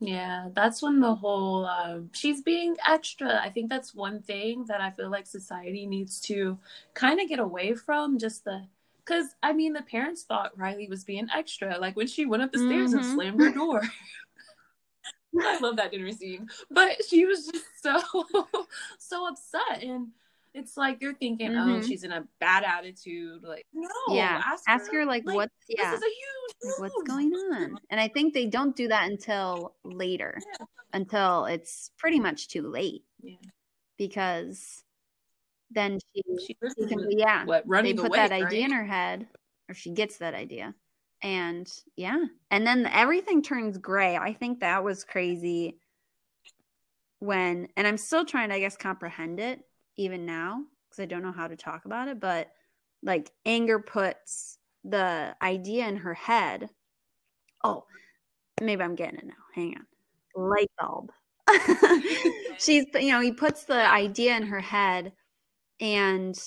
yeah, 0.00 0.48
that's 0.54 0.80
when 0.80 1.00
the 1.00 1.14
whole 1.14 1.66
um, 1.66 2.10
she's 2.12 2.40
being 2.42 2.76
extra. 2.86 3.40
I 3.42 3.50
think 3.50 3.68
that's 3.68 3.94
one 3.94 4.22
thing 4.22 4.64
that 4.66 4.80
I 4.80 4.90
feel 4.92 5.10
like 5.10 5.26
society 5.26 5.86
needs 5.86 6.20
to 6.22 6.56
kind 6.94 7.20
of 7.20 7.28
get 7.28 7.40
away 7.40 7.74
from. 7.74 8.18
Just 8.18 8.44
the 8.44 8.64
because 9.04 9.34
I 9.42 9.52
mean, 9.52 9.72
the 9.72 9.82
parents 9.82 10.22
thought 10.22 10.56
Riley 10.56 10.86
was 10.88 11.02
being 11.02 11.26
extra. 11.34 11.78
Like 11.78 11.96
when 11.96 12.06
she 12.06 12.26
went 12.26 12.44
up 12.44 12.52
the 12.52 12.58
mm-hmm. 12.58 12.68
stairs 12.68 12.92
and 12.92 13.02
mm-hmm. 13.02 13.14
slammed 13.14 13.40
her 13.40 13.52
door. 13.52 13.82
I 15.40 15.58
love 15.60 15.76
that 15.76 15.90
dinner 15.90 16.10
scene, 16.12 16.48
but 16.70 17.04
she 17.08 17.24
was 17.24 17.46
just 17.46 17.64
so 17.82 18.00
so 18.98 19.28
upset 19.28 19.82
and 19.82 20.08
it's 20.54 20.76
like 20.76 20.98
you're 21.00 21.14
thinking, 21.14 21.50
oh, 21.56 21.60
mm-hmm. 21.60 21.70
oh, 21.70 21.82
she's 21.82 22.04
in 22.04 22.12
a 22.12 22.24
bad 22.40 22.64
attitude. 22.64 23.42
Like, 23.42 23.66
no, 23.72 23.88
yeah, 24.10 24.42
ask, 24.44 24.64
ask 24.66 24.90
her, 24.92 25.00
her, 25.00 25.06
like, 25.06 25.24
like, 25.24 25.36
what's 25.36 25.54
yeah, 25.68 25.90
this 25.90 26.00
is 26.00 26.04
a 26.04 26.06
huge 26.06 26.72
what's 26.78 27.02
going 27.06 27.32
on. 27.32 27.78
And 27.90 28.00
I 28.00 28.08
think 28.08 28.34
they 28.34 28.46
don't 28.46 28.74
do 28.74 28.88
that 28.88 29.08
until 29.10 29.74
later, 29.84 30.38
yeah. 30.58 30.66
until 30.92 31.44
it's 31.46 31.90
pretty 31.98 32.20
much 32.20 32.48
too 32.48 32.68
late. 32.68 33.04
Yeah, 33.22 33.36
because 33.96 34.82
then 35.70 35.98
she, 36.14 36.22
she, 36.46 36.56
she 36.78 36.86
can, 36.86 37.06
yeah, 37.10 37.44
what, 37.44 37.64
they 37.68 37.94
put 37.94 38.12
that 38.12 38.32
idea 38.32 38.62
right? 38.62 38.70
in 38.70 38.72
her 38.72 38.86
head, 38.86 39.26
or 39.68 39.74
she 39.74 39.90
gets 39.90 40.18
that 40.18 40.34
idea, 40.34 40.74
and 41.22 41.70
yeah, 41.96 42.24
and 42.50 42.66
then 42.66 42.86
everything 42.86 43.42
turns 43.42 43.78
gray. 43.78 44.16
I 44.16 44.32
think 44.32 44.60
that 44.60 44.84
was 44.84 45.04
crazy 45.04 45.78
when, 47.18 47.68
and 47.76 47.86
I'm 47.86 47.98
still 47.98 48.24
trying 48.24 48.50
to, 48.50 48.54
I 48.54 48.60
guess, 48.60 48.76
comprehend 48.76 49.40
it 49.40 49.60
even 49.98 50.24
now 50.24 50.62
because 50.88 51.02
I 51.02 51.06
don't 51.06 51.22
know 51.22 51.32
how 51.32 51.48
to 51.48 51.56
talk 51.56 51.84
about 51.84 52.08
it, 52.08 52.18
but 52.18 52.50
like 53.02 53.30
anger 53.44 53.78
puts 53.78 54.58
the 54.84 55.36
idea 55.42 55.86
in 55.86 55.96
her 55.96 56.14
head. 56.14 56.70
Oh, 57.62 57.84
maybe 58.62 58.82
I'm 58.82 58.94
getting 58.94 59.18
it 59.18 59.26
now. 59.26 59.34
Hang 59.54 59.76
on. 59.76 60.48
Light 60.48 60.70
bulb. 60.78 61.10
She's, 62.58 62.86
you 62.94 63.10
know, 63.10 63.20
he 63.20 63.32
puts 63.32 63.64
the 63.64 63.90
idea 63.90 64.36
in 64.36 64.44
her 64.44 64.60
head 64.60 65.12
and, 65.80 66.38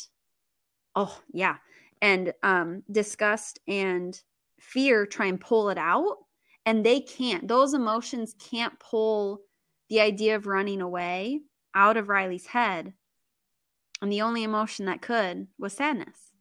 oh, 0.95 1.19
yeah. 1.33 1.57
And 2.01 2.33
um, 2.41 2.83
disgust 2.91 3.59
and 3.67 4.19
fear 4.59 5.05
try 5.05 5.27
and 5.27 5.39
pull 5.39 5.69
it 5.69 5.77
out. 5.77 6.17
And 6.65 6.85
they 6.85 6.99
can't. 6.99 7.47
Those 7.47 7.73
emotions 7.73 8.35
can't 8.39 8.79
pull 8.79 9.41
the 9.89 9.99
idea 9.99 10.35
of 10.35 10.45
running 10.45 10.81
away 10.81 11.41
out 11.73 11.97
of 11.97 12.07
Riley's 12.07 12.45
head 12.45 12.93
and 14.01 14.11
the 14.11 14.21
only 14.21 14.43
emotion 14.43 14.85
that 14.85 15.01
could 15.01 15.47
was 15.59 15.73
sadness. 15.73 16.31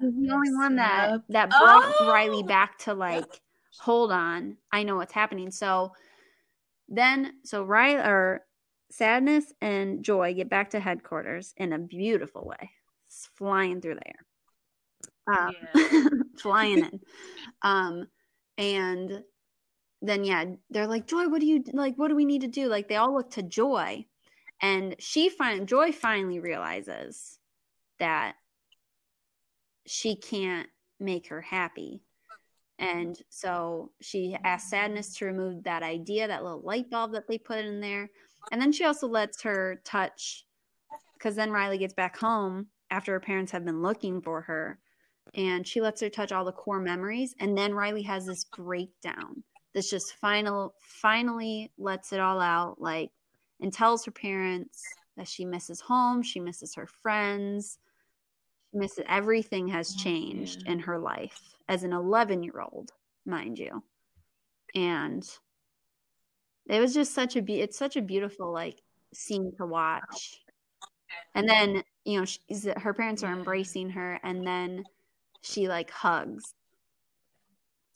the 0.00 0.30
only 0.32 0.54
one 0.54 0.76
that 0.76 1.20
that 1.28 1.50
brought 1.50 1.94
oh! 2.00 2.08
Riley 2.08 2.42
back 2.42 2.78
to 2.78 2.94
like, 2.94 3.40
hold 3.80 4.10
on, 4.10 4.56
I 4.72 4.82
know 4.82 4.96
what's 4.96 5.12
happening. 5.12 5.50
So 5.50 5.92
then, 6.88 7.34
so 7.44 7.62
Riley 7.62 7.96
or 7.96 8.40
sadness 8.90 9.52
and 9.60 10.02
joy 10.02 10.32
get 10.32 10.48
back 10.48 10.70
to 10.70 10.80
headquarters 10.80 11.52
in 11.58 11.74
a 11.74 11.78
beautiful 11.78 12.46
way, 12.46 12.70
it's 13.06 13.28
flying 13.36 13.80
through 13.80 13.96
the 13.96 14.08
air, 14.08 15.38
um, 15.38 15.54
yeah. 15.74 16.08
flying 16.38 16.78
in, 16.78 17.00
um, 17.62 18.06
and 18.56 19.22
then 20.00 20.24
yeah, 20.24 20.44
they're 20.70 20.86
like, 20.86 21.06
Joy, 21.06 21.28
what 21.28 21.40
do 21.40 21.46
you 21.46 21.62
like? 21.72 21.96
What 21.96 22.08
do 22.08 22.16
we 22.16 22.24
need 22.24 22.42
to 22.42 22.48
do? 22.48 22.68
Like 22.68 22.88
they 22.88 22.96
all 22.96 23.12
look 23.12 23.32
to 23.32 23.42
Joy 23.42 24.06
and 24.60 24.96
she 24.98 25.28
find 25.28 25.68
Joy 25.68 25.92
finally 25.92 26.40
realizes 26.40 27.38
that 27.98 28.34
she 29.86 30.16
can't 30.16 30.68
make 31.00 31.28
her 31.28 31.40
happy. 31.40 32.02
And 32.78 33.16
so 33.28 33.90
she 34.00 34.36
asks 34.44 34.70
Sadness 34.70 35.14
to 35.16 35.26
remove 35.26 35.64
that 35.64 35.82
idea, 35.82 36.28
that 36.28 36.44
little 36.44 36.62
light 36.62 36.90
bulb 36.90 37.12
that 37.12 37.26
they 37.28 37.38
put 37.38 37.64
in 37.64 37.80
there. 37.80 38.08
And 38.52 38.60
then 38.60 38.70
she 38.72 38.84
also 38.84 39.08
lets 39.08 39.42
her 39.42 39.80
touch, 39.84 40.44
because 41.14 41.34
then 41.34 41.50
Riley 41.50 41.78
gets 41.78 41.94
back 41.94 42.16
home 42.16 42.68
after 42.90 43.12
her 43.12 43.20
parents 43.20 43.50
have 43.52 43.64
been 43.64 43.82
looking 43.82 44.22
for 44.22 44.42
her. 44.42 44.78
And 45.34 45.66
she 45.66 45.80
lets 45.80 46.00
her 46.00 46.08
touch 46.08 46.30
all 46.30 46.44
the 46.44 46.52
core 46.52 46.80
memories. 46.80 47.34
And 47.40 47.58
then 47.58 47.74
Riley 47.74 48.02
has 48.02 48.26
this 48.26 48.44
breakdown 48.44 49.42
this 49.74 49.90
just 49.90 50.14
final, 50.14 50.74
finally 50.80 51.70
lets 51.78 52.12
it 52.12 52.20
all 52.20 52.40
out. 52.40 52.80
Like, 52.80 53.10
and 53.60 53.72
tells 53.72 54.04
her 54.04 54.10
parents 54.10 54.82
that 55.16 55.28
she 55.28 55.44
misses 55.44 55.80
home, 55.80 56.22
she 56.22 56.40
misses 56.40 56.74
her 56.74 56.86
friends, 56.86 57.78
she 58.70 58.78
misses 58.78 59.04
everything 59.08 59.68
has 59.68 59.94
oh, 59.96 60.02
changed 60.02 60.64
in 60.66 60.78
her 60.80 60.98
life 60.98 61.40
as 61.68 61.82
an 61.82 61.92
11 61.92 62.42
year 62.42 62.60
old, 62.60 62.92
mind 63.26 63.58
you. 63.58 63.82
And 64.74 65.28
it 66.68 66.80
was 66.80 66.94
just 66.94 67.14
such 67.14 67.36
a 67.36 67.42
be 67.42 67.60
it's 67.60 67.78
such 67.78 67.96
a 67.96 68.02
beautiful 68.02 68.52
like 68.52 68.80
scene 69.12 69.52
to 69.56 69.66
watch. 69.66 70.42
And 71.34 71.48
then, 71.48 71.82
you 72.04 72.18
know, 72.18 72.24
she's 72.24 72.68
her 72.76 72.94
parents 72.94 73.22
are 73.22 73.32
embracing 73.32 73.90
her 73.90 74.20
and 74.22 74.46
then 74.46 74.84
she 75.40 75.68
like 75.68 75.90
hugs. 75.90 76.54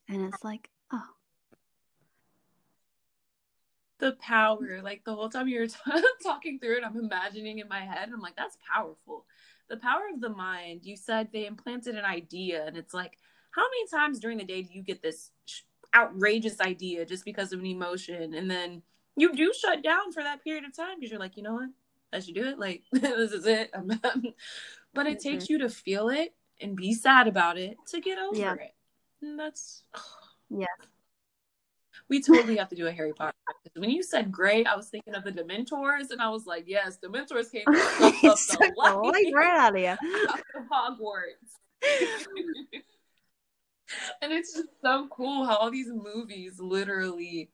And 0.09 0.23
it's 0.23 0.43
like, 0.45 0.69
oh, 0.93 1.07
the 4.03 4.13
power 4.21 4.81
like 4.83 5.05
the 5.05 5.15
whole 5.15 5.29
time 5.29 5.47
you're 5.47 5.69
t- 5.69 5.77
talking 6.23 6.59
through 6.59 6.77
it 6.77 6.83
i'm 6.85 6.97
imagining 6.97 7.61
in 7.61 7.69
my 7.69 7.81
head 7.81 8.11
i'm 8.13 8.21
like 8.21 8.37
that's 8.37 8.59
powerful. 8.75 9.25
The 9.71 9.77
power 9.79 10.03
of 10.13 10.21
the 10.21 10.29
mind 10.29 10.81
you 10.83 10.97
said 10.97 11.29
they 11.33 11.47
implanted 11.47 11.95
an 11.95 12.05
idea 12.05 12.67
and 12.67 12.77
it's 12.77 12.93
like 12.93 13.17
how 13.53 13.63
many 13.63 13.89
times 13.89 14.19
during 14.19 14.39
the 14.39 14.45
day 14.45 14.63
do 14.63 14.75
you 14.75 14.83
get 14.83 15.03
this 15.03 15.31
outrageous 15.95 16.61
idea 16.61 17.07
just 17.07 17.25
because 17.25 17.53
of 17.53 17.61
an 17.61 17.67
emotion? 17.67 18.35
And 18.35 18.51
then 18.51 18.83
you 19.17 19.33
do 19.33 19.53
shut 19.59 19.83
down 19.83 20.11
for 20.13 20.23
that 20.23 20.43
period 20.43 20.65
of 20.65 20.75
time 20.75 20.97
because 20.99 21.11
you're 21.11 21.21
like 21.21 21.37
you 21.37 21.43
know 21.43 21.55
what? 21.55 21.71
I 22.13 22.19
should 22.21 22.35
do 22.35 22.47
it. 22.49 22.59
Like 22.59 22.83
this 22.93 23.33
is 23.33 23.47
it. 23.47 23.71
But 23.73 25.07
it 25.07 25.19
mm-hmm. 25.19 25.29
takes 25.29 25.49
you 25.49 25.59
to 25.59 25.71
feel 25.71 26.09
it 26.09 26.35
and 26.61 26.77
be 26.77 26.93
sad 26.93 27.29
about 27.29 27.57
it 27.57 27.77
to 27.89 28.01
get 28.01 28.19
over 28.19 28.39
yeah. 28.39 28.55
it. 28.55 28.75
And 29.23 29.39
that's 29.39 29.85
yeah 30.51 30.67
we 32.09 32.23
totally 32.23 32.57
have 32.57 32.69
to 32.69 32.77
do 32.77 32.87
a 32.87 32.93
Harry 32.93 33.13
Potter. 33.13 33.33
When 33.75 33.91
you 33.91 34.03
said 34.03 34.31
gray, 34.31 34.65
I 34.65 34.77
was 34.77 34.89
thinking 34.89 35.15
of 35.15 35.25
the 35.25 35.33
Dementors, 35.33 36.11
and 36.11 36.21
I 36.21 36.29
was 36.29 36.47
like, 36.47 36.65
yes, 36.67 36.99
the 36.99 37.09
Dementors 37.09 37.51
came 37.51 37.65
from 37.65 37.75
the 37.75 38.73
light 38.77 39.33
right 39.35 39.59
out 39.59 39.77
of 39.77 39.81
you. 39.81 39.97
Hogwarts. 40.71 41.57
and 44.23 44.33
it's 44.33 44.55
just 44.55 44.69
so 44.83 45.09
cool 45.11 45.45
how 45.45 45.57
all 45.57 45.71
these 45.71 45.91
movies 45.91 46.59
literally 46.61 47.51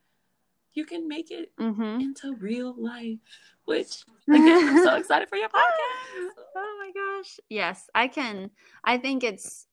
you 0.75 0.85
can 0.85 1.09
make 1.09 1.31
it 1.31 1.51
mm-hmm. 1.59 2.01
into 2.01 2.35
real 2.37 2.75
life. 2.79 3.19
Which 3.65 4.05
again, 4.29 4.69
I'm 4.69 4.83
so 4.83 4.95
excited 4.97 5.29
for 5.29 5.37
your 5.37 5.49
podcast. 5.49 6.31
oh 6.57 6.77
my 6.79 6.91
gosh. 6.95 7.39
Yes, 7.51 7.89
I 7.95 8.09
can 8.09 8.51
I 8.85 8.99
think 8.99 9.25
it's 9.25 9.67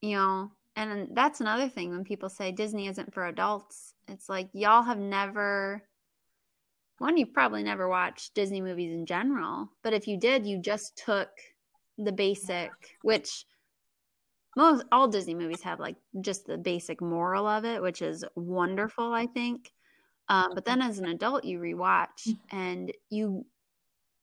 you 0.00 0.16
know 0.16 0.52
and 0.76 1.08
that's 1.12 1.40
another 1.40 1.68
thing 1.68 1.90
when 1.90 2.04
people 2.04 2.28
say 2.28 2.52
Disney 2.52 2.88
isn't 2.88 3.14
for 3.14 3.26
adults. 3.26 3.94
It's 4.08 4.28
like 4.28 4.48
y'all 4.52 4.82
have 4.82 4.98
never 4.98 5.82
one 6.98 7.16
you've 7.16 7.32
probably 7.32 7.62
never 7.62 7.88
watched 7.88 8.34
Disney 8.34 8.60
movies 8.60 8.92
in 8.92 9.06
general, 9.06 9.70
but 9.82 9.92
if 9.92 10.06
you 10.06 10.18
did, 10.18 10.46
you 10.46 10.60
just 10.60 10.96
took 11.04 11.28
the 11.98 12.12
basic 12.12 12.70
which 13.02 13.44
most 14.56 14.84
all 14.92 15.08
Disney 15.08 15.34
movies 15.34 15.62
have 15.62 15.80
like 15.80 15.96
just 16.20 16.46
the 16.46 16.58
basic 16.58 17.00
moral 17.00 17.46
of 17.46 17.64
it, 17.64 17.82
which 17.82 18.02
is 18.02 18.24
wonderful, 18.36 19.12
I 19.12 19.26
think. 19.26 19.72
Um, 20.28 20.52
but 20.54 20.64
then 20.64 20.80
as 20.80 20.98
an 20.98 21.06
adult, 21.06 21.44
you 21.44 21.58
rewatch 21.58 22.28
mm-hmm. 22.28 22.56
and 22.56 22.92
you 23.10 23.44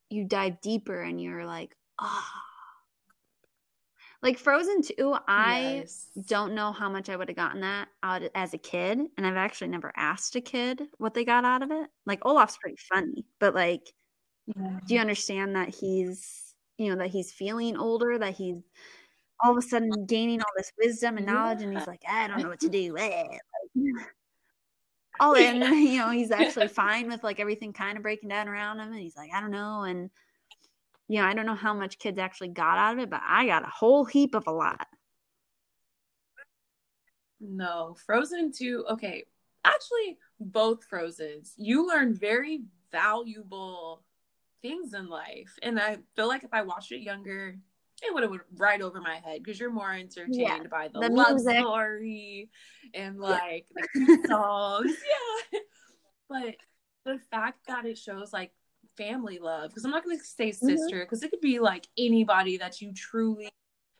you 0.09 0.25
dive 0.25 0.59
deeper, 0.61 1.01
and 1.01 1.21
you're 1.21 1.45
like, 1.45 1.75
ah, 1.99 2.05
oh, 2.07 2.50
Like 4.21 4.37
Frozen 4.37 4.83
2, 4.83 5.15
I 5.27 5.85
Yes. 5.85 6.21
don't 6.25 6.53
know 6.53 6.71
how 6.71 6.89
much 6.89 7.09
I 7.09 7.15
would 7.15 7.29
have 7.29 7.35
gotten 7.35 7.61
that 7.61 7.89
out 8.03 8.21
as 8.35 8.53
a 8.53 8.57
kid, 8.59 8.99
and 9.17 9.25
I've 9.25 9.35
actually 9.35 9.69
never 9.69 9.91
asked 9.95 10.35
a 10.35 10.41
kid 10.41 10.89
what 10.97 11.13
they 11.15 11.25
got 11.25 11.43
out 11.45 11.63
of 11.63 11.71
it. 11.71 11.89
Like 12.05 12.23
Olaf's 12.25 12.57
pretty 12.57 12.77
funny, 12.77 13.25
but 13.39 13.55
like, 13.55 13.93
Yeah. 14.45 14.79
do 14.87 14.95
you 14.95 15.01
understand 15.01 15.55
that 15.55 15.69
he's, 15.69 16.55
you 16.77 16.89
know, 16.91 16.97
that 16.97 17.11
he's 17.11 17.33
feeling 17.33 17.77
older, 17.77 18.17
that 18.19 18.35
he's 18.35 18.57
all 19.43 19.51
of 19.53 19.57
a 19.57 19.61
sudden 19.67 20.05
gaining 20.07 20.41
all 20.41 20.51
this 20.57 20.71
wisdom 20.79 21.17
and 21.17 21.25
knowledge, 21.27 21.61
and 21.63 21.73
he's 21.73 21.87
like, 21.87 22.03
I 22.07 22.27
don't 22.27 22.41
know 22.41 22.49
what 22.49 22.61
to 22.61 22.69
do. 22.71 22.97
eh," 22.97 23.23
like, 23.75 24.05
all 25.19 25.35
in, 25.35 25.61
you 25.61 25.99
know, 25.99 26.09
he's 26.09 26.31
actually 26.31 26.67
fine 26.67 27.07
with 27.07 27.23
like 27.23 27.39
everything 27.39 27.73
kind 27.73 27.97
of 27.97 28.03
breaking 28.03 28.29
down 28.29 28.47
around 28.47 28.79
him, 28.79 28.91
and 28.91 29.01
he's 29.01 29.17
like, 29.17 29.31
I 29.33 29.41
don't 29.41 29.51
know, 29.51 29.83
and 29.83 30.09
you 31.11 31.19
know, 31.19 31.27
I 31.27 31.33
don't 31.33 31.45
know 31.45 31.55
how 31.55 31.73
much 31.73 31.99
kids 31.99 32.17
actually 32.17 32.47
got 32.47 32.77
out 32.77 32.93
of 32.93 32.99
it, 32.99 33.09
but 33.09 33.19
I 33.27 33.45
got 33.45 33.63
a 33.63 33.69
whole 33.69 34.05
heap 34.05 34.33
of 34.33 34.47
a 34.47 34.51
lot. 34.51 34.87
No, 37.41 37.97
Frozen 38.05 38.53
2. 38.53 38.85
Okay, 38.91 39.25
actually, 39.65 40.19
both 40.39 40.85
Frozens. 40.85 41.53
You 41.57 41.85
learn 41.85 42.13
very 42.13 42.61
valuable 42.93 44.03
things 44.61 44.93
in 44.93 45.09
life. 45.09 45.51
And 45.61 45.81
I 45.81 45.97
feel 46.15 46.29
like 46.29 46.45
if 46.45 46.53
I 46.53 46.61
watched 46.61 46.93
it 46.93 47.01
younger, 47.01 47.57
it 48.01 48.13
would 48.13 48.23
have 48.23 48.31
went 48.31 48.43
right 48.55 48.81
over 48.81 49.01
my 49.01 49.15
head 49.15 49.43
because 49.43 49.59
you're 49.59 49.69
more 49.69 49.91
entertained 49.91 50.37
Yeah, 50.37 50.59
by 50.71 50.87
the, 50.87 51.01
the 51.01 51.09
love 51.09 51.33
music. 51.33 51.57
story 51.59 52.49
and 52.93 53.19
like 53.19 53.65
the 53.75 54.17
songs. 54.29 54.95
Yeah. 55.51 55.59
But 56.29 56.55
the 57.03 57.19
fact 57.31 57.67
that 57.67 57.85
it 57.85 57.97
shows 57.97 58.31
like 58.31 58.53
family 58.97 59.39
love, 59.39 59.69
because 59.71 59.85
I'm 59.85 59.91
not 59.91 60.03
going 60.03 60.17
to 60.17 60.23
say 60.23 60.49
Mm-hmm. 60.49 60.67
sister, 60.67 60.99
because 61.05 61.23
it 61.23 61.31
could 61.31 61.41
be 61.41 61.59
like 61.59 61.87
anybody 61.97 62.57
that 62.57 62.81
you 62.81 62.93
truly 62.93 63.49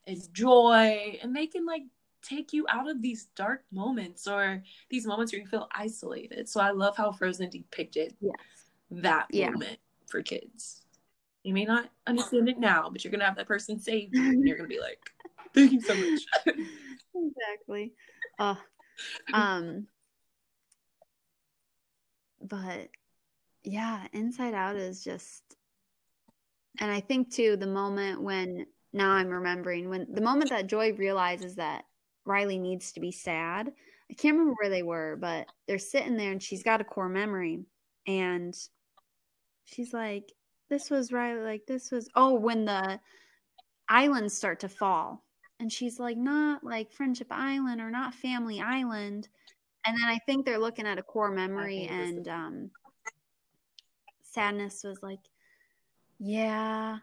enjoy 0.07 1.19
and 1.21 1.35
they 1.35 1.47
can 1.47 1.65
like 1.65 1.83
take 2.23 2.53
you 2.53 2.65
out 2.69 2.89
of 2.89 3.01
these 3.01 3.25
dark 3.35 3.63
moments 3.71 4.27
or 4.27 4.63
these 4.89 5.05
moments 5.05 5.31
where 5.31 5.41
you 5.41 5.47
feel 5.47 5.67
isolated. 5.73 6.47
So 6.49 6.59
I 6.59 6.71
love 6.71 6.95
how 6.97 7.11
Frozen 7.11 7.49
depicted 7.49 8.15
Yes. 8.19 8.35
that 8.91 9.27
Yeah. 9.31 9.51
moment 9.51 9.79
for 10.07 10.21
kids. 10.21 10.81
You 11.43 11.53
may 11.53 11.65
not 11.65 11.89
understand 12.05 12.49
it 12.49 12.59
now, 12.59 12.89
but 12.91 13.03
you're 13.03 13.11
gonna 13.11 13.25
have 13.25 13.37
that 13.37 13.47
person 13.47 13.79
save 13.79 14.13
you 14.13 14.23
and 14.23 14.47
you're 14.47 14.57
gonna 14.57 14.67
be 14.67 14.79
like, 14.79 14.99
Thank 15.53 15.71
you 15.73 15.81
so 15.81 15.95
much. 15.95 16.25
exactly. 17.15 17.93
Uh, 18.39 18.55
um, 19.33 19.87
but 22.41 22.89
yeah, 23.63 24.05
Inside 24.13 24.53
Out 24.53 24.75
is 24.75 25.03
just, 25.03 25.43
and 26.79 26.91
I 26.91 26.99
think 26.99 27.31
too, 27.33 27.57
the 27.57 27.67
moment 27.67 28.21
when 28.21 28.65
now 28.93 29.11
I'm 29.11 29.29
remembering 29.29 29.89
when 29.89 30.07
the 30.11 30.21
moment 30.21 30.49
that 30.49 30.67
Joy 30.67 30.93
realizes 30.93 31.55
that 31.55 31.83
Riley 32.25 32.57
needs 32.57 32.91
to 32.93 32.99
be 32.99 33.11
sad. 33.11 33.71
I 34.09 34.13
can't 34.13 34.33
remember 34.37 34.55
where 34.59 34.69
they 34.69 34.83
were, 34.83 35.17
but 35.19 35.47
they're 35.67 35.79
sitting 35.79 36.17
there 36.17 36.31
and 36.31 36.43
she's 36.43 36.63
got 36.63 36.81
a 36.81 36.85
core 36.85 37.07
memory, 37.09 37.63
and 38.05 38.53
she's 39.65 39.93
like, 39.93 40.31
"This 40.69 40.89
was 40.89 41.11
Riley. 41.11 41.41
Like 41.41 41.65
this 41.65 41.91
was 41.91 42.09
oh 42.15 42.33
when 42.33 42.65
the 42.65 42.99
islands 43.89 44.33
start 44.33 44.59
to 44.61 44.69
fall." 44.69 45.23
and 45.61 45.71
she's 45.71 45.99
like 45.99 46.17
not 46.17 46.63
like 46.63 46.91
friendship 46.91 47.27
island 47.29 47.79
or 47.79 47.91
not 47.91 48.15
family 48.15 48.59
island 48.59 49.29
and 49.85 49.95
then 49.95 50.07
i 50.09 50.17
think 50.25 50.43
they're 50.43 50.57
looking 50.57 50.87
at 50.87 50.97
a 50.97 51.03
core 51.03 51.29
memory 51.31 51.87
think 51.87 51.91
this 51.91 52.09
is- 52.09 52.15
and 52.17 52.27
um 52.27 52.71
sadness 54.31 54.83
was 54.83 55.01
like 55.03 55.19
yeah 56.19 56.97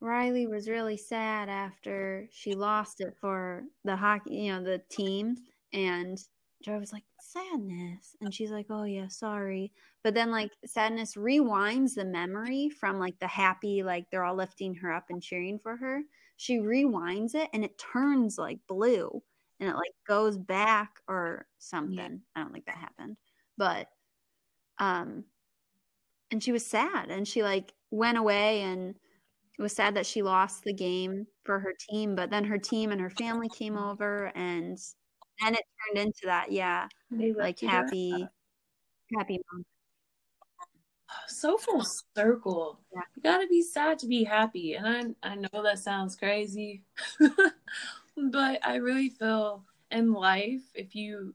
riley 0.00 0.46
was 0.46 0.68
really 0.68 0.96
sad 0.96 1.48
after 1.48 2.28
she 2.30 2.54
lost 2.54 3.00
it 3.00 3.16
for 3.20 3.64
the 3.84 3.96
hockey 3.96 4.34
you 4.36 4.52
know 4.52 4.62
the 4.62 4.80
team. 4.90 5.36
And 5.72 6.18
joy 6.62 6.78
was 6.78 6.92
like 6.92 7.04
sadness. 7.20 8.16
And 8.20 8.32
she's 8.32 8.50
like 8.50 8.66
oh 8.70 8.84
yeah 8.84 9.08
sorry. 9.08 9.72
But 10.02 10.14
then 10.14 10.30
like 10.30 10.52
sadness 10.64 11.14
rewinds 11.14 11.94
the 11.94 12.04
memory 12.04 12.70
from 12.70 12.98
like 12.98 13.18
the 13.18 13.26
happy 13.26 13.82
like 13.82 14.06
they're 14.10 14.24
all 14.24 14.34
lifting 14.36 14.74
her 14.76 14.92
up 14.92 15.06
and 15.10 15.22
cheering 15.22 15.58
for 15.58 15.76
her. 15.76 16.02
She 16.36 16.58
rewinds 16.58 17.34
it 17.34 17.50
and 17.52 17.64
it 17.64 17.78
turns 17.78 18.38
like 18.38 18.60
blue 18.68 19.22
and 19.60 19.68
it 19.68 19.74
like 19.74 19.92
goes 20.06 20.38
back 20.38 21.00
or 21.08 21.46
something. 21.58 22.22
I 22.34 22.40
don't 22.40 22.52
think 22.52 22.66
that 22.66 22.76
happened. 22.76 23.16
But 23.56 23.88
um 24.78 25.24
and 26.30 26.42
she 26.42 26.52
was 26.52 26.66
sad 26.66 27.10
and 27.10 27.26
she 27.26 27.42
like 27.42 27.72
went 27.90 28.18
away 28.18 28.62
and 28.62 28.94
it 29.58 29.62
was 29.62 29.72
sad 29.72 29.94
that 29.96 30.06
she 30.06 30.22
lost 30.22 30.62
the 30.64 30.72
game 30.72 31.26
for 31.44 31.58
her 31.58 31.74
team, 31.90 32.14
but 32.14 32.30
then 32.30 32.44
her 32.44 32.58
team 32.58 32.92
and 32.92 33.00
her 33.00 33.10
family 33.10 33.48
came 33.48 33.76
over 33.76 34.26
and 34.36 34.78
then 35.42 35.54
it 35.54 35.64
turned 35.86 36.06
into 36.06 36.20
that, 36.24 36.52
yeah, 36.52 36.88
They 37.10 37.32
like 37.32 37.60
lifted 37.62 37.70
her 37.70 37.76
happy 37.82 38.28
happy 39.16 39.40
moment. 39.50 39.66
so 41.26 41.56
full 41.56 41.84
circle. 42.14 42.80
Yeah. 42.94 43.00
You 43.16 43.22
gotta 43.22 43.46
be 43.46 43.62
sad 43.62 43.98
to 44.00 44.06
be 44.06 44.24
happy. 44.24 44.74
And 44.74 45.16
I 45.22 45.30
I 45.30 45.34
know 45.34 45.62
that 45.62 45.78
sounds 45.78 46.16
crazy. 46.16 46.84
but 48.16 48.66
I 48.66 48.76
really 48.76 49.10
feel 49.10 49.64
in 49.90 50.12
life, 50.12 50.62
if 50.74 50.94
you 50.94 51.34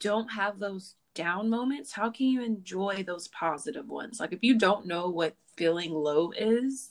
don't 0.00 0.28
have 0.28 0.58
those 0.58 0.96
down 1.14 1.50
moments, 1.50 1.92
how 1.92 2.10
can 2.10 2.26
you 2.26 2.42
enjoy 2.42 3.02
those 3.06 3.28
positive 3.28 3.88
ones? 3.88 4.20
Like 4.20 4.32
if 4.32 4.42
you 4.42 4.58
don't 4.58 4.86
know 4.86 5.08
what 5.08 5.36
feeling 5.56 5.92
low 5.92 6.30
is, 6.32 6.90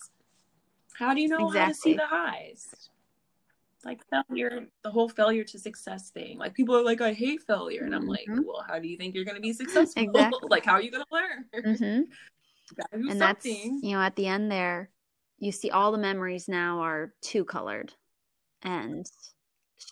how 0.94 1.14
do 1.14 1.22
you 1.22 1.28
know 1.28 1.50
how 1.50 1.68
to 1.68 1.74
see 1.74 1.94
the 1.94 2.06
highs? 2.06 2.90
Like 3.84 4.02
failure, 4.10 4.68
the 4.84 4.92
whole 4.92 5.10
failure 5.10 5.44
to 5.46 5.58
success 5.58 6.12
thing. 6.12 6.38
Like 6.38 6.54
people 6.54 6.76
are 6.76 6.84
like, 6.84 7.02
I 7.02 7.14
hate 7.14 7.42
failure. 7.42 7.84
And 7.84 7.96
I'm 7.96 8.06
like, 8.08 8.28
Mhm. 8.28 8.46
well, 8.46 8.64
how 8.68 8.78
do 8.78 8.88
you 8.88 8.96
think 8.98 9.16
you're 9.16 9.26
gonna 9.26 9.40
be 9.40 9.54
successful? 9.54 10.04
Exactly. 10.04 10.48
like 10.50 10.66
how 10.66 10.74
are 10.74 10.82
you 10.82 10.92
gonna 10.92 11.06
learn? 11.12 11.46
Mhm. 11.56 11.98
You 12.02 12.76
gotta 12.78 12.88
and 12.94 13.20
that's 13.22 13.46
something. 13.46 13.80
you 13.82 13.96
know 13.96 14.02
at 14.02 14.16
the 14.16 14.28
end 14.28 14.52
there 14.52 14.92
you 15.40 15.52
see 15.52 15.72
all 15.72 15.92
the 15.92 15.98
memories 15.98 16.48
now 16.48 16.82
are 16.82 17.16
two 17.22 17.44
colored 17.44 17.92
and 18.62 19.04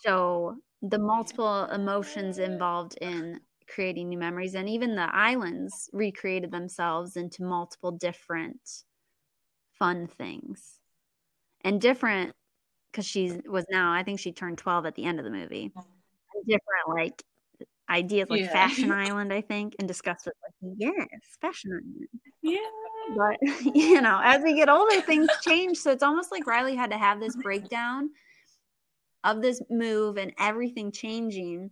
show 0.04 0.56
the 0.82 0.98
multiple 0.98 1.64
emotions 1.64 2.38
involved 2.38 2.96
in 3.00 3.40
creating 3.70 4.08
new 4.08 4.18
memories 4.18 4.54
and 4.54 4.68
even 4.68 4.94
the 4.94 5.08
islands 5.14 5.88
recreated 5.92 6.50
themselves 6.50 7.16
into 7.16 7.42
multiple 7.44 7.92
different 7.92 8.60
fun 9.78 10.06
things. 10.06 10.78
And 11.62 11.80
different 11.80 12.34
because 12.90 13.06
she 13.06 13.40
was 13.46 13.64
now 13.70 13.92
i 13.92 14.02
think 14.02 14.18
she 14.18 14.32
turned 14.32 14.58
12 14.58 14.86
at 14.86 14.94
the 14.94 15.04
end 15.04 15.18
of 15.18 15.24
the 15.24 15.30
movie. 15.30 15.72
Different 16.46 16.88
like 16.88 17.22
ideas 17.88 18.28
like 18.30 18.42
Yeah. 18.42 18.52
fashion 18.52 18.90
island 19.06 19.32
i 19.32 19.40
think 19.40 19.74
and 19.78 19.86
discussed 19.88 20.26
with 20.26 20.34
like 20.42 20.74
yes 20.78 21.06
fashion 21.40 21.70
island. 21.72 22.08
Yeah. 22.42 22.58
but 23.16 23.36
you 23.74 24.00
know 24.00 24.20
as 24.22 24.42
we 24.42 24.54
get 24.54 24.68
older 24.68 25.00
things 25.02 25.28
change. 25.42 25.76
So 25.78 25.90
it's 25.92 26.02
almost 26.02 26.32
like 26.32 26.46
riley 26.46 26.74
had 26.76 26.90
to 26.90 26.98
have 26.98 27.20
this 27.20 27.36
breakdown 27.42 28.10
of 29.22 29.42
this 29.42 29.60
move 29.70 30.16
and 30.16 30.32
everything 30.38 30.90
changing 30.92 31.70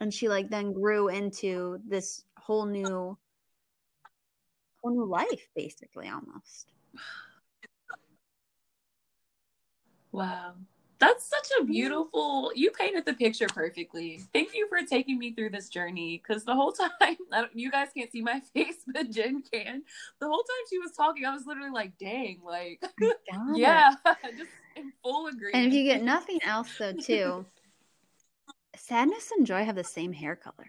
and 0.00 0.12
she 0.12 0.28
like 0.28 0.48
then 0.50 0.72
grew 0.72 1.08
into 1.08 1.78
this 1.86 2.24
whole 2.36 2.66
new 2.66 3.16
whole 4.82 4.92
new 4.92 5.06
life 5.06 5.46
basically 5.54 6.08
almost 6.08 6.72
Wow. 10.12 10.54
That's 10.98 11.24
such 11.24 11.48
a 11.58 11.64
beautiful. 11.64 12.52
You 12.54 12.70
painted 12.72 13.06
the 13.06 13.14
picture 13.14 13.46
perfectly. 13.46 14.20
Thank 14.34 14.54
you 14.54 14.68
for 14.68 14.86
taking 14.86 15.18
me 15.18 15.32
through 15.32 15.50
this 15.50 15.70
journey. 15.70 16.22
Because 16.22 16.44
the 16.44 16.54
whole 16.54 16.72
time, 17.00 17.16
I 17.32 17.40
don't, 17.40 17.56
you 17.56 17.70
guys 17.70 17.88
can't 17.96 18.12
see 18.12 18.20
my 18.20 18.40
face, 18.54 18.84
but 18.86 19.10
Jen 19.10 19.42
can. 19.50 19.82
The 20.20 20.26
whole 20.26 20.42
time 20.42 20.64
she 20.68 20.78
was 20.78 20.92
talking, 20.92 21.24
I 21.24 21.32
was 21.32 21.46
literally 21.46 21.70
like, 21.70 21.96
"Dang!" 21.96 22.40
Like, 22.44 22.82
yeah, 23.54 23.94
just 24.36 24.50
in 24.76 24.92
full 25.02 25.28
agreement. 25.28 25.54
and 25.54 25.66
if 25.68 25.72
you 25.72 25.84
get 25.84 26.02
nothing 26.02 26.38
else 26.42 26.68
though 26.78 26.92
too 26.92 27.46
sadness 28.80 29.30
and 29.36 29.46
joy 29.46 29.64
have 29.64 29.76
the 29.76 29.84
same 29.84 30.12
hair 30.12 30.34
color 30.36 30.66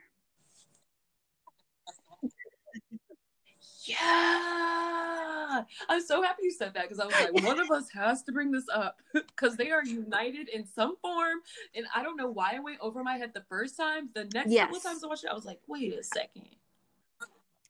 Yeah. 3.84 5.64
I'm 5.90 6.02
so 6.02 6.22
happy 6.22 6.44
you 6.44 6.52
said 6.52 6.74
that 6.76 6.84
because 6.84 7.00
I 7.00 7.06
was 7.06 7.14
like, 7.16 7.44
one 7.44 7.60
of 7.60 7.70
us 7.72 7.90
has 7.90 8.24
to 8.24 8.32
bring 8.32 8.52
this 8.52 8.66
up 8.74 9.02
because 9.14 9.58
they 9.58 9.72
are 9.72 9.84
united 9.84 10.50
in 10.50 10.66
some 10.66 10.96
form. 11.02 11.40
And 11.76 11.86
I 11.94 12.04
don't 12.04 12.16
know 12.16 12.30
why 12.30 12.54
it 12.56 12.64
went 12.64 12.78
over 12.80 13.04
my 13.04 13.18
head 13.18 13.32
the 13.34 13.44
first 13.50 13.76
time. 13.76 14.10
The 14.14 14.26
next 14.34 14.34
couple 14.36 14.52
Yes. 14.52 14.78
of 14.78 14.84
times 14.84 15.04
I 15.04 15.08
watched 15.08 15.24
it, 15.26 15.30
I 15.32 15.34
was 15.34 15.46
like, 15.46 15.60
wait 15.68 15.94
a 15.98 16.04
second. 16.04 16.46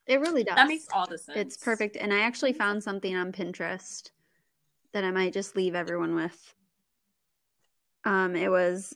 it 0.06 0.20
really 0.20 0.44
does 0.44 0.56
That 0.56 0.68
makes 0.68 0.88
all 0.94 1.08
the 1.08 1.18
sense. 1.18 1.38
It's 1.38 1.58
perfect. 1.58 1.96
And 1.98 2.14
I 2.14 2.20
actually 2.20 2.54
found 2.54 2.84
something 2.84 3.16
on 3.16 3.32
Pinterest 3.32 4.12
that 4.94 5.04
I 5.04 5.12
might 5.12 5.34
just 5.34 5.56
leave 5.56 5.76
everyone 5.76 6.14
with. 6.14 6.54
Um, 8.04 8.36
it 8.36 8.50
was 8.50 8.96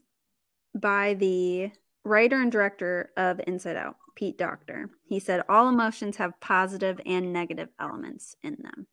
by 0.76 1.16
the 1.16 1.72
writer 2.04 2.40
and 2.40 2.52
director 2.52 3.12
of 3.18 3.42
Inside 3.48 3.78
Out, 3.78 3.96
Pete 4.16 4.38
Docter. 4.38 4.90
He 5.08 5.20
said 5.20 5.44
all 5.50 5.70
emotions 5.70 6.18
have 6.18 6.40
positive 6.40 7.00
and 7.06 7.34
negative 7.34 7.70
elements 7.80 8.36
in 8.44 8.58
them. 8.62 8.88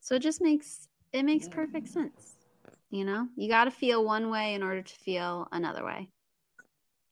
So 0.00 0.14
it 0.14 0.22
just 0.22 0.40
makes 0.40 0.88
it 1.12 1.24
makes 1.24 1.48
perfect 1.48 1.88
sense. 1.88 2.36
You 2.90 3.04
know, 3.04 3.28
you 3.36 3.48
got 3.48 3.64
to 3.64 3.70
feel 3.70 4.04
one 4.04 4.30
way 4.30 4.54
in 4.54 4.62
order 4.62 4.82
to 4.82 4.94
feel 4.94 5.48
another 5.52 5.84
way. 5.84 6.08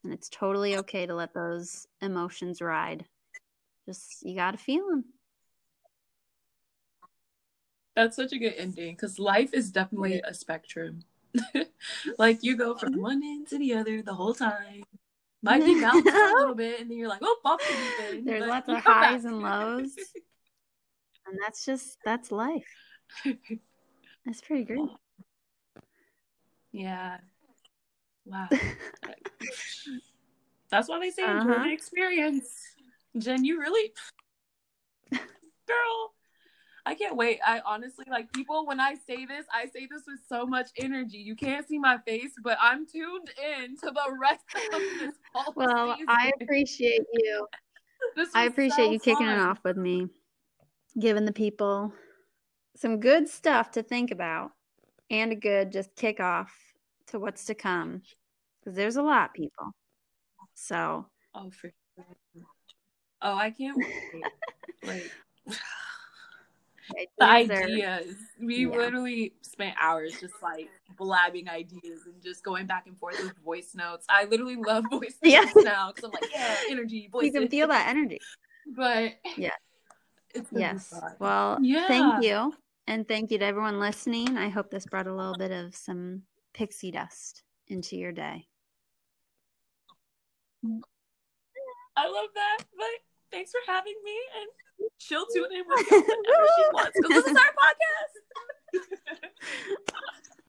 And 0.04 0.12
it's 0.12 0.28
totally 0.28 0.76
okay 0.78 1.06
to 1.06 1.14
let 1.14 1.34
those 1.34 1.86
emotions 2.00 2.60
ride. 2.60 3.04
Just, 3.86 4.24
you 4.24 4.34
got 4.34 4.52
to 4.52 4.58
feel 4.58 4.88
them. 4.88 5.04
That's 7.96 8.16
such 8.16 8.32
a 8.32 8.38
good 8.38 8.54
ending 8.56 8.94
because 8.94 9.18
life 9.18 9.52
is 9.52 9.72
definitely 9.72 10.20
a 10.24 10.32
spectrum. 10.32 11.00
like 12.18 12.42
you 12.42 12.56
go 12.56 12.74
from 12.76 13.00
one 13.00 13.22
end 13.22 13.48
to 13.48 13.58
the 13.58 13.74
other 13.74 14.02
the 14.02 14.14
whole 14.14 14.34
time. 14.34 14.84
Might 15.42 15.64
be 15.64 15.80
bouncing 15.80 16.12
a 16.12 16.34
little 16.34 16.54
bit, 16.54 16.80
and 16.80 16.90
then 16.90 16.98
you're 16.98 17.08
like, 17.08 17.20
"Oh, 17.22 17.36
the 17.44 18.16
deep 18.16 18.24
There's 18.24 18.46
lots 18.46 18.68
of 18.68 18.76
highs 18.78 19.22
back. 19.22 19.32
and 19.32 19.40
lows, 19.40 19.94
and 21.26 21.38
that's 21.44 21.64
just 21.64 21.98
that's 22.04 22.32
life. 22.32 22.66
That's 24.26 24.42
pretty 24.42 24.64
great. 24.64 24.80
Yeah. 26.70 27.16
Wow. 28.26 28.48
that's 30.70 30.86
why 30.86 31.00
they 31.00 31.10
say 31.10 31.22
enjoy 31.22 31.50
uh-huh. 31.50 31.64
the 31.64 31.72
experience. 31.72 32.50
Jen, 33.16 33.42
you 33.42 33.58
really, 33.58 33.92
girl. 35.10 36.12
I 36.88 36.94
can't 36.94 37.16
wait. 37.16 37.38
I 37.46 37.60
honestly 37.66 38.06
like 38.10 38.32
people 38.32 38.64
when 38.64 38.80
I 38.80 38.94
say 38.94 39.26
this, 39.26 39.44
I 39.52 39.66
say 39.66 39.86
this 39.90 40.04
with 40.06 40.20
so 40.26 40.46
much 40.46 40.70
energy. 40.78 41.18
You 41.18 41.36
can't 41.36 41.68
see 41.68 41.78
my 41.78 41.98
face, 41.98 42.32
but 42.42 42.56
I'm 42.62 42.86
tuned 42.86 43.30
in 43.60 43.76
to 43.76 43.90
the 43.90 44.16
rest 44.18 44.46
of 44.72 44.80
this 44.98 45.14
whole 45.34 45.52
Well, 45.54 45.96
season. 45.96 46.06
I 46.08 46.32
appreciate 46.40 47.02
you. 47.12 47.46
I 48.34 48.44
appreciate 48.46 48.86
so 48.86 48.90
you 48.92 48.98
kicking 48.98 49.26
it 49.26 49.38
off 49.38 49.58
with 49.66 49.76
me, 49.76 50.06
giving 50.98 51.26
the 51.26 51.32
people 51.32 51.92
some 52.74 53.00
good 53.00 53.28
stuff 53.28 53.70
to 53.72 53.82
think 53.82 54.10
about 54.10 54.52
and 55.10 55.30
a 55.32 55.36
good 55.36 55.70
just 55.70 55.94
kick 55.94 56.20
off 56.20 56.54
to 57.08 57.18
what's 57.18 57.44
to 57.46 57.54
come 57.54 58.00
because 58.60 58.74
there's 58.74 58.96
a 58.96 59.02
lot, 59.02 59.34
people. 59.34 59.72
So, 60.54 61.04
oh, 61.34 61.50
for 61.50 61.70
sure. 61.94 62.06
Oh, 63.20 63.36
I 63.36 63.50
can't 63.50 63.76
wait. 63.76 64.24
like, 64.86 65.10
the 67.18 67.24
ideas. 67.24 68.14
Are, 68.40 68.46
we 68.46 68.66
yeah. 68.66 68.76
literally 68.76 69.32
spent 69.42 69.76
hours 69.80 70.12
just 70.20 70.34
like 70.42 70.68
blabbing 70.96 71.48
ideas 71.48 72.00
and 72.06 72.22
just 72.22 72.44
going 72.44 72.66
back 72.66 72.86
and 72.86 72.98
forth 72.98 73.22
with 73.22 73.36
voice 73.44 73.74
notes. 73.74 74.06
I 74.08 74.24
literally 74.24 74.56
love 74.56 74.84
voice 74.90 75.16
notes 75.22 75.52
now 75.56 75.92
because 75.92 76.04
I'm 76.04 76.10
like, 76.12 76.30
yeah, 76.32 76.56
energy, 76.70 77.08
voice. 77.10 77.24
You 77.24 77.32
can 77.32 77.48
feel 77.48 77.68
that 77.68 77.88
energy. 77.88 78.20
But 78.76 79.14
yeah, 79.36 79.50
yes. 80.52 80.94
Well, 81.18 81.58
yeah. 81.62 81.86
thank 81.86 82.24
you, 82.24 82.54
and 82.86 83.06
thank 83.06 83.30
you 83.30 83.38
to 83.38 83.44
everyone 83.44 83.80
listening. 83.80 84.36
I 84.36 84.48
hope 84.48 84.70
this 84.70 84.86
brought 84.86 85.06
a 85.06 85.14
little 85.14 85.36
bit 85.36 85.50
of 85.50 85.74
some 85.74 86.22
pixie 86.54 86.90
dust 86.90 87.42
into 87.68 87.96
your 87.96 88.12
day. 88.12 88.46
I 91.96 92.06
love 92.06 92.28
that. 92.34 92.58
But 92.76 92.86
thanks 93.30 93.50
for 93.50 93.60
having 93.70 93.94
me 94.04 94.16
and 94.40 94.48
she'll 94.98 95.26
tune 95.26 95.50
in 95.52 95.64
with 95.66 95.86
whenever 95.90 96.46
she 96.56 96.64
wants 96.72 96.96
because 97.00 97.24
this 97.24 97.32
is 97.32 97.36
our 97.36 97.54
podcast. 97.62 98.14